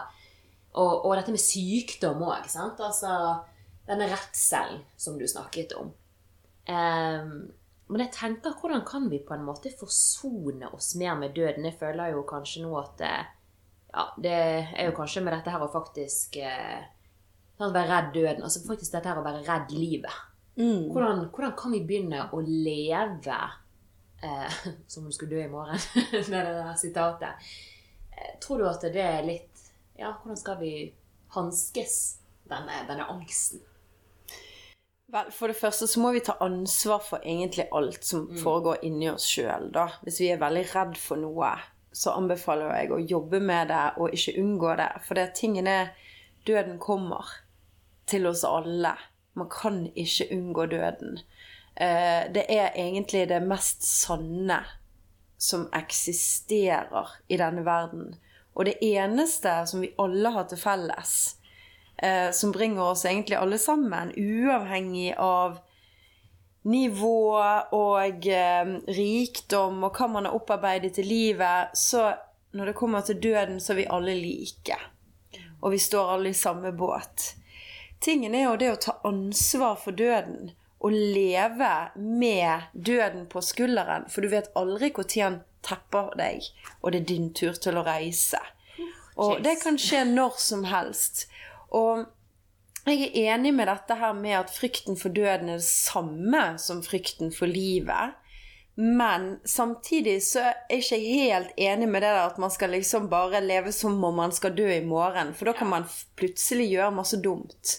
og, 0.78 1.06
og 1.06 1.16
dette 1.18 1.34
med 1.34 1.42
sykdom 1.42 2.20
òg. 2.28 2.44
Altså, 2.46 3.14
denne 3.88 4.10
redselen 4.12 4.84
som 5.00 5.18
du 5.18 5.26
snakket 5.30 5.74
om. 5.80 5.90
Um, 6.68 7.32
men 7.88 8.04
jeg 8.04 8.14
tenker, 8.18 8.58
hvordan 8.60 8.84
kan 8.88 9.08
vi 9.10 9.22
på 9.24 9.36
en 9.38 9.46
måte 9.48 9.72
forsone 9.80 10.70
oss 10.76 10.92
mer 11.00 11.16
med 11.20 11.36
døden? 11.38 11.66
Jeg 11.70 11.80
føler 11.80 12.12
jo 12.12 12.26
kanskje 12.28 12.66
nå 12.66 12.74
at 12.82 12.98
det, 13.00 13.14
ja, 13.94 14.06
det 14.20 14.38
er 14.76 14.90
jo 14.90 14.96
kanskje 14.98 15.24
med 15.24 15.38
dette 15.38 15.54
her 15.54 15.64
å 15.64 15.72
faktisk 15.72 16.36
eh, 16.44 16.84
være 17.62 17.86
redd 17.88 18.12
døden. 18.18 18.44
Altså 18.44 18.66
faktisk 18.68 18.92
dette 18.92 19.08
her 19.08 19.22
å 19.22 19.26
være 19.26 19.46
redd 19.48 19.72
livet. 19.72 20.20
Mm. 20.60 20.90
Hvordan, 20.92 21.24
hvordan 21.32 21.56
kan 21.56 21.74
vi 21.78 21.86
begynne 21.88 22.28
å 22.36 22.42
leve 22.44 23.40
eh, 24.24 24.58
som 24.88 25.04
om 25.04 25.10
du 25.10 25.16
skulle 25.16 25.36
dø 25.36 25.44
i 25.44 25.52
morgen? 25.52 25.80
det 26.12 26.28
er 26.28 26.52
der 26.52 26.76
sitatet. 26.80 27.50
Eh, 28.12 28.36
tror 28.44 28.62
du 28.62 28.70
at 28.70 28.82
det 28.82 29.04
er 29.04 29.26
litt 29.28 29.54
Ja, 29.98 30.12
hvordan 30.14 30.38
skal 30.38 30.60
vi 30.62 30.72
hanskes 31.34 32.20
denne, 32.46 32.84
denne 32.88 33.08
angsten? 33.10 33.64
Vel, 35.08 35.32
For 35.32 35.48
det 35.48 35.58
første 35.58 35.88
så 35.88 36.02
må 36.04 36.12
vi 36.14 36.22
ta 36.22 36.36
ansvar 36.44 37.00
for 37.02 37.24
egentlig 37.24 37.70
alt 37.74 38.04
som 38.06 38.28
foregår 38.38 38.84
inni 38.86 39.08
oss 39.10 39.26
sjøl. 39.26 39.72
Hvis 40.04 40.20
vi 40.22 40.30
er 40.34 40.42
veldig 40.42 40.66
redd 40.74 40.98
for 41.00 41.20
noe, 41.22 41.54
så 41.96 42.14
anbefaler 42.20 42.74
jeg 42.76 42.92
å 42.92 43.02
jobbe 43.02 43.40
med 43.42 43.72
det 43.72 43.84
og 43.98 44.14
ikke 44.14 44.36
unngå 44.42 44.76
det. 44.78 44.90
For 45.08 45.18
det 45.18 45.32
tingen 45.40 45.70
er 45.72 45.94
døden 46.48 46.78
kommer 46.84 47.32
til 48.08 48.28
oss 48.28 48.44
alle. 48.48 48.94
Man 49.38 49.50
kan 49.50 49.86
ikke 49.96 50.28
unngå 50.36 50.68
døden. 50.76 51.22
Eh, 51.80 52.32
Det 52.34 52.46
er 52.50 52.72
egentlig 52.76 53.28
det 53.30 53.42
mest 53.46 53.84
sanne 53.84 54.64
som 55.38 55.68
eksisterer 55.74 57.10
i 57.28 57.38
denne 57.38 57.62
verden. 57.66 58.16
Og 58.58 58.66
det 58.66 58.80
eneste 58.82 59.54
som 59.70 59.84
vi 59.86 59.94
alle 60.02 60.32
har 60.34 60.48
til 60.50 60.58
felles, 60.58 61.36
eh, 61.98 62.32
som 62.32 62.52
bringer 62.52 62.82
oss 62.82 63.06
egentlig 63.06 63.38
alle 63.38 63.58
sammen, 63.62 64.14
uavhengig 64.18 65.14
av 65.18 65.60
nivå 66.66 67.38
og 67.72 68.28
eh, 68.28 68.74
rikdom 68.88 69.84
og 69.84 69.94
hva 69.94 70.08
man 70.10 70.26
har 70.26 70.36
opparbeidet 70.36 70.98
i 70.98 71.06
livet, 71.06 71.78
så 71.78 72.14
når 72.58 72.66
det 72.66 72.76
kommer 72.76 73.02
til 73.02 73.22
døden, 73.22 73.60
så 73.60 73.74
er 73.74 73.84
vi 73.84 73.90
alle 73.90 74.16
like. 74.18 74.78
Og 75.62 75.72
vi 75.72 75.78
står 75.78 76.16
alle 76.16 76.34
i 76.34 76.38
samme 76.38 76.72
båt. 76.74 77.36
Tingen 78.02 78.34
er 78.36 78.48
jo 78.50 78.58
det 78.58 78.72
å 78.72 78.82
ta 78.82 78.98
ansvar 79.06 79.78
for 79.82 79.92
døden. 79.92 80.57
Og 80.80 80.94
leve 80.94 81.74
med 81.96 82.68
døden 82.74 83.26
på 83.32 83.42
skulderen. 83.42 84.06
For 84.12 84.22
du 84.22 84.30
vet 84.34 84.52
aldri 84.56 84.92
når 84.94 85.16
han 85.24 85.40
tepper 85.66 86.14
deg, 86.20 86.46
og 86.82 86.94
det 86.94 87.02
er 87.02 87.10
din 87.10 87.32
tur 87.34 87.58
til 87.58 87.80
å 87.80 87.86
reise. 87.88 88.40
Og 89.18 89.42
det 89.44 89.58
kan 89.64 89.80
skje 89.82 90.04
når 90.06 90.38
som 90.42 90.68
helst. 90.70 91.26
Og 91.74 92.06
jeg 92.88 93.10
er 93.10 93.34
enig 93.34 93.52
med 93.58 93.68
dette 93.68 93.98
her 94.00 94.14
med 94.16 94.38
at 94.38 94.54
frykten 94.54 94.96
for 95.00 95.12
døden 95.12 95.50
er 95.50 95.60
det 95.60 95.68
samme 95.68 96.54
som 96.62 96.84
frykten 96.86 97.34
for 97.36 97.50
livet. 97.50 98.16
Men 98.80 99.40
samtidig 99.44 100.20
så 100.24 100.40
er 100.40 100.54
jeg 100.70 100.84
ikke 100.84 100.98
helt 101.18 101.54
enig 101.58 101.88
med 101.90 102.04
det 102.06 102.12
der 102.14 102.28
at 102.28 102.36
man 102.38 102.52
skal 102.54 102.76
liksom 102.76 103.08
bare 103.10 103.40
leve 103.42 103.72
som 103.74 103.96
om 104.06 104.20
man 104.22 104.34
skal 104.36 104.54
dø 104.54 104.68
i 104.70 104.84
morgen. 104.86 105.32
For 105.34 105.50
da 105.50 105.56
kan 105.58 105.72
man 105.72 105.88
plutselig 106.20 106.68
gjøre 106.70 106.94
masse 106.94 107.18
dumt. 107.18 107.72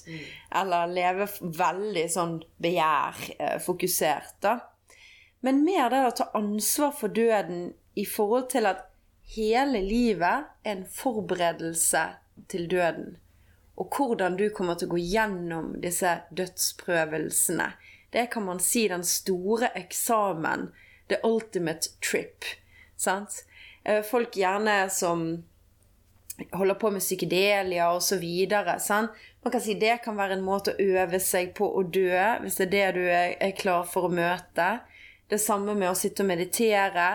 Eller 0.51 0.90
leve 0.90 1.28
veldig 1.61 2.03
sånn 2.11 2.32
begjærfokusert, 2.66 4.32
da. 4.42 4.57
Men 5.46 5.62
mer 5.62 5.86
det 5.94 6.01
å 6.03 6.16
ta 6.18 6.26
ansvar 6.34 6.90
for 6.99 7.14
døden 7.14 7.68
i 7.94 8.03
forhold 8.03 8.49
til 8.51 8.66
at 8.66 8.82
hele 9.36 9.84
livet 9.86 10.51
er 10.64 10.72
en 10.72 10.82
forberedelse 10.82 12.03
til 12.51 12.66
døden. 12.74 13.14
Og 13.78 13.94
hvordan 13.94 14.34
du 14.34 14.49
kommer 14.51 14.74
til 14.74 14.90
å 14.90 14.96
gå 14.96 15.01
gjennom 15.14 15.76
disse 15.78 16.16
dødsprøvelsene. 16.34 17.70
Det 18.11 18.26
kan 18.34 18.51
man 18.51 18.59
si 18.59 18.88
den 18.90 19.07
store 19.07 19.70
eksamen. 19.78 20.72
The 21.09 21.20
ultimate 21.24 21.88
trip. 22.04 22.44
Sant? 22.96 23.44
Eh, 23.84 24.02
Folk 24.04 24.36
gjerne 24.36 24.90
som 24.92 25.28
holder 26.52 26.74
på 26.78 26.90
med 26.94 27.02
psykedelia 27.02 27.88
osv. 27.92 28.24
Man 29.42 29.52
kan 29.52 29.61
si 29.61 29.74
det 29.74 29.96
kan 30.04 30.16
være 30.18 30.36
en 30.38 30.44
måte 30.46 30.74
å 30.74 30.82
øve 30.98 31.18
seg 31.22 31.54
på 31.59 31.66
å 31.78 31.82
dø, 31.82 32.12
hvis 32.42 32.61
det 32.61 32.66
er 32.68 32.72
det 32.74 32.86
du 32.94 33.02
er, 33.09 33.32
er 33.42 33.56
klar 33.59 33.86
for 33.88 34.06
å 34.09 34.12
møte. 34.12 34.68
Det 35.28 35.40
samme 35.40 35.74
med 35.74 35.90
å 35.90 35.96
sitte 35.98 36.22
og 36.24 36.30
meditere. 36.30 37.09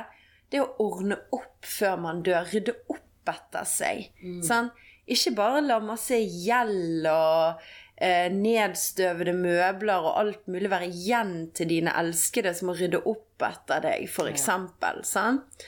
Det 0.52 0.62
å 0.62 0.74
ordne 0.84 1.18
opp 1.34 1.66
før 1.66 1.96
man 2.04 2.20
dør. 2.26 2.46
Rydde 2.52 2.76
opp 2.94 3.30
etter 3.32 3.64
seg. 3.66 4.10
Sant? 4.46 4.74
Ikke 5.08 5.34
bare 5.36 5.60
la 5.66 5.80
masse 5.84 6.16
gjeld 6.16 7.08
og 7.12 7.64
eh, 7.96 8.28
nedstøvede 8.34 9.34
møbler 9.38 10.04
og 10.04 10.20
alt 10.22 10.46
mulig 10.52 10.72
være 10.72 10.90
igjen 10.92 11.34
til 11.56 11.72
dine 11.72 11.94
elskede 12.00 12.54
som 12.58 12.72
må 12.72 12.78
rydde 12.80 13.04
opp 13.10 13.44
etter 13.48 13.84
deg, 13.84 14.08
eksempel. 14.30 15.04
Sant? 15.08 15.66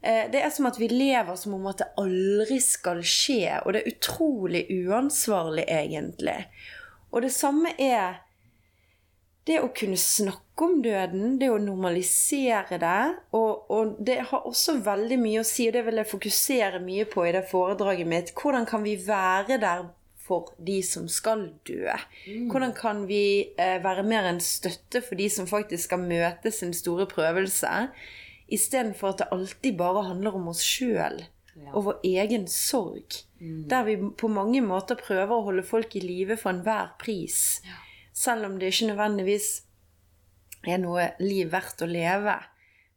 Eh, 0.00 0.30
Det 0.30 0.42
er 0.42 0.50
som 0.54 0.66
at 0.70 0.78
vi 0.78 0.88
lever 0.88 1.36
som 1.36 1.54
om 1.58 1.66
at 1.70 1.82
det 1.82 1.90
aldri 1.98 2.60
skal 2.62 3.02
skje, 3.02 3.60
og 3.64 3.74
det 3.74 3.82
er 3.82 3.92
utrolig 3.92 4.64
uansvarlig, 4.70 5.66
egentlig. 5.68 6.40
Og 7.10 7.22
det 7.22 7.32
samme 7.32 7.72
er 7.78 8.24
det 9.48 9.62
å 9.64 9.70
kunne 9.72 9.96
snakke 9.96 10.66
om 10.66 10.82
døden, 10.84 11.38
det 11.40 11.48
å 11.48 11.60
normalisere 11.62 12.76
det. 12.82 13.04
Og, 13.32 13.70
og 13.72 13.94
det 14.04 14.18
har 14.28 14.44
også 14.44 14.76
veldig 14.84 15.18
mye 15.22 15.40
å 15.40 15.46
si, 15.46 15.68
og 15.70 15.78
det 15.78 15.84
vil 15.86 16.02
jeg 16.02 16.10
fokusere 16.10 16.82
mye 16.84 17.06
på 17.08 17.24
i 17.24 17.32
det 17.32 17.46
foredraget 17.48 18.10
mitt. 18.10 18.34
Hvordan 18.36 18.68
kan 18.68 18.84
vi 18.84 18.98
være 19.06 19.56
der 19.62 19.86
for 20.28 20.52
de 20.60 20.78
som 20.84 21.08
skal 21.10 21.48
dø? 21.68 21.88
Hvordan 22.52 22.74
kan 22.76 23.06
vi 23.08 23.22
eh, 23.56 23.78
være 23.84 24.04
mer 24.06 24.28
en 24.28 24.40
støtte 24.44 25.02
for 25.04 25.18
de 25.18 25.28
som 25.32 25.48
faktisk 25.50 25.88
skal 25.88 26.04
møte 26.04 26.52
sin 26.54 26.74
store 26.76 27.08
prøvelse? 27.10 27.88
Istedenfor 28.48 29.12
at 29.12 29.24
det 29.24 29.32
alltid 29.34 29.76
bare 29.80 30.06
handler 30.08 30.36
om 30.38 30.52
oss 30.52 30.62
sjøl 30.64 31.24
og 31.72 31.84
vår 31.88 32.04
egen 32.06 32.46
sorg. 32.50 33.22
Der 33.40 33.84
vi 33.86 33.96
på 34.18 34.30
mange 34.30 34.60
måter 34.64 34.98
prøver 34.98 35.34
å 35.34 35.44
holde 35.46 35.66
folk 35.66 35.94
i 35.98 36.02
live 36.02 36.38
for 36.38 36.52
enhver 36.54 36.94
pris. 37.00 37.60
Selv 38.14 38.48
om 38.48 38.58
det 38.58 38.72
ikke 38.72 38.92
nødvendigvis 38.92 39.50
er 40.66 40.80
noe 40.82 41.12
liv 41.22 41.52
verdt 41.52 41.84
å 41.84 41.90
leve. 41.90 42.34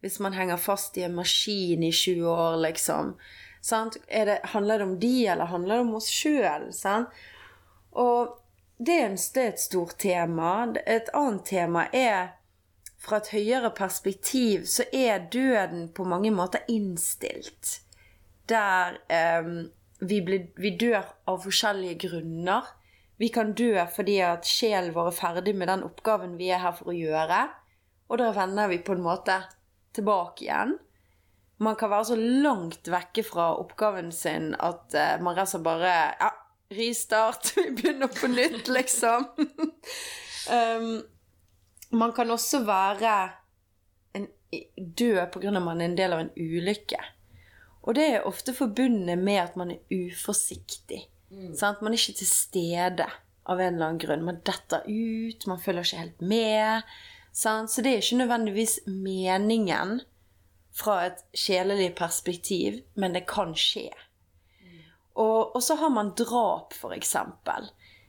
Hvis 0.02 0.18
man 0.24 0.34
henger 0.34 0.58
fast 0.58 0.98
i 0.98 1.06
en 1.06 1.18
maskin 1.18 1.84
i 1.86 1.92
20 1.94 2.26
år, 2.26 2.58
liksom. 2.64 3.14
Det, 3.62 4.40
handler 4.44 4.78
det 4.78 4.86
om 4.86 5.00
de, 5.00 5.28
eller 5.28 5.46
handler 5.46 5.76
det 5.76 5.82
om 5.82 5.96
oss 5.96 6.10
sjøl? 6.10 6.70
Og 7.92 8.38
det 8.78 8.96
er, 8.98 9.10
en, 9.12 9.18
det 9.18 9.42
er 9.44 9.52
et 9.52 9.62
stort 9.62 9.98
tema. 10.02 10.52
Et 10.86 11.10
annet 11.14 11.46
tema 11.46 11.86
er 11.94 12.32
fra 13.02 13.18
et 13.18 13.32
høyere 13.34 13.72
perspektiv 13.74 14.68
så 14.70 14.86
er 14.94 15.28
døden 15.34 15.90
på 15.94 16.06
mange 16.06 16.32
måter 16.34 16.66
innstilt. 16.70 17.80
Der 18.50 19.00
eh, 19.10 19.50
vi, 20.02 20.22
blir, 20.26 20.48
vi 20.58 20.76
dør 20.78 21.06
av 21.30 21.42
forskjellige 21.46 22.08
grunner. 22.08 22.70
Vi 23.22 23.30
kan 23.34 23.54
dø 23.58 23.74
fordi 23.96 24.20
at 24.26 24.48
sjelen 24.50 24.94
vår 24.96 25.12
er 25.12 25.18
ferdig 25.18 25.56
med 25.58 25.70
den 25.70 25.86
oppgaven 25.86 26.38
vi 26.40 26.50
er 26.54 26.62
her 26.64 26.78
for 26.78 26.94
å 26.94 26.98
gjøre. 26.98 27.42
Og 28.10 28.22
da 28.22 28.32
vender 28.36 28.70
vi 28.72 28.82
på 28.86 28.98
en 28.98 29.06
måte 29.06 29.38
tilbake 29.96 30.46
igjen. 30.46 30.78
Man 31.62 31.78
kan 31.78 31.92
være 31.92 32.10
så 32.10 32.18
langt 32.18 32.90
vekke 32.90 33.24
fra 33.26 33.52
oppgaven 33.62 34.10
sin 34.16 34.54
at 34.58 34.96
uh, 34.98 35.22
man 35.22 35.36
rett 35.38 35.46
og 35.46 35.54
slett 35.54 35.68
bare 35.68 35.94
Ja, 36.18 36.32
ristart, 36.74 37.52
Vi 37.58 37.70
begynner 37.78 38.12
på 38.12 38.32
nytt, 38.32 38.72
liksom. 38.72 39.28
um, 40.58 40.92
man 41.92 42.14
kan 42.16 42.32
også 42.32 42.64
være 42.66 43.16
en, 44.18 44.28
død 44.78 45.26
pga. 45.34 45.52
at 45.52 45.64
man 45.64 45.82
er 45.82 45.92
en 45.92 45.98
del 45.98 46.16
av 46.16 46.24
en 46.24 46.34
ulykke. 46.38 47.02
Og 47.82 47.98
det 47.98 48.06
er 48.08 48.28
ofte 48.30 48.54
forbundet 48.54 49.20
med 49.20 49.42
at 49.42 49.58
man 49.58 49.74
er 49.74 49.82
uforsiktig. 49.92 51.02
Sant? 51.58 51.82
Man 51.82 51.94
er 51.94 52.00
ikke 52.00 52.20
til 52.20 52.30
stede 52.30 53.08
av 53.50 53.60
en 53.60 53.74
eller 53.76 53.88
annen 53.88 54.02
grunn. 54.02 54.26
Man 54.28 54.42
detter 54.46 54.86
ut, 54.86 55.48
man 55.50 55.62
følger 55.62 55.88
ikke 55.88 56.02
helt 56.04 56.22
med. 56.22 56.92
Sant? 57.34 57.72
Så 57.72 57.84
det 57.84 57.94
er 57.94 58.04
ikke 58.04 58.22
nødvendigvis 58.22 58.80
meningen 58.88 60.02
fra 60.74 61.02
et 61.06 61.26
sjelelig 61.36 61.92
perspektiv, 61.96 62.82
men 62.94 63.14
det 63.14 63.26
kan 63.30 63.54
skje. 63.58 63.90
Og, 65.20 65.56
og 65.56 65.64
så 65.64 65.76
har 65.76 65.92
man 65.92 66.14
drap, 66.18 66.74
eksempel. 66.96 67.68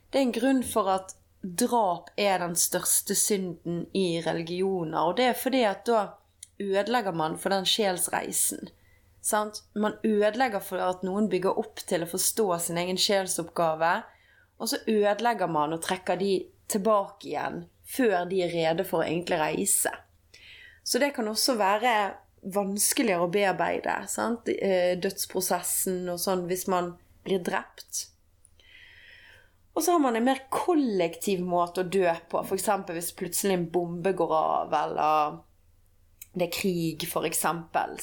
Det 0.09 0.19
er 0.19 0.27
en 0.27 0.35
grunn 0.35 0.63
for 0.63 0.89
at 0.93 1.15
drap 1.43 2.09
er 2.15 2.39
den 2.39 2.55
største 2.55 3.15
synden 3.15 3.85
i 3.91 4.21
religioner. 4.23 5.01
Og 5.03 5.17
det 5.17 5.27
er 5.31 5.37
fordi 5.37 5.63
at 5.67 5.83
da 5.89 6.05
ødelegger 6.61 7.11
man 7.11 7.35
for 7.37 7.51
den 7.51 7.67
sjelsreisen. 7.67 8.69
Sant? 9.23 9.63
Man 9.75 9.97
ødelegger 10.03 10.63
for 10.63 10.83
at 10.83 11.03
noen 11.03 11.29
bygger 11.31 11.59
opp 11.59 11.83
til 11.87 12.03
å 12.03 12.09
forstå 12.09 12.47
sin 12.63 12.79
egen 12.79 12.99
sjelsoppgave. 12.99 13.93
Og 14.59 14.71
så 14.71 14.79
ødelegger 14.87 15.51
man 15.51 15.75
og 15.75 15.83
trekker 15.83 16.19
de 16.19 16.33
tilbake 16.71 17.33
igjen 17.33 17.63
før 17.93 18.23
de 18.29 18.39
er 18.45 18.53
rede 18.53 18.85
for 18.87 19.01
å 19.01 19.07
egentlig 19.07 19.37
reise. 19.41 19.91
Så 20.83 20.99
det 20.99 21.11
kan 21.15 21.27
også 21.27 21.55
være 21.59 21.93
vanskeligere 22.43 23.25
å 23.25 23.31
bearbeide. 23.31 23.95
Sant? 24.11 24.49
Eh, 24.49 24.95
Dødsprosessen 24.99 26.09
og 26.11 26.19
sånn 26.21 26.47
hvis 26.49 26.67
man 26.71 26.93
blir 27.23 27.43
drept. 27.43 28.07
Og 29.73 29.81
så 29.81 29.95
har 29.95 30.03
man 30.03 30.15
en 30.15 30.27
mer 30.27 30.43
kollektiv 30.53 31.41
måte 31.41 31.81
å 31.81 31.89
dø 31.89 32.05
på. 32.29 32.43
F.eks. 32.43 32.69
hvis 32.93 33.15
plutselig 33.17 33.57
en 33.57 33.69
bombe 33.73 34.13
går 34.13 34.33
av, 34.37 34.75
eller 34.77 35.39
det 36.33 36.47
er 36.47 36.53
krig, 36.53 37.05
f.eks. 37.05 37.41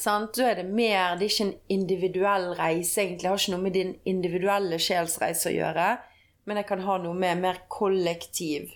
Da 0.03 0.47
er 0.47 0.59
det 0.61 0.67
mer 0.67 1.17
Det 1.19 1.27
er 1.27 1.29
ikke 1.29 1.47
en 1.47 1.57
individuell 1.75 2.51
reise, 2.59 3.01
egentlig. 3.03 3.23
Det 3.23 3.31
har 3.31 3.39
ikke 3.39 3.55
noe 3.55 3.65
med 3.65 3.75
din 3.75 3.95
individuelle 4.07 4.79
sjelsreise 4.79 5.51
å 5.51 5.55
gjøre, 5.55 5.87
men 6.47 6.59
det 6.59 6.67
kan 6.67 6.83
ha 6.83 6.97
noe 6.99 7.15
med 7.15 7.41
mer 7.43 7.63
kollektiv 7.71 8.71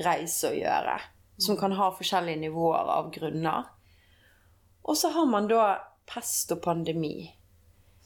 reise 0.00 0.50
å 0.50 0.56
gjøre. 0.56 0.98
Som 1.40 1.56
kan 1.60 1.72
ha 1.76 1.90
forskjellige 1.96 2.44
nivåer 2.44 2.92
av 2.96 3.08
grunner. 3.14 3.72
Og 4.82 4.98
så 4.98 5.12
har 5.14 5.26
man 5.30 5.46
da 5.50 5.76
pest 6.10 6.52
og 6.52 6.62
pandemi. 6.64 7.30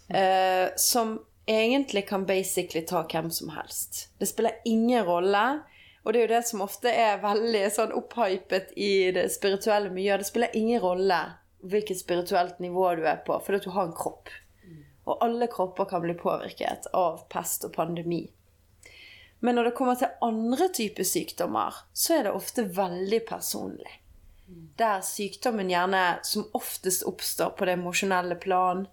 Eh, 0.08 0.68
som 0.76 1.18
egentlig 1.46 2.08
kan 2.08 2.26
basically 2.26 2.86
ta 2.86 3.02
hvem 3.12 3.30
som 3.30 3.48
helst. 3.48 4.08
Det 4.18 4.26
spiller 4.26 4.60
ingen 4.64 5.04
rolle. 5.04 5.60
Og 6.04 6.12
det 6.12 6.20
er 6.20 6.28
jo 6.28 6.34
det 6.34 6.46
som 6.46 6.62
ofte 6.62 6.90
er 6.92 7.22
veldig 7.22 7.64
sånn 7.74 7.94
opphypet 7.98 8.76
i 8.78 9.10
det 9.14 9.26
spirituelle 9.34 9.90
miljøet. 9.90 10.22
Det 10.22 10.28
spiller 10.28 10.54
ingen 10.54 10.80
rolle 10.82 11.18
hvilket 11.66 11.98
spirituelt 11.98 12.60
nivå 12.62 12.92
du 12.94 13.06
er 13.10 13.18
på, 13.26 13.40
fordi 13.42 13.64
du 13.64 13.72
har 13.74 13.88
en 13.88 13.96
kropp. 13.96 14.30
Og 15.06 15.22
alle 15.22 15.48
kropper 15.50 15.88
kan 15.90 16.02
bli 16.02 16.14
påvirket 16.18 16.86
av 16.94 17.24
pest 17.30 17.66
og 17.66 17.74
pandemi. 17.74 18.24
Men 19.42 19.58
når 19.58 19.68
det 19.68 19.76
kommer 19.78 19.98
til 19.98 20.14
andre 20.22 20.68
typer 20.74 21.06
sykdommer, 21.06 21.74
så 21.92 22.16
er 22.16 22.26
det 22.26 22.34
ofte 22.38 22.64
veldig 22.76 23.20
personlig. 23.28 23.98
Der 24.46 25.00
sykdommen 25.02 25.70
gjerne 25.70 26.20
som 26.22 26.46
oftest 26.54 27.02
oppstår 27.08 27.56
på 27.58 27.66
det 27.66 27.74
emosjonelle 27.78 28.36
plan, 28.38 28.84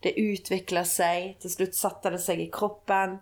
det 0.00 0.14
utvikler 0.16 0.86
seg, 0.88 1.34
til 1.42 1.52
slutt 1.52 1.76
setter 1.76 2.14
det 2.14 2.22
seg 2.22 2.40
i 2.40 2.50
kroppen. 2.52 3.18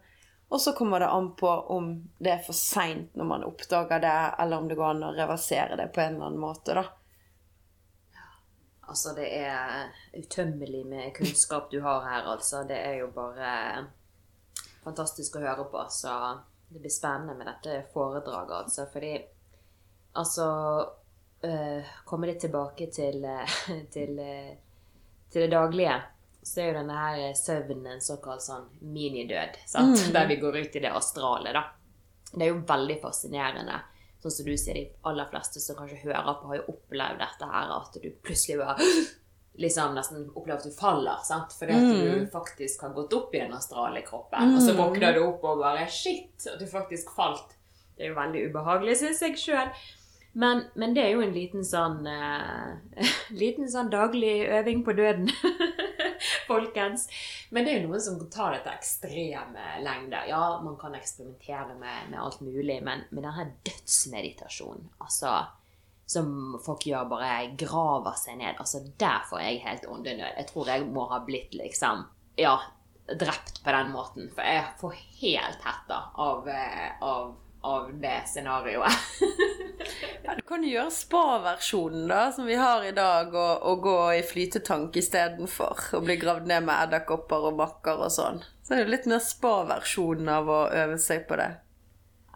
Og 0.49 0.61
så 0.61 0.73
kommer 0.77 1.01
det 1.01 1.09
an 1.13 1.33
på 1.37 1.49
om 1.49 1.91
det 2.19 2.33
er 2.33 2.45
for 2.45 2.57
seint 2.57 3.17
når 3.19 3.29
man 3.33 3.45
oppdager 3.45 4.01
det, 4.01 4.19
eller 4.39 4.63
om 4.63 4.69
det 4.69 4.79
går 4.79 4.93
an 4.95 5.09
å 5.11 5.17
reversere 5.17 5.77
det 5.81 5.89
på 5.95 6.05
en 6.05 6.15
eller 6.17 6.31
annen 6.31 6.45
måte, 6.45 6.77
da. 6.79 6.85
Altså, 8.89 9.13
det 9.13 9.27
er 9.37 9.91
utømmelig 10.17 10.87
med 10.89 11.11
kunnskap 11.17 11.69
du 11.71 11.81
har 11.85 12.07
her, 12.09 12.31
altså. 12.33 12.63
Det 12.69 12.79
er 12.79 13.03
jo 13.03 13.11
bare 13.13 13.51
fantastisk 14.85 15.37
å 15.37 15.43
høre 15.45 15.67
på. 15.69 15.83
Så 15.93 16.15
det 16.71 16.81
blir 16.81 16.93
spennende 16.93 17.37
med 17.37 17.51
dette 17.51 17.83
foredraget, 17.93 18.55
altså. 18.63 18.87
Fordi 18.93 19.13
altså 20.17 20.49
øh, 21.45 21.91
Komme 22.09 22.31
litt 22.31 22.41
tilbake 22.43 22.91
til, 22.95 23.27
til, 23.95 24.23
til 25.31 25.45
det 25.45 25.51
daglige 25.53 26.01
så 26.49 26.63
er 26.63 26.71
jo 26.71 26.79
denne 26.79 26.97
her 26.97 27.37
søvnen 27.37 27.95
en 27.95 28.03
såkalt 28.03 28.45
sånn 28.45 28.67
minidød. 28.81 29.59
Mm. 29.75 29.95
Der 30.15 30.29
vi 30.31 30.39
går 30.41 30.59
ut 30.63 30.77
i 30.79 30.83
det 30.85 30.93
astrale, 30.95 31.53
da. 31.55 31.65
Det 32.33 32.45
er 32.45 32.53
jo 32.53 32.63
veldig 32.69 32.99
fascinerende. 33.03 33.79
Sånn 34.23 34.35
som 34.35 34.49
du 34.49 34.57
sier, 34.59 34.79
de 34.81 34.85
aller 35.09 35.29
fleste 35.31 35.63
som 35.63 35.79
kanskje 35.79 36.03
hører 36.03 36.35
på, 36.41 36.51
har 36.51 36.61
jo 36.61 36.75
opplevd 36.75 37.23
dette 37.23 37.51
her, 37.53 37.73
at 37.77 37.99
du 38.03 38.09
plutselig 38.25 38.59
bare 38.61 38.89
liksom 39.65 39.95
nesten 39.99 40.27
opplever 40.33 40.59
at 40.59 40.67
du 40.67 40.75
faller. 40.75 41.21
sant? 41.27 41.55
Fordi 41.59 41.77
at 41.77 41.87
mm. 41.87 42.01
du 42.01 42.27
faktisk 42.33 42.87
har 42.87 42.97
gått 42.97 43.15
opp 43.19 43.37
i 43.37 43.45
den 43.45 43.55
astrale 43.59 44.03
kroppen, 44.07 44.51
mm. 44.51 44.57
og 44.57 44.65
så 44.65 44.75
mm. 44.75 44.83
våkner 44.83 45.19
du 45.19 45.23
opp 45.27 45.47
og 45.53 45.63
bare 45.63 45.87
Shit! 45.93 46.35
At 46.47 46.59
du 46.61 46.67
faktisk 46.71 47.15
falt. 47.17 47.57
Det 47.99 48.07
er 48.07 48.13
jo 48.13 48.19
veldig 48.19 48.49
ubehagelig, 48.51 49.01
syns 49.01 49.25
jeg 49.27 49.41
sjøl. 49.43 49.73
Men, 50.39 50.69
men, 50.79 50.95
det 50.95 51.03
er 51.03 51.17
jo 51.17 51.23
en 51.25 51.35
liten 51.35 51.65
sånn 51.67 52.07
uh, 52.07 52.77
Liten 53.43 53.67
sånn 53.71 53.91
daglig 53.91 54.45
øving 54.47 54.85
på 54.87 54.95
døden. 54.95 55.31
folkens. 56.49 57.09
Men 57.51 57.65
det 57.65 57.73
er 57.73 57.81
jo 57.81 57.91
noen 57.91 58.03
som 58.03 58.19
tar 58.33 58.57
dette 58.57 58.73
ekstreme 58.73 59.79
lengder. 59.85 60.29
Ja, 60.31 60.59
man 60.65 60.79
kan 60.81 60.97
eksperimentere 60.99 61.77
med, 61.79 62.11
med 62.11 62.21
alt 62.23 62.41
mulig, 62.45 62.81
men 62.85 63.05
med 63.11 63.25
denne 63.27 63.51
dødsmeditasjonen, 63.69 64.91
altså 65.05 65.37
som 66.09 66.57
folk 66.65 66.87
gjør, 66.89 67.05
bare 67.11 67.51
graver 67.61 68.15
seg 68.17 68.39
ned. 68.41 68.57
Altså, 68.57 68.81
der 69.01 69.27
får 69.29 69.43
jeg 69.45 69.61
helt 69.67 69.85
åndenød. 69.93 70.39
Jeg 70.39 70.49
tror 70.49 70.71
jeg 70.73 70.87
må 70.89 71.05
ha 71.11 71.21
blitt 71.27 71.53
liksom 71.57 72.07
Ja, 72.39 72.55
drept 73.09 73.59
på 73.65 73.75
den 73.75 73.91
måten. 73.93 74.31
For 74.33 74.47
jeg 74.47 74.65
får 74.81 74.97
helt 75.21 75.67
hetta 75.67 75.99
av, 76.17 76.49
eh, 76.49 76.95
av 77.05 77.35
av 77.61 77.91
det 78.01 78.23
scenarioet. 78.27 78.93
ja, 80.25 80.35
du 80.37 80.43
kan 80.47 80.65
jo 80.65 80.73
gjøre 80.73 80.95
spa-versjonen, 80.95 82.09
da, 82.11 82.21
som 82.33 82.49
vi 82.49 82.59
har 82.59 82.85
i 82.87 82.95
dag, 82.97 83.35
og, 83.35 83.63
og 83.69 83.87
gå 83.87 83.99
i 84.19 84.25
flytetank 84.27 84.97
istedenfor. 85.01 85.89
Og 85.99 86.07
bli 86.07 86.19
gravd 86.21 86.51
ned 86.51 86.67
med 86.69 86.89
edderkopper 86.89 87.51
og 87.51 87.59
makker 87.63 88.05
og 88.07 88.13
sånn. 88.15 88.43
Så 88.63 88.77
er 88.77 88.85
det 88.85 88.95
litt 88.97 89.09
mer 89.11 89.25
spa-versjonen 89.25 90.31
av 90.39 90.53
å 90.53 90.61
øve 90.71 91.01
seg 91.03 91.27
på 91.29 91.41
det. 91.41 91.55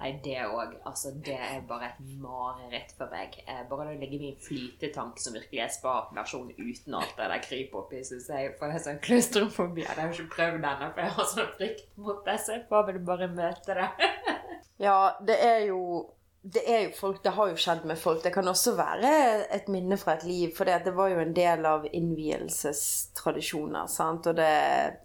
Nei, 0.03 0.17
det 0.25 0.41
òg. 0.51 0.73
Altså, 0.89 1.13
det 1.23 1.37
er 1.39 1.61
bare 1.69 1.93
et 1.93 1.99
mareritt 2.19 2.91
for 2.99 3.13
meg. 3.13 3.37
Eh, 3.47 3.61
bare 3.71 3.93
å 3.93 3.99
ligge 4.01 4.19
i 4.19 4.31
en 4.33 4.41
flytetank 4.43 5.21
som 5.23 5.37
virkelig 5.37 5.61
er 5.63 5.71
spa-versjon 5.71 6.49
uten 6.57 6.97
alt 6.99 7.15
det 7.15 7.29
der 7.31 7.45
krypet 7.45 7.79
oppi, 7.79 8.03
syns 8.09 8.27
jeg 8.33 8.57
får 8.59 8.75
jeg 8.75 8.85
sånn 8.89 8.99
klaustrofobi. 9.07 9.85
Jeg 9.85 9.95
har 9.95 10.11
jo 10.11 10.17
ikke 10.17 10.35
prøvd 10.35 10.67
ennå, 10.73 10.89
for 10.89 11.05
jeg 11.05 11.17
har 11.19 11.31
sånn 11.37 11.53
frykt 11.61 11.87
mot 12.03 12.25
det, 12.27 12.39
så 12.43 12.57
jeg 12.57 12.67
får 12.73 12.89
vel 12.91 12.99
bare 13.13 13.31
møte 13.31 13.79
det. 13.79 13.91
Ja, 14.83 15.15
det 15.23 15.39
er 15.39 15.61
jo 15.69 16.11
det 16.43 16.65
er 16.67 16.81
jo 16.83 16.89
folk, 16.97 17.21
det 17.23 17.31
har 17.37 17.53
jo 17.53 17.59
skjedd 17.61 17.85
med 17.87 17.99
folk. 18.03 18.25
Det 18.25 18.33
kan 18.35 18.49
også 18.51 18.73
være 18.75 19.11
et 19.55 19.69
minne 19.71 19.95
fra 19.99 20.17
et 20.17 20.25
liv. 20.27 20.51
For 20.57 20.67
det, 20.67 20.91
var 20.97 21.13
jo 21.13 21.21
en 21.23 21.35
del 21.37 21.67
av 21.71 21.85
innvielsestradisjoner. 21.87 23.87
sant? 23.87 24.27
Og 24.27 24.35
det, 24.35 24.49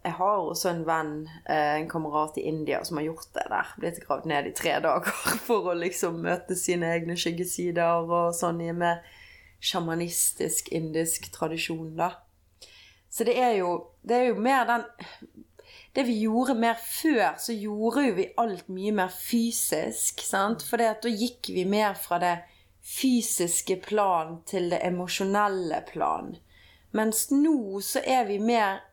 jeg 0.02 0.16
har 0.18 0.38
også 0.42 0.72
en 0.72 0.82
venn, 0.88 1.30
eh, 1.46 1.76
en 1.78 1.90
kamerat 1.90 2.38
i 2.42 2.48
India, 2.50 2.84
som 2.84 2.98
har 2.98 3.06
gjort 3.12 3.30
det 3.38 3.46
der. 3.54 3.66
Blitt 3.78 4.02
gravd 4.02 4.26
ned 4.26 4.50
i 4.50 4.56
tre 4.58 4.80
dager 4.82 5.14
for 5.48 5.70
å 5.70 5.78
liksom 5.78 6.26
møte 6.26 6.58
sine 6.58 6.90
egne 6.96 7.14
skyggesider 7.14 8.02
og 8.02 8.34
sånn 8.34 8.66
i 8.66 8.74
en 8.74 8.82
mer 8.82 9.06
sjamanistisk 9.62 10.74
indisk 10.74 11.30
tradisjon, 11.38 11.94
da. 12.02 12.18
Så 13.14 13.22
det 13.30 13.38
er 13.38 13.62
jo, 13.62 13.94
det 14.02 14.18
er 14.18 14.26
jo 14.32 14.42
mer 14.42 14.66
den 14.70 14.90
det 15.98 16.04
vi 16.06 16.20
gjorde 16.22 16.54
mer 16.54 16.78
før, 16.78 17.40
så 17.42 17.56
gjorde 17.58 18.04
jo 18.06 18.14
vi 18.20 18.28
alt 18.38 18.68
mye 18.70 18.92
mer 19.00 19.10
fysisk. 19.10 20.22
sant? 20.22 20.62
For 20.62 20.78
da 20.78 21.10
gikk 21.10 21.50
vi 21.50 21.64
mer 21.66 21.96
fra 21.98 22.20
det 22.22 22.36
fysiske 22.86 23.80
plan 23.82 24.36
til 24.46 24.70
det 24.70 24.78
emosjonelle 24.86 25.80
plan. 25.88 26.36
Mens 26.94 27.32
nå 27.34 27.82
så 27.82 28.04
er 28.06 28.28
vi 28.30 28.38
mer 28.38 28.84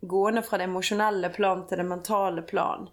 gående 0.00 0.40
fra 0.46 0.56
det 0.62 0.70
emosjonelle 0.70 1.28
plan 1.36 1.66
til 1.68 1.82
det 1.82 1.86
mentale 1.90 2.46
plan. 2.48 2.88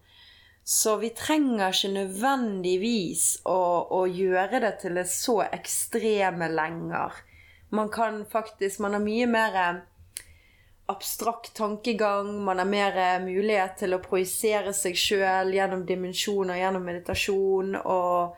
Så 0.67 0.97
vi 0.99 1.13
trenger 1.15 1.71
ikke 1.71 1.93
nødvendigvis 1.95 3.23
å, 3.47 3.87
å 3.87 4.01
gjøre 4.03 4.59
det 4.65 4.73
til 4.83 4.99
det 4.99 5.07
så 5.15 5.37
ekstreme 5.47 6.51
lenger. 6.51 7.23
Man 7.71 7.87
kan 7.87 8.25
faktisk 8.27 8.83
Man 8.83 8.99
har 8.99 9.07
mye 9.07 9.31
mer 9.31 9.57
abstrakt 10.91 11.53
tankegang. 11.57 12.33
Man 12.43 12.59
har 12.61 12.69
mer 12.69 12.97
eh, 12.97 13.17
mulighet 13.23 13.79
til 13.81 13.95
å 13.95 14.01
projisere 14.03 14.73
seg 14.75 14.97
sjøl 14.99 15.53
gjennom 15.55 15.85
dimensjoner, 15.87 16.59
gjennom 16.61 16.85
meditasjon 16.87 17.77
og 17.81 18.37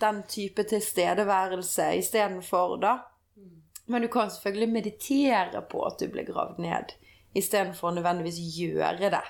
den 0.00 0.22
type 0.28 0.64
tilstedeværelse 0.64 1.90
istedenfor, 2.00 2.78
da. 2.80 2.94
Men 3.90 4.02
du 4.02 4.08
kan 4.08 4.30
selvfølgelig 4.30 4.72
meditere 4.72 5.60
på 5.70 5.82
at 5.86 5.98
du 6.00 6.08
blir 6.12 6.28
gravd 6.28 6.60
ned, 6.62 6.94
istedenfor 7.36 7.92
nødvendigvis 7.96 8.38
gjøre 8.56 9.10
det. 9.12 9.26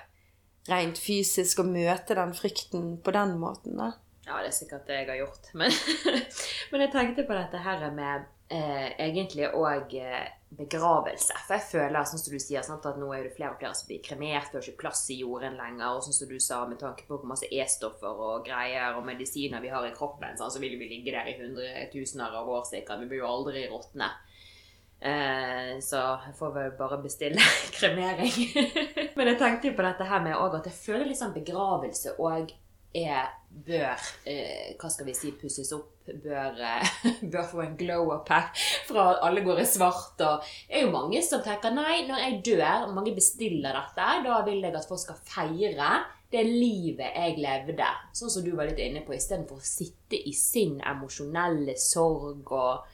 Rent 0.71 1.01
fysisk 1.01 1.63
og 1.63 1.73
møte 1.73 2.15
den 2.19 2.35
frykten 2.37 2.93
på 3.03 3.15
den 3.17 3.39
måten, 3.41 3.79
da. 3.81 3.95
Ja, 4.27 4.43
det 4.45 4.53
er 4.53 4.59
sikkert 4.59 4.87
det 4.87 5.01
jeg 5.01 5.09
har 5.09 5.23
gjort. 5.25 5.49
Men, 5.59 5.73
men 6.71 6.85
jeg 6.85 6.93
tenkte 6.93 7.25
på 7.27 7.35
dette 7.35 7.63
her 7.65 7.87
med 7.97 8.29
eh, 8.53 8.93
egentlig 9.01 9.49
òg 9.49 9.97
eh, 9.99 10.29
begravelse. 10.51 11.35
For 11.47 11.57
jeg 11.57 11.67
føler, 11.71 12.07
sånn 12.07 12.21
som 12.21 12.35
du 12.35 12.43
sier, 12.43 12.65
sant, 12.67 12.87
at 12.87 12.99
nå 12.99 13.11
er 13.15 13.29
det 13.29 13.35
flere 13.37 13.55
og 13.55 13.61
flere 13.61 13.77
som 13.79 13.91
blir 13.91 14.03
kremert, 14.05 14.55
og 14.55 14.65
ikke 14.65 14.83
plass 14.83 15.05
i 15.15 15.21
jorden 15.21 15.59
lenger. 15.59 15.95
Og 15.95 16.03
sånn 16.07 16.17
som 16.17 16.31
du 16.31 16.41
sa, 16.43 16.63
med 16.69 16.81
tanke 16.83 17.07
på 17.07 17.17
hvor 17.19 17.31
masse 17.31 17.49
E-stoffer 17.51 18.25
og 18.27 18.49
greier 18.49 18.99
og 18.99 19.07
medisiner 19.07 19.63
vi 19.63 19.71
har 19.73 19.87
i 19.87 19.95
kroppen, 19.95 20.35
sånn, 20.39 20.51
så 20.51 20.63
vil 20.63 20.75
vi 20.81 20.91
ligge 20.91 21.15
der 21.15 21.31
i 21.31 21.37
hundretusener 21.39 22.35
av 22.43 22.51
år 22.51 22.67
sikkert. 22.69 23.05
Vi 23.05 23.13
blir 23.13 23.23
jo 23.23 23.31
aldri 23.31 23.65
råtne. 23.71 24.11
Eh, 25.01 25.79
så 25.81 26.01
jeg 26.27 26.35
får 26.37 26.51
vel 26.59 26.73
bare 26.77 26.99
bestille 27.01 27.45
kremering. 27.79 28.35
Men 29.17 29.33
jeg 29.33 29.41
tenkte 29.41 29.71
jo 29.71 29.79
på 29.79 29.87
dette 29.87 30.09
her 30.11 30.25
med 30.27 30.37
at 30.37 30.67
jeg 30.69 30.81
føler 30.83 31.15
sånn 31.17 31.37
begravelse 31.37 32.19
òg 32.21 32.51
er 32.99 33.31
bør 33.67 34.05
eh, 34.29 34.77
Hva 34.81 34.91
skal 34.93 35.09
vi 35.09 35.15
si 35.17 35.33
pusses 35.39 35.73
opp. 35.77 35.97
Bør, 36.11 36.57
eh, 36.67 36.95
bør 37.33 37.49
få 37.51 37.65
en 37.65 37.77
glow-up 37.79 38.31
her 38.33 38.49
fra 38.89 39.11
at 39.13 39.27
alle 39.29 39.45
går 39.47 39.63
i 39.63 39.67
svart. 39.69 40.21
Og 40.27 40.47
det 40.69 40.81
er 40.81 40.87
jo 40.87 40.95
mange 40.95 41.23
som 41.27 41.43
tenker 41.45 41.75
nei, 41.75 42.03
når 42.09 42.25
jeg 42.25 42.41
dør, 42.53 42.89
mange 42.97 43.15
bestiller 43.17 43.77
dette, 43.77 44.09
da 44.27 44.41
vil 44.47 44.65
jeg 44.65 44.75
at 44.75 44.89
folk 44.89 45.05
skal 45.05 45.21
feire 45.29 45.93
det 46.31 46.45
livet 46.47 47.17
jeg 47.17 47.41
levde. 47.43 47.91
Sånn 48.15 48.31
som 48.31 48.45
du 48.47 48.53
var 48.55 48.71
litt 48.71 48.81
inne 48.83 49.03
på, 49.07 49.15
istedenfor 49.17 49.59
å 49.59 49.67
sitte 49.67 50.19
i 50.19 50.33
sin 50.37 50.79
emosjonelle 50.87 51.75
sorg 51.79 52.53
og 52.55 52.89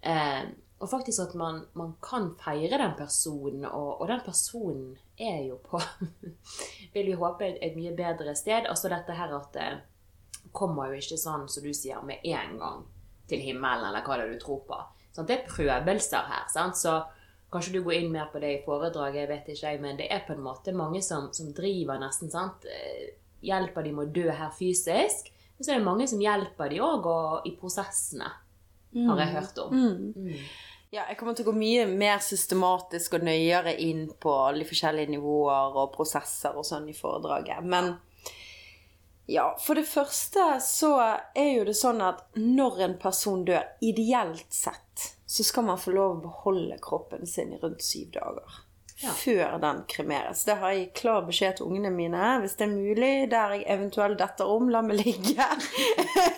eh, 0.00 0.48
og 0.80 0.88
faktisk 0.88 1.20
at 1.20 1.34
man, 1.36 1.60
man, 1.76 1.92
kan 2.00 2.30
feire 2.40 2.78
den 2.80 2.94
personen, 2.96 3.64
og, 3.68 4.00
og, 4.00 4.08
den 4.08 4.20
personen 4.24 4.94
er 5.18 5.42
jo 5.44 5.58
på 5.60 5.80
Vil 6.94 7.10
vi 7.10 7.18
håpe 7.20 7.44
et, 7.44 7.58
et 7.60 7.76
mye 7.76 7.92
bedre 7.96 8.32
sted. 8.34 8.64
Altså 8.64 8.88
dette 8.88 9.12
her 9.12 9.34
at 9.36 9.58
eh, 9.60 9.74
kommer 10.52 10.90
jo 10.90 10.98
ikke 11.00 11.18
sånn 11.20 11.48
som 11.48 11.64
du 11.64 11.72
sier, 11.74 12.02
med 12.06 12.24
en 12.24 12.58
gang 12.58 12.84
til 13.30 13.40
himmelen, 13.44 13.86
eller 13.88 14.02
hva 14.02 14.16
det 14.18 14.26
er 14.26 14.34
du 14.34 14.40
tror 14.42 14.62
på. 14.66 14.78
Sånn, 15.14 15.26
Det 15.26 15.36
er 15.38 15.48
prøvelser 15.48 16.26
her. 16.30 16.46
Sant? 16.50 16.78
Så 16.78 16.96
kanskje 17.50 17.72
du 17.72 17.82
går 17.82 17.94
inn 18.00 18.12
mer 18.12 18.30
på 18.32 18.40
det 18.42 18.50
i 18.54 18.62
foredraget, 18.64 19.20
jeg 19.22 19.28
vet 19.30 19.48
ikke, 19.54 19.74
men 19.82 19.96
det 19.98 20.08
er 20.10 20.24
på 20.26 20.34
en 20.34 20.42
måte 20.42 20.74
mange 20.74 21.02
som, 21.02 21.30
som 21.34 21.52
driver 21.54 21.98
nesten 22.02 22.30
sant? 22.30 22.66
Eh, 22.66 23.16
Hjelper 23.40 23.82
de 23.86 23.92
med 23.96 24.10
å 24.10 24.12
dø 24.12 24.26
her 24.36 24.50
fysisk, 24.52 25.30
men 25.56 25.64
så 25.64 25.72
er 25.72 25.78
det 25.78 25.86
mange 25.86 26.06
som 26.10 26.20
hjelper 26.20 26.68
de 26.68 26.80
òg 26.84 27.06
i 27.48 27.54
prosessene, 27.56 28.26
har 28.92 29.22
jeg 29.22 29.32
hørt 29.32 29.58
om. 29.62 29.72
Mm. 29.72 30.34
Ja, 30.90 31.04
jeg 31.06 31.16
kommer 31.16 31.36
til 31.38 31.46
å 31.46 31.52
gå 31.52 31.54
mye 31.56 31.86
mer 31.86 32.18
systematisk 32.18 33.14
og 33.16 33.24
nøyere 33.24 33.76
inn 33.80 34.08
på 34.20 34.32
de 34.56 34.64
forskjellige 34.66 35.12
nivåer 35.14 35.76
og 35.78 35.92
prosesser 35.94 36.56
og 36.58 36.66
sånn 36.66 36.88
i 36.90 36.96
foredraget. 36.96 37.62
Men 37.62 37.94
ja, 39.30 39.44
for 39.62 39.78
det 39.78 39.86
første 39.88 40.46
så 40.64 40.90
er 41.38 41.52
jo 41.54 41.66
det 41.68 41.76
sånn 41.78 42.00
at 42.02 42.24
når 42.38 42.80
en 42.88 42.96
person 43.02 43.44
dør, 43.46 43.68
ideelt 43.84 44.48
sett, 44.54 45.12
så 45.30 45.46
skal 45.46 45.68
man 45.68 45.78
få 45.78 45.94
lov 45.94 46.16
å 46.16 46.24
beholde 46.24 46.80
kroppen 46.82 47.26
sin 47.30 47.52
i 47.54 47.60
rundt 47.62 47.84
syv 47.86 48.10
dager. 48.16 48.58
Ja. 49.00 49.14
Før 49.16 49.54
den 49.62 49.78
kremeres. 49.88 50.42
Det 50.44 50.58
har 50.60 50.74
jeg 50.76 50.90
klar 50.98 51.22
beskjed 51.24 51.56
til 51.56 51.70
ungene 51.70 51.88
mine. 51.94 52.34
Hvis 52.42 52.58
det 52.58 52.66
er 52.66 52.72
mulig, 52.74 53.12
der 53.32 53.54
jeg 53.54 53.62
eventuelt 53.72 54.18
detter 54.20 54.50
om, 54.52 54.66
la 54.68 54.82
meg 54.84 54.98
ligge. 54.98 55.46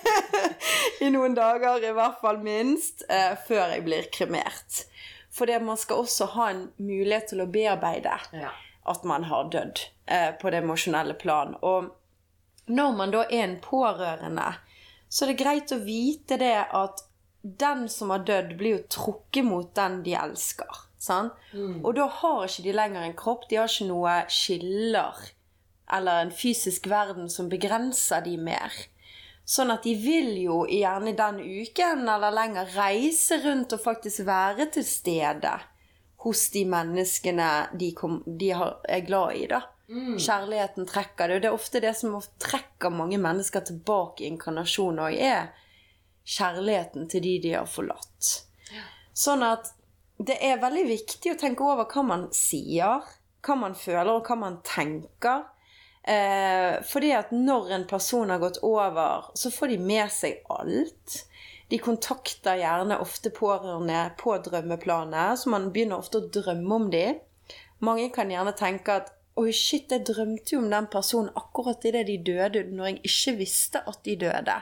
I 1.03 1.09
noen 1.11 1.35
dager, 1.35 1.83
i 1.83 1.95
hvert 1.97 2.21
fall 2.23 2.39
minst, 2.45 3.03
eh, 3.11 3.33
før 3.49 3.73
jeg 3.75 3.83
blir 3.89 4.07
kremert. 4.15 4.85
For 5.35 5.51
det 5.51 5.59
man 5.65 5.81
skal 5.81 6.05
også 6.05 6.29
ha 6.37 6.51
en 6.53 6.63
mulighet 6.79 7.33
til 7.33 7.43
å 7.43 7.49
bearbeide 7.51 8.15
Ja. 8.37 8.53
at 8.87 9.05
man 9.09 9.25
har 9.31 9.49
dødd 9.51 9.83
eh, 10.07 10.31
på 10.39 10.51
det 10.53 10.63
emosjonelle 10.63 11.15
plan. 11.19 11.57
Og 11.63 11.91
når 12.67 12.93
man 12.97 13.15
da 13.15 13.25
er 13.29 13.47
en 13.47 13.57
pårørende, 13.63 14.53
så 15.09 15.25
er 15.25 15.33
det 15.33 15.41
greit 15.43 15.75
å 15.75 15.83
vite 15.83 16.39
det 16.41 16.57
at 16.73 17.03
den 17.43 17.89
som 17.91 18.13
har 18.15 18.23
dødd, 18.27 18.55
blir 18.59 18.77
jo 18.77 18.87
trukket 18.89 19.45
mot 19.45 19.75
den 19.75 20.03
de 20.07 20.15
elsker. 20.15 20.87
Sant? 21.03 21.35
Og 21.83 21.97
da 21.99 22.07
har 22.07 22.45
ikke 22.47 22.63
de 22.69 22.75
lenger 22.77 23.03
en 23.03 23.17
kropp, 23.19 23.49
de 23.51 23.59
har 23.59 23.71
ikke 23.71 23.89
noe 23.91 24.21
skiller 24.31 25.19
eller 25.93 26.23
en 26.23 26.31
fysisk 26.33 26.87
verden 26.89 27.29
som 27.29 27.51
begrenser 27.53 28.23
de 28.25 28.37
mer. 28.41 28.73
Sånn 29.45 29.73
at 29.75 29.83
de 29.85 29.97
vil 29.99 30.31
jo 30.39 30.63
gjerne 30.71 31.17
den 31.19 31.41
uken 31.43 32.07
eller 32.09 32.33
lenger 32.33 32.71
reise 32.77 33.41
rundt 33.43 33.75
og 33.75 33.83
faktisk 33.83 34.23
være 34.29 34.69
til 34.73 34.87
stede 34.87 35.57
hos 36.23 36.47
de 36.55 36.63
menneskene 36.71 37.51
de, 37.75 37.91
kom, 37.99 38.21
de 38.27 38.53
har, 38.55 38.79
er 38.87 39.03
glad 39.05 39.37
i, 39.41 39.49
da. 39.51 39.65
Kjærligheten 39.91 40.87
trekker 40.89 41.29
det. 41.29 41.37
Og 41.37 41.43
det 41.43 41.51
er 41.51 41.57
ofte 41.57 41.83
det 41.83 41.93
som 41.99 42.17
trekker 42.43 42.95
mange 42.95 43.19
mennesker 43.21 43.65
tilbake 43.67 44.25
i 44.25 44.31
inkarnasjon 44.33 45.03
òg, 45.03 45.17
er 45.19 45.53
kjærligheten 46.23 47.09
til 47.11 47.25
de 47.25 47.39
de 47.43 47.55
har 47.57 47.69
forlatt. 47.69 48.33
Sånn 49.13 49.43
at 49.45 49.73
det 50.23 50.39
er 50.45 50.61
veldig 50.63 50.85
viktig 50.89 51.33
å 51.33 51.41
tenke 51.41 51.67
over 51.67 51.89
hva 51.91 52.05
man 52.07 52.29
sier, 52.37 53.03
hva 53.43 53.57
man 53.59 53.75
føler, 53.77 54.13
og 54.15 54.29
hva 54.29 54.39
man 54.39 54.61
tenker. 54.67 55.49
Eh, 56.03 56.79
fordi 56.87 57.13
at 57.15 57.35
når 57.35 57.75
en 57.77 57.85
person 57.91 58.31
har 58.31 58.41
gått 58.43 58.63
over, 58.67 59.29
så 59.39 59.53
får 59.55 59.75
de 59.75 59.79
med 59.83 60.13
seg 60.15 60.41
alt. 60.51 61.19
De 61.73 61.79
kontakter 61.83 62.61
gjerne 62.61 63.01
ofte 63.03 63.33
pårørende 63.35 64.05
på 64.21 64.35
drømmeplanet, 64.45 65.41
så 65.41 65.53
man 65.53 65.71
begynner 65.73 66.03
ofte 66.03 66.21
å 66.21 66.31
drømme 66.33 66.79
om 66.79 66.89
dem. 66.93 67.21
Mange 67.83 68.11
kan 68.15 68.31
gjerne 68.31 68.55
tenke 68.59 68.99
at 69.01 69.11
Oi, 69.41 69.49
shit, 69.57 69.89
jeg 69.89 70.05
drømte 70.05 70.53
jo 70.53 70.59
om 70.61 70.69
den 70.69 70.87
personen 70.93 71.31
akkurat 71.41 71.85
idet 71.89 72.05
de 72.07 72.19
døde, 72.21 72.67
når 72.69 72.91
jeg 72.91 72.99
ikke 73.09 73.33
visste 73.39 73.81
at 73.89 74.03
de 74.05 74.17
døde. 74.21 74.57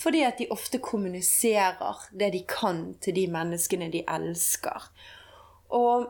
Fordi 0.00 0.22
at 0.24 0.38
de 0.38 0.46
ofte 0.50 0.80
kommuniserer 0.80 2.06
det 2.16 2.32
de 2.32 2.44
kan 2.48 2.94
til 3.04 3.14
de 3.18 3.26
menneskene 3.28 3.90
de 3.92 4.04
elsker. 4.08 4.88
Og 5.76 6.08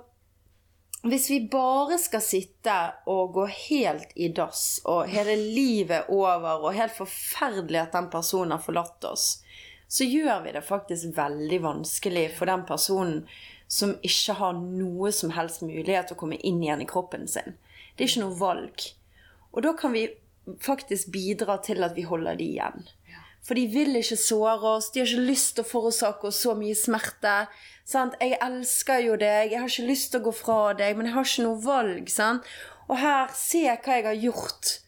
hvis 1.02 1.28
vi 1.30 1.40
bare 1.50 1.98
skal 1.98 2.22
sitte 2.22 2.76
og 3.06 3.34
gå 3.34 3.46
helt 3.46 4.14
i 4.16 4.30
dass, 4.34 4.80
og 4.84 5.08
hele 5.10 5.36
livet 5.36 6.06
over, 6.08 6.62
og 6.62 6.74
helt 6.74 6.94
forferdelig 6.94 7.80
at 7.80 7.92
den 7.92 8.10
personen 8.10 8.54
har 8.54 8.62
forlatt 8.62 9.04
oss, 9.04 9.42
så 9.88 10.04
gjør 10.04 10.42
vi 10.44 10.52
det 10.52 10.64
faktisk 10.64 11.16
veldig 11.16 11.62
vanskelig 11.62 12.28
for 12.36 12.46
den 12.46 12.66
personen 12.68 13.22
som 13.68 13.94
ikke 14.02 14.34
har 14.38 14.58
noe 14.58 15.12
som 15.12 15.30
helst 15.34 15.62
mulighet 15.62 16.08
til 16.08 16.16
å 16.16 16.20
komme 16.22 16.38
inn 16.46 16.62
igjen 16.62 16.82
i 16.84 16.88
kroppen 16.88 17.26
sin. 17.28 17.56
Det 17.98 18.06
er 18.06 18.12
ikke 18.12 18.24
noe 18.24 18.38
valg. 18.38 18.86
Og 19.52 19.64
da 19.66 19.74
kan 19.74 19.92
vi 19.92 20.06
faktisk 20.62 21.10
bidra 21.12 21.58
til 21.66 21.82
at 21.82 21.96
vi 21.98 22.06
holder 22.06 22.38
de 22.38 22.46
igjen. 22.54 22.86
For 23.44 23.58
de 23.58 23.66
vil 23.72 23.96
ikke 23.96 24.18
såre 24.20 24.74
oss, 24.76 24.90
de 24.92 25.00
har 25.00 25.08
ikke 25.08 25.28
lyst 25.30 25.54
til 25.56 25.64
å 25.64 25.68
forårsake 25.68 26.28
oss 26.28 26.40
så 26.44 26.54
mye 26.58 26.76
smerte. 26.76 27.36
Sant? 27.88 28.16
'Jeg 28.20 28.36
elsker 28.44 28.98
jo 29.06 29.14
deg, 29.16 29.52
jeg 29.52 29.60
har 29.60 29.70
ikke 29.70 29.88
lyst 29.88 30.10
til 30.12 30.20
å 30.20 30.26
gå 30.28 30.34
fra 30.36 30.58
deg, 30.76 30.96
men 30.96 31.08
jeg 31.08 31.14
har 31.14 31.24
ikke 31.24 31.46
noe 31.46 31.62
valg.' 31.64 32.10
Sant? 32.12 32.50
Og 32.88 33.00
her, 33.00 33.32
se 33.34 33.64
hva 33.64 33.96
jeg 33.96 34.04
har 34.04 34.20
gjort. 34.20 34.78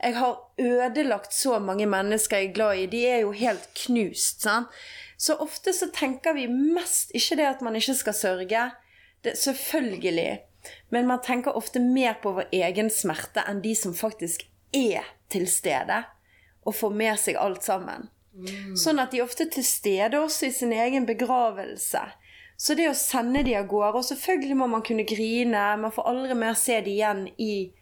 Jeg 0.00 0.16
har 0.16 0.38
ødelagt 0.58 1.34
så 1.36 1.58
mange 1.60 1.86
mennesker 1.86 2.40
jeg 2.40 2.50
er 2.50 2.54
glad 2.56 2.76
i. 2.76 2.86
De 2.86 3.00
er 3.06 3.18
jo 3.20 3.32
helt 3.36 3.66
knust. 3.84 4.40
Sant? 4.44 4.68
Så 5.20 5.36
ofte 5.36 5.74
så 5.76 5.90
tenker 5.92 6.32
vi 6.32 6.46
mest 6.48 7.12
ikke 7.12 7.36
det 7.36 7.48
at 7.48 7.60
man 7.60 7.76
ikke 7.76 7.94
skal 7.98 8.16
sørge. 8.16 8.70
Det, 9.24 9.36
selvfølgelig. 9.36 10.40
Men 10.88 11.06
man 11.06 11.22
tenker 11.24 11.56
ofte 11.56 11.80
mer 11.80 12.18
på 12.22 12.32
vår 12.36 12.48
egen 12.52 12.90
smerte 12.90 13.44
enn 13.48 13.62
de 13.64 13.74
som 13.74 13.94
faktisk 13.96 14.46
er 14.76 15.06
til 15.32 15.48
stede 15.50 16.02
og 16.66 16.76
får 16.76 16.96
med 16.96 17.18
seg 17.18 17.38
alt 17.40 17.64
sammen. 17.64 18.08
Sånn 18.78 19.00
at 19.02 19.12
de 19.14 19.22
ofte 19.24 19.46
er 19.46 19.54
til 19.56 19.66
stede 19.66 20.20
også 20.20 20.48
i 20.48 20.54
sin 20.54 20.72
egen 20.72 21.06
begravelse. 21.08 22.02
Så 22.60 22.76
det 22.76 22.90
å 22.90 22.96
sende 22.96 23.42
de 23.46 23.54
av 23.56 23.66
gårde 23.70 24.02
Og 24.02 24.04
selvfølgelig 24.04 24.56
må 24.60 24.66
man 24.68 24.82
kunne 24.84 25.06
grine, 25.08 25.62
man 25.80 25.94
får 25.94 26.08
aldri 26.10 26.36
mer 26.36 26.58
se 26.60 26.76
de 26.84 26.92
igjen 26.92 27.24
i 27.40 27.72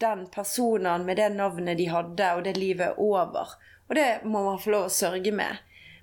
den 0.00 0.24
personen 0.32 1.04
med 1.04 1.18
det 1.20 1.28
navnet 1.34 1.76
de 1.76 1.90
hadde, 1.90 2.28
og 2.36 2.46
det 2.46 2.54
livet 2.56 2.86
er 2.86 3.00
over. 3.02 3.56
Og 3.90 3.98
det 3.98 4.22
må 4.24 4.44
man 4.46 4.60
få 4.62 4.72
lov 4.72 4.86
å 4.88 4.94
sørge 4.94 5.32
med. 5.34 5.58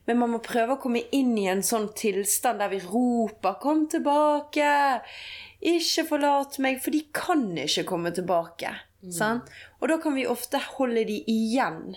Men 0.06 0.20
man 0.22 0.36
må 0.36 0.42
prøve 0.44 0.76
å 0.76 0.80
komme 0.80 1.02
inn 1.16 1.34
i 1.40 1.48
en 1.52 1.64
sånn 1.66 1.90
tilstand 1.98 2.62
der 2.62 2.70
vi 2.72 2.80
roper 2.84 3.58
'Kom 3.60 3.88
tilbake!' 3.88 5.02
Ikke 5.62 6.06
forlat 6.08 6.60
meg, 6.62 6.82
for 6.84 6.94
de 6.94 7.02
kan 7.14 7.48
ikke 7.58 7.84
komme 7.90 8.12
tilbake. 8.14 8.76
Sant? 9.14 9.50
Og 9.82 9.90
da 9.90 9.98
kan 10.02 10.16
vi 10.18 10.26
ofte 10.28 10.60
holde 10.78 11.04
de 11.08 11.22
igjen 11.30 11.96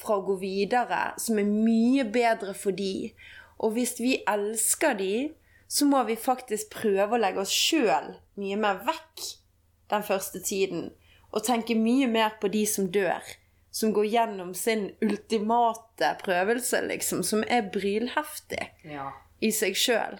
fra 0.00 0.16
å 0.18 0.24
gå 0.26 0.38
videre, 0.40 1.12
som 1.20 1.38
er 1.38 1.48
mye 1.48 2.04
bedre 2.04 2.54
for 2.54 2.72
de. 2.76 3.12
Og 3.60 3.74
hvis 3.76 3.98
vi 4.00 4.22
elsker 4.28 4.96
de, 4.98 5.12
så 5.70 5.86
må 5.86 6.02
vi 6.08 6.16
faktisk 6.18 6.72
prøve 6.74 7.14
å 7.14 7.20
legge 7.20 7.42
oss 7.44 7.52
sjøl 7.54 8.14
mye 8.40 8.56
mer 8.58 8.80
vekk 8.86 9.26
den 9.92 10.02
første 10.06 10.40
tiden. 10.42 10.90
Og 11.30 11.44
tenke 11.46 11.76
mye 11.78 12.08
mer 12.10 12.34
på 12.42 12.50
de 12.50 12.64
som 12.66 12.88
dør. 12.90 13.22
Som 13.70 13.92
går 13.94 14.08
gjennom 14.10 14.54
sin 14.58 14.88
ultimate 15.02 16.16
prøvelse, 16.24 16.80
liksom. 16.88 17.22
Som 17.22 17.44
er 17.46 17.68
brylheftig 17.70 18.70
Ja. 18.82 19.12
i 19.40 19.52
seg 19.54 19.76
sjøl. 19.78 20.18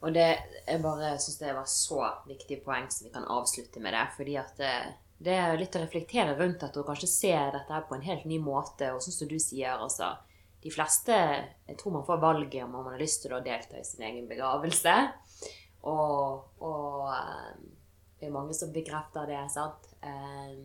Og 0.00 0.14
det, 0.16 0.26
jeg 0.64 0.80
bare 0.80 1.12
syns 1.20 1.38
det 1.42 1.52
var 1.52 1.66
så 1.68 2.00
viktig 2.28 2.62
poeng 2.64 2.86
som 2.92 3.06
vi 3.06 3.12
kan 3.12 3.26
avslutte 3.28 3.82
med 3.84 3.92
det. 3.92 4.06
Fordi 4.16 4.36
at 4.40 4.54
det, 4.56 4.72
det 5.20 5.34
er 5.36 5.58
litt 5.60 5.76
å 5.76 5.82
reflektere 5.82 6.36
rundt 6.38 6.62
dette 6.64 6.80
og 6.80 6.88
kanskje 6.88 7.10
se 7.12 7.34
dette 7.36 7.74
her 7.74 7.84
på 7.88 7.98
en 7.98 8.06
helt 8.06 8.24
ny 8.28 8.38
måte. 8.40 8.92
Og 8.94 9.02
sånn 9.04 9.18
som 9.18 9.28
du 9.28 9.36
sier, 9.38 9.76
altså 9.76 10.14
De 10.60 10.68
fleste 10.72 11.14
Jeg 11.16 11.76
tror 11.80 11.92
man 11.98 12.04
får 12.04 12.18
valget 12.20 12.64
om 12.64 12.72
man 12.76 12.88
har 12.92 12.98
lyst 13.00 13.22
til 13.24 13.32
å 13.36 13.42
delta 13.44 13.78
i 13.80 13.84
sin 13.84 14.02
egen 14.08 14.26
begravelse. 14.28 14.96
Og, 15.88 16.48
og 16.60 17.06
eh, 17.12 17.52
det 18.20 18.28
er 18.28 18.34
mange 18.34 18.56
som 18.56 18.72
bekrefter 18.72 19.28
det, 19.30 19.44
sant. 19.52 19.86
Eh, 20.04 20.56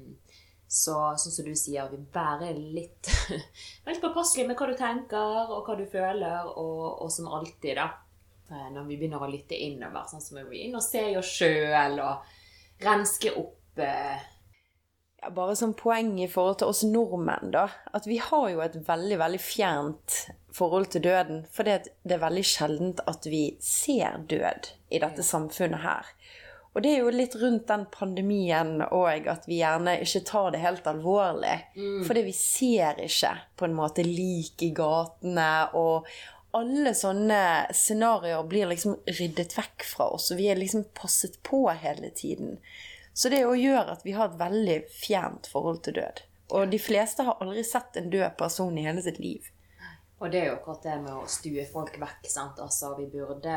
Så 0.68 0.96
sånn 1.22 1.32
som 1.32 1.46
du 1.46 1.54
sier, 1.56 1.88
vi 1.92 2.00
bærer 2.12 2.58
litt 2.58 3.08
litt 3.88 4.02
påpasselig 4.04 4.48
med 4.50 4.58
hva 4.60 4.68
du 4.72 4.76
tenker 4.80 5.52
og 5.54 5.68
hva 5.68 5.76
du 5.80 5.86
føler, 5.88 6.50
og, 6.56 7.04
og 7.06 7.12
som 7.14 7.28
alltid, 7.32 7.78
da 7.78 7.86
eh, 7.86 8.05
når 8.50 8.86
vi 8.88 8.98
begynner 9.00 9.24
å 9.24 9.30
lytte 9.32 9.58
innover. 9.58 10.06
Sånn 10.10 10.24
som 10.24 10.40
vi 10.50 10.66
inn 10.66 10.78
og 10.78 10.84
se 10.86 11.04
oss 11.18 11.34
sjøl 11.40 12.00
og 12.04 12.32
renske 12.86 13.34
opp 13.40 13.82
eh, 13.82 14.24
Ja, 15.22 15.32
bare 15.34 15.56
som 15.58 15.74
poeng 15.74 16.16
i 16.22 16.30
forhold 16.30 16.60
til 16.62 16.72
oss 16.74 16.84
nordmenn, 16.86 17.54
da. 17.56 17.68
At 17.98 18.08
vi 18.08 18.20
har 18.22 18.50
jo 18.52 18.62
et 18.62 18.76
veldig, 18.88 19.20
veldig 19.22 19.42
fjernt 19.42 20.18
forhold 20.56 20.92
til 20.94 21.06
døden. 21.08 21.46
For 21.52 21.68
det 21.68 21.92
er 22.06 22.22
veldig 22.22 22.46
sjeldent 22.46 23.04
at 23.10 23.28
vi 23.28 23.46
ser 23.64 24.22
død 24.30 24.74
i 24.94 25.02
dette 25.02 25.26
samfunnet 25.26 25.84
her. 25.86 26.12
Og 26.76 26.84
det 26.84 26.92
er 26.92 27.06
jo 27.06 27.12
litt 27.16 27.36
rundt 27.40 27.70
den 27.70 27.86
pandemien 27.88 28.82
òg 28.84 29.30
at 29.32 29.46
vi 29.48 29.62
gjerne 29.62 29.94
ikke 30.04 30.26
tar 30.28 30.50
det 30.52 30.60
helt 30.60 30.88
alvorlig. 30.92 31.56
Fordi 32.04 32.24
vi 32.26 32.34
ser 32.36 33.00
ikke 33.00 33.32
på 33.56 33.68
en 33.70 33.78
måte 33.78 34.04
lik 34.04 34.66
i 34.68 34.74
gatene, 34.76 35.48
og 35.80 36.10
alle 36.56 36.94
sånne 36.96 37.40
scenarioer 37.76 38.48
blir 38.50 38.70
liksom 38.72 38.98
ryddet 39.20 39.56
vekk 39.58 39.86
fra 39.90 40.10
oss, 40.16 40.30
og 40.32 40.40
vi 40.40 40.50
er 40.52 40.60
liksom 40.60 40.88
passet 40.98 41.38
på 41.44 41.66
hele 41.70 42.12
tiden. 42.16 42.60
Så 43.16 43.32
det 43.32 43.44
gjør 43.44 43.92
at 43.94 44.06
vi 44.06 44.16
har 44.16 44.32
et 44.32 44.40
veldig 44.40 44.80
fjernt 44.92 45.48
forhold 45.52 45.84
til 45.86 46.00
død. 46.00 46.24
Og 46.56 46.72
de 46.72 46.80
fleste 46.80 47.26
har 47.26 47.40
aldri 47.42 47.64
sett 47.66 47.98
en 47.98 48.10
død 48.14 48.36
person 48.40 48.76
i 48.78 48.86
hele 48.86 49.04
sitt 49.04 49.20
liv. 49.24 49.48
Og 50.20 50.32
det 50.32 50.42
er 50.42 50.50
jo 50.50 50.58
akkurat 50.58 50.86
det 50.86 50.96
med 51.04 51.14
å 51.16 51.26
stue 51.30 51.66
folk 51.68 51.98
vekk. 52.00 52.28
sant? 52.32 52.60
Altså, 52.64 52.94
vi 52.98 53.08
burde, 53.12 53.56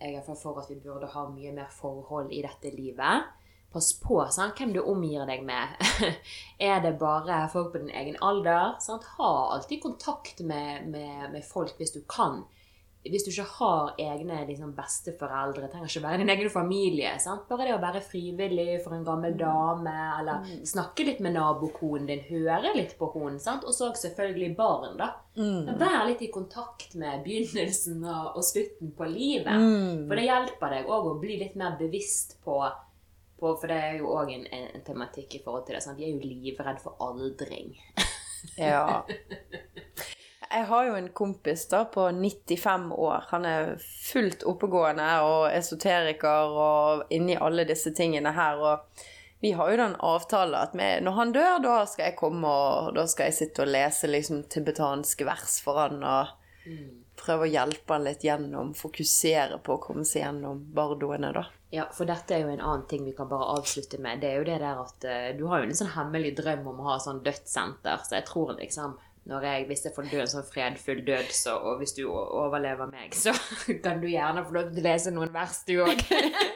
Jeg 0.00 0.14
er 0.16 0.22
for 0.22 0.60
at 0.60 0.68
vi 0.70 0.76
burde 0.76 1.06
ha 1.06 1.28
mye 1.28 1.52
mer 1.52 1.70
forhold 1.70 2.32
i 2.32 2.42
dette 2.42 2.70
livet. 2.76 3.24
Pass 3.74 3.90
på 3.98 4.20
sant? 4.30 4.54
hvem 4.58 4.72
du 4.72 4.80
omgir 4.80 5.26
deg 5.26 5.44
med. 5.46 5.74
er 6.70 6.80
det 6.84 6.94
bare 7.00 7.44
folk 7.52 7.72
på 7.74 7.82
din 7.82 7.90
egen 7.90 8.18
alder? 8.22 8.76
Sant? 8.82 9.06
Ha 9.18 9.32
alltid 9.56 9.82
kontakt 9.82 10.44
med, 10.46 10.86
med, 10.94 11.32
med 11.34 11.42
folk 11.44 11.74
hvis 11.80 11.96
du 11.96 12.04
kan 12.08 12.44
hvis 13.04 13.26
du 13.26 13.30
ikke 13.30 13.44
har 13.58 13.98
egne 14.00 14.38
liksom, 14.48 14.70
besteforeldre, 14.76 15.68
trenger 15.68 15.90
ikke 15.90 16.02
være 16.06 16.20
din 16.22 16.32
egen 16.32 16.52
familie 16.52 17.10
sant? 17.20 17.44
Bare 17.50 17.66
det 17.68 17.74
å 17.76 17.82
være 17.82 18.00
frivillig 18.04 18.78
for 18.84 18.96
en 18.96 19.04
gammel 19.04 19.36
dame, 19.36 19.92
eller 20.20 20.46
mm. 20.46 20.62
snakke 20.70 21.04
litt 21.10 21.20
med 21.24 21.36
nabokonen 21.36 22.08
din, 22.08 22.24
høre 22.30 22.72
litt 22.76 22.96
på 22.96 23.10
henne. 23.12 23.58
Og 23.60 23.76
så 23.76 23.90
selvfølgelig 24.00 24.54
barn, 24.56 24.96
da. 25.00 25.10
Mm. 25.36 25.74
Vær 25.80 26.06
litt 26.08 26.24
i 26.24 26.30
kontakt 26.32 26.96
med 27.00 27.26
begynnelsen 27.26 28.00
og, 28.08 28.40
slutten 28.44 28.94
på 28.96 29.10
livet. 29.10 29.52
Mm. 29.52 30.08
For 30.08 30.16
det 30.16 30.26
hjelper 30.30 30.76
deg 30.78 30.90
òg 30.96 31.12
å 31.12 31.16
bli 31.20 31.38
litt 31.44 31.60
mer 31.60 31.76
bevisst 31.80 32.38
på, 32.46 32.56
på 33.44 33.54
For 33.60 33.72
det 33.72 33.78
er 33.80 34.00
jo 34.00 34.12
òg 34.16 34.32
en, 34.32 34.46
en, 34.48 34.68
en, 34.72 34.84
tematikk 34.86 35.38
i 35.38 35.42
forhold 35.44 35.66
til 35.68 35.76
det. 35.76 35.84
Sånn. 35.84 35.98
Vi 35.98 36.08
er 36.08 36.16
jo 36.16 36.32
livredd 36.32 36.80
for 36.84 36.96
aldring. 37.04 37.74
ja. 38.60 39.02
Jeg 40.54 40.68
har 40.68 40.84
jo 40.86 40.92
en 40.94 41.08
kompis 41.16 41.64
da 41.66 41.80
på 41.90 42.04
95 42.14 42.92
år. 42.94 43.24
Han 43.32 43.46
er 43.48 43.72
fullt 43.80 44.44
oppegående 44.46 45.08
og 45.26 45.48
esoteriker 45.50 46.52
og 46.52 47.14
inni 47.14 47.34
alle 47.34 47.64
disse 47.66 47.90
tingene 47.96 48.30
her. 48.36 48.62
Og 48.62 49.02
vi 49.42 49.50
har 49.58 49.72
jo 49.72 49.80
den 49.80 49.96
avtalen 49.98 50.54
at 50.60 50.76
vi, 50.78 50.86
når 51.02 51.16
han 51.18 51.34
dør, 51.34 51.56
da 51.64 51.80
skal 51.90 52.10
jeg 52.10 52.18
komme 52.20 52.52
og 52.52 52.94
da 52.94 53.08
skal 53.10 53.32
jeg 53.32 53.38
sitte 53.40 53.64
og 53.64 53.72
lese 53.74 54.12
liksom 54.12 54.44
tibetanske 54.52 55.26
vers 55.26 55.58
for 55.64 55.80
han 55.82 56.04
og 56.06 56.30
prøve 57.18 57.48
å 57.48 57.50
hjelpe 57.50 57.96
han 57.96 58.06
litt 58.06 58.24
gjennom, 58.24 58.72
fokusere 58.78 59.58
på 59.64 59.76
å 59.76 59.82
komme 59.82 60.06
seg 60.08 60.22
gjennom 60.22 60.62
bardoene, 60.76 61.32
da. 61.34 61.48
Ja, 61.74 61.88
for 61.90 62.06
dette 62.06 62.36
er 62.36 62.44
jo 62.44 62.52
en 62.52 62.62
annen 62.62 62.84
ting 62.90 63.02
vi 63.06 63.14
kan 63.16 63.26
bare 63.30 63.48
avslutte 63.56 63.98
med. 64.02 64.20
Det 64.22 64.30
er 64.30 64.38
jo 64.38 64.46
det 64.46 64.60
der 64.62 64.82
at 64.84 65.06
uh, 65.08 65.30
du 65.34 65.48
har 65.50 65.62
jo 65.62 65.70
en 65.70 65.80
sånn 65.80 65.94
hemmelig 65.96 66.36
drøm 66.38 66.68
om 66.70 66.84
å 66.84 66.92
ha 66.92 67.00
sånn 67.02 67.24
dødssenter, 67.24 68.04
så 68.06 68.20
jeg 68.20 68.28
tror 68.28 68.54
liksom 68.60 68.94
når 69.24 69.44
jeg, 69.48 69.66
hvis 69.70 69.84
jeg 69.86 69.94
får 69.96 70.08
dø 70.10 70.18
en 70.20 70.28
sånn 70.28 70.44
fredfull 70.44 70.98
død, 71.06 71.30
så, 71.32 71.54
og 71.56 71.78
hvis 71.80 71.94
du 71.96 72.02
overlever 72.12 72.90
meg, 72.92 73.14
så 73.16 73.32
kan 73.84 74.02
du 74.02 74.10
gjerne 74.10 74.44
få 74.44 74.58
lov 74.58 74.68
til 74.68 74.82
å 74.82 74.84
lese 74.84 75.12
noen 75.16 75.32
vers, 75.32 75.62
du 75.64 75.78
òg. 75.80 76.02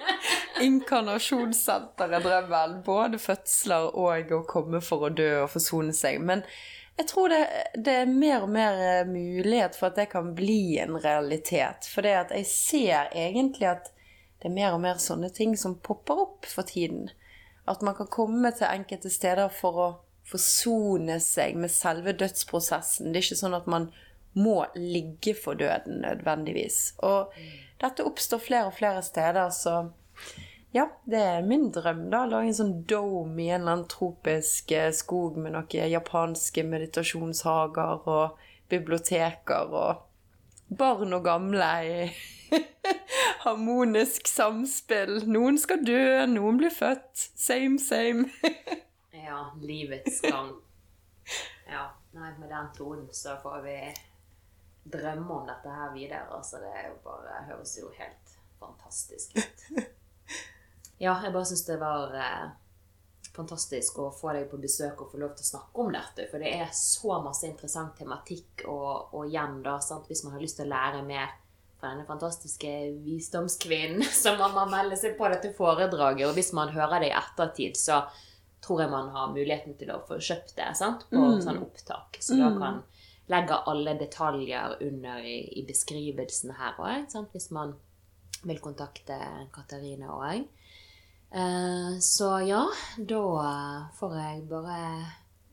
Inkarnasjonssenteret 0.69 2.27
drømmen. 2.27 2.83
Både 2.85 3.21
fødsler 3.23 3.89
og 3.97 4.35
å 4.37 4.43
komme 4.51 4.83
for 4.85 5.09
å 5.09 5.13
dø 5.15 5.31
og 5.47 5.53
forsone 5.55 5.95
seg. 5.97 6.21
Men 6.21 6.45
jeg 6.99 7.09
tror 7.09 7.33
det, 7.33 7.43
det, 7.79 7.95
er 8.03 8.11
mer 8.11 8.45
og 8.45 8.53
mer 8.53 8.81
eh, 8.83 9.09
mulighet 9.09 9.79
for 9.79 9.89
at 9.89 10.01
det 10.03 10.09
kan 10.13 10.35
bli 10.37 10.77
en 10.83 10.99
realitet. 10.99 11.89
For 11.89 12.05
det 12.05 12.17
at 12.27 12.35
jeg 12.37 12.51
ser 12.51 13.15
egentlig 13.17 13.71
at 13.71 13.93
det 14.39 14.49
er 14.49 14.55
mer 14.55 14.75
og 14.77 14.83
mer 14.85 15.01
sånne 15.03 15.31
ting 15.35 15.57
som 15.59 15.79
popper 15.83 16.25
opp 16.25 16.47
for 16.47 16.67
tiden. 16.69 17.09
At 17.69 17.83
man 17.85 17.97
kan 17.99 18.11
komme 18.11 18.53
til 18.55 18.69
enkelte 18.71 19.11
steder 19.11 19.51
for 19.53 19.83
å 19.83 19.89
forsone 20.29 21.19
seg 21.25 21.57
med 21.59 21.73
selve 21.73 22.15
dødsprosessen. 22.17 23.11
Det 23.11 23.21
er 23.21 23.27
ikke 23.27 23.41
sånn 23.43 23.57
at 23.59 23.69
man 23.71 23.89
må 24.39 24.61
ligge 24.77 25.35
for 25.35 25.59
døden 25.59 26.03
nødvendigvis. 26.05 26.95
Og 27.07 27.35
dette 27.83 28.07
oppstår 28.07 28.43
flere 28.45 28.71
og 28.71 28.77
flere 28.79 29.03
steder, 29.03 29.51
så 29.55 29.89
ja, 30.77 30.85
det 31.09 31.21
er 31.25 31.47
min 31.47 31.71
drøm, 31.73 32.09
da. 32.13 32.27
Lage 32.29 32.51
en 32.51 32.59
sånn 32.59 32.75
dome 32.91 33.41
i 33.41 33.49
en 33.49 33.63
eller 33.63 33.73
annen 33.73 33.89
tropisk 33.91 34.75
eh, 34.77 34.91
skog 34.93 35.39
med 35.41 35.57
noen 35.57 35.93
japanske 35.95 36.65
meditasjonshager 36.69 38.05
og 38.05 38.45
biblioteker 38.69 39.73
og 39.73 40.05
barn 40.69 41.13
og 41.17 41.25
gamle 41.25 41.69
i 41.85 42.09
harmonisk 43.45 44.29
samspill. 44.29 45.23
Noen 45.31 45.59
skal 45.61 45.85
dø, 45.87 46.27
noen 46.31 46.61
blir 46.61 46.75
født. 46.75 47.29
Same, 47.37 47.81
same. 47.83 48.29
Ja, 49.29 49.43
livets 49.61 50.23
gang. 50.25 50.55
Ja, 51.69 51.83
nei, 52.17 52.31
med 52.39 52.49
den 52.49 52.69
tonen 52.73 53.11
så 53.13 53.35
får 53.43 53.59
vi 53.61 53.75
drømme 54.89 55.35
om 55.35 55.49
dette 55.51 55.69
her 55.69 55.91
videre. 55.93 56.23
Altså, 56.33 56.63
det 56.63 56.71
er 56.73 56.87
jo 56.89 56.95
bare 57.05 57.43
høres 57.51 57.75
jo 57.77 57.91
helt 57.99 58.37
fantastisk 58.61 59.37
ut. 59.37 59.67
Ja, 60.99 61.13
jeg 61.23 61.31
bare 61.31 61.47
syns 61.47 61.61
det 61.69 61.77
var 61.79 62.15
eh, 62.19 62.47
fantastisk 63.39 63.99
å 64.03 64.11
få 64.15 64.35
deg 64.37 64.49
på 64.51 64.61
besøk 64.61 65.03
og 65.03 65.13
få 65.13 65.21
lov 65.23 65.35
til 65.37 65.47
å 65.47 65.51
snakke 65.53 65.85
om 65.85 65.93
dette. 65.95 66.27
For 66.31 66.43
det 66.43 66.55
er 66.59 66.73
så 66.77 67.21
masse 67.25 67.47
interessant 67.49 67.95
tematikk, 67.99 68.67
og, 68.67 69.15
og 69.15 69.29
igjen, 69.29 69.61
da, 69.65 69.79
sant, 69.85 70.09
hvis 70.11 70.25
man 70.27 70.37
har 70.37 70.43
lyst 70.45 70.59
til 70.61 70.69
å 70.69 70.73
lære 70.75 71.05
mer 71.07 71.35
fra 71.79 71.93
denne 71.93 72.07
fantastiske 72.09 72.73
visdomskvinnen, 73.05 74.07
så 74.23 74.35
må 74.39 74.51
man 74.55 74.73
melde 74.75 74.99
seg 75.01 75.19
på 75.19 75.31
dette 75.31 75.53
foredraget. 75.57 76.27
Og 76.29 76.39
hvis 76.39 76.53
man 76.57 76.75
hører 76.75 77.05
det 77.05 77.13
i 77.13 77.19
ettertid, 77.19 77.79
så 77.79 78.03
tror 78.65 78.83
jeg 78.83 78.93
man 78.93 79.13
har 79.15 79.33
muligheten 79.33 79.77
til 79.79 79.93
å 79.95 80.03
få 80.07 80.19
kjøpt 80.19 80.57
det 80.59 80.73
sant? 80.79 81.07
på 81.11 81.21
mm. 81.23 81.43
sånn 81.45 81.61
opptak. 81.63 82.19
Så 82.21 82.35
mm. 82.35 82.41
da 82.43 82.55
kan 82.59 82.81
legge 83.29 83.61
alle 83.71 83.95
detaljer 84.01 84.79
under 84.83 85.23
i, 85.23 85.39
i 85.61 85.65
beskrivelsen 85.69 86.57
her 86.59 86.81
òg, 86.81 87.13
hvis 87.35 87.51
man 87.55 87.77
vil 88.47 88.61
kontakte 88.63 89.19
Katarina 89.55 90.15
òg. 90.15 90.47
Eh, 91.31 91.99
så 92.01 92.41
ja, 92.41 92.65
da 92.97 93.25
får 93.99 94.15
jeg 94.17 94.45
bare 94.49 94.77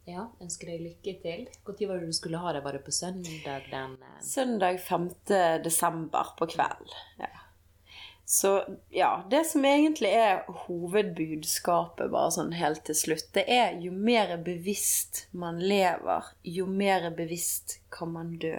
ja, 0.06 0.28
ønske 0.42 0.70
deg 0.70 0.84
lykke 0.84 1.16
til. 1.24 1.48
Når 1.66 1.88
var 1.90 2.00
det 2.00 2.12
du 2.12 2.16
skulle 2.16 2.42
ha 2.42 2.54
det? 2.56 2.64
Var 2.66 2.78
det 2.78 2.86
på 2.86 2.94
søndag 2.96 3.68
den 3.72 3.98
eh? 4.00 4.22
Søndag 4.24 4.80
5. 4.80 5.10
desember 5.64 6.36
på 6.40 6.48
kveld. 6.56 6.96
Ja. 7.20 7.34
Så 8.26 8.64
ja, 8.90 9.26
det 9.30 9.44
som 9.46 9.66
egentlig 9.66 10.10
er 10.10 10.48
hovedbudskapet, 10.66 12.10
bare 12.10 12.32
sånn 12.34 12.56
helt 12.58 12.82
til 12.88 12.98
slutt, 12.98 13.28
det 13.38 13.44
er 13.54 13.76
jo 13.78 13.92
mer 13.94 14.34
bevisst 14.42 15.28
man 15.30 15.60
lever, 15.62 16.32
jo 16.42 16.66
mer 16.66 17.12
bevisst 17.14 17.80
kan 17.94 18.16
man 18.16 18.34
dø. 18.42 18.58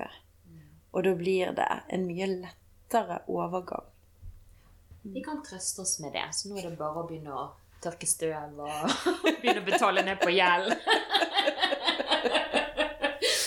Og 0.94 1.02
da 1.02 1.16
blir 1.18 1.50
det 1.58 1.72
en 1.92 2.06
mye 2.06 2.30
lettere 2.30 3.18
overgang. 3.26 3.90
Vi 5.14 5.22
kan 5.24 5.42
trøste 5.44 5.80
oss 5.82 6.00
med 6.00 6.12
det, 6.12 6.26
så 6.32 6.48
nå 6.50 6.58
er 6.58 6.68
det 6.70 6.78
bare 6.78 7.02
å 7.02 7.06
begynne 7.08 7.32
å 7.34 7.46
tørke 7.84 8.06
støv 8.08 8.60
og 8.66 8.90
begynne 9.40 9.62
å 9.62 9.66
betale 9.66 10.02
ned 10.06 10.18
på 10.22 10.30
gjeld. 10.34 10.74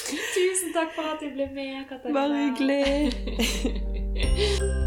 Tusen 0.10 0.74
takk 0.76 0.94
for 0.96 1.04
at 1.14 1.20
du 1.24 1.30
ble 1.36 1.50
med, 1.54 1.88
Katarina. 1.90 2.16
Bare 2.20 2.36
hyggelig. 2.50 2.86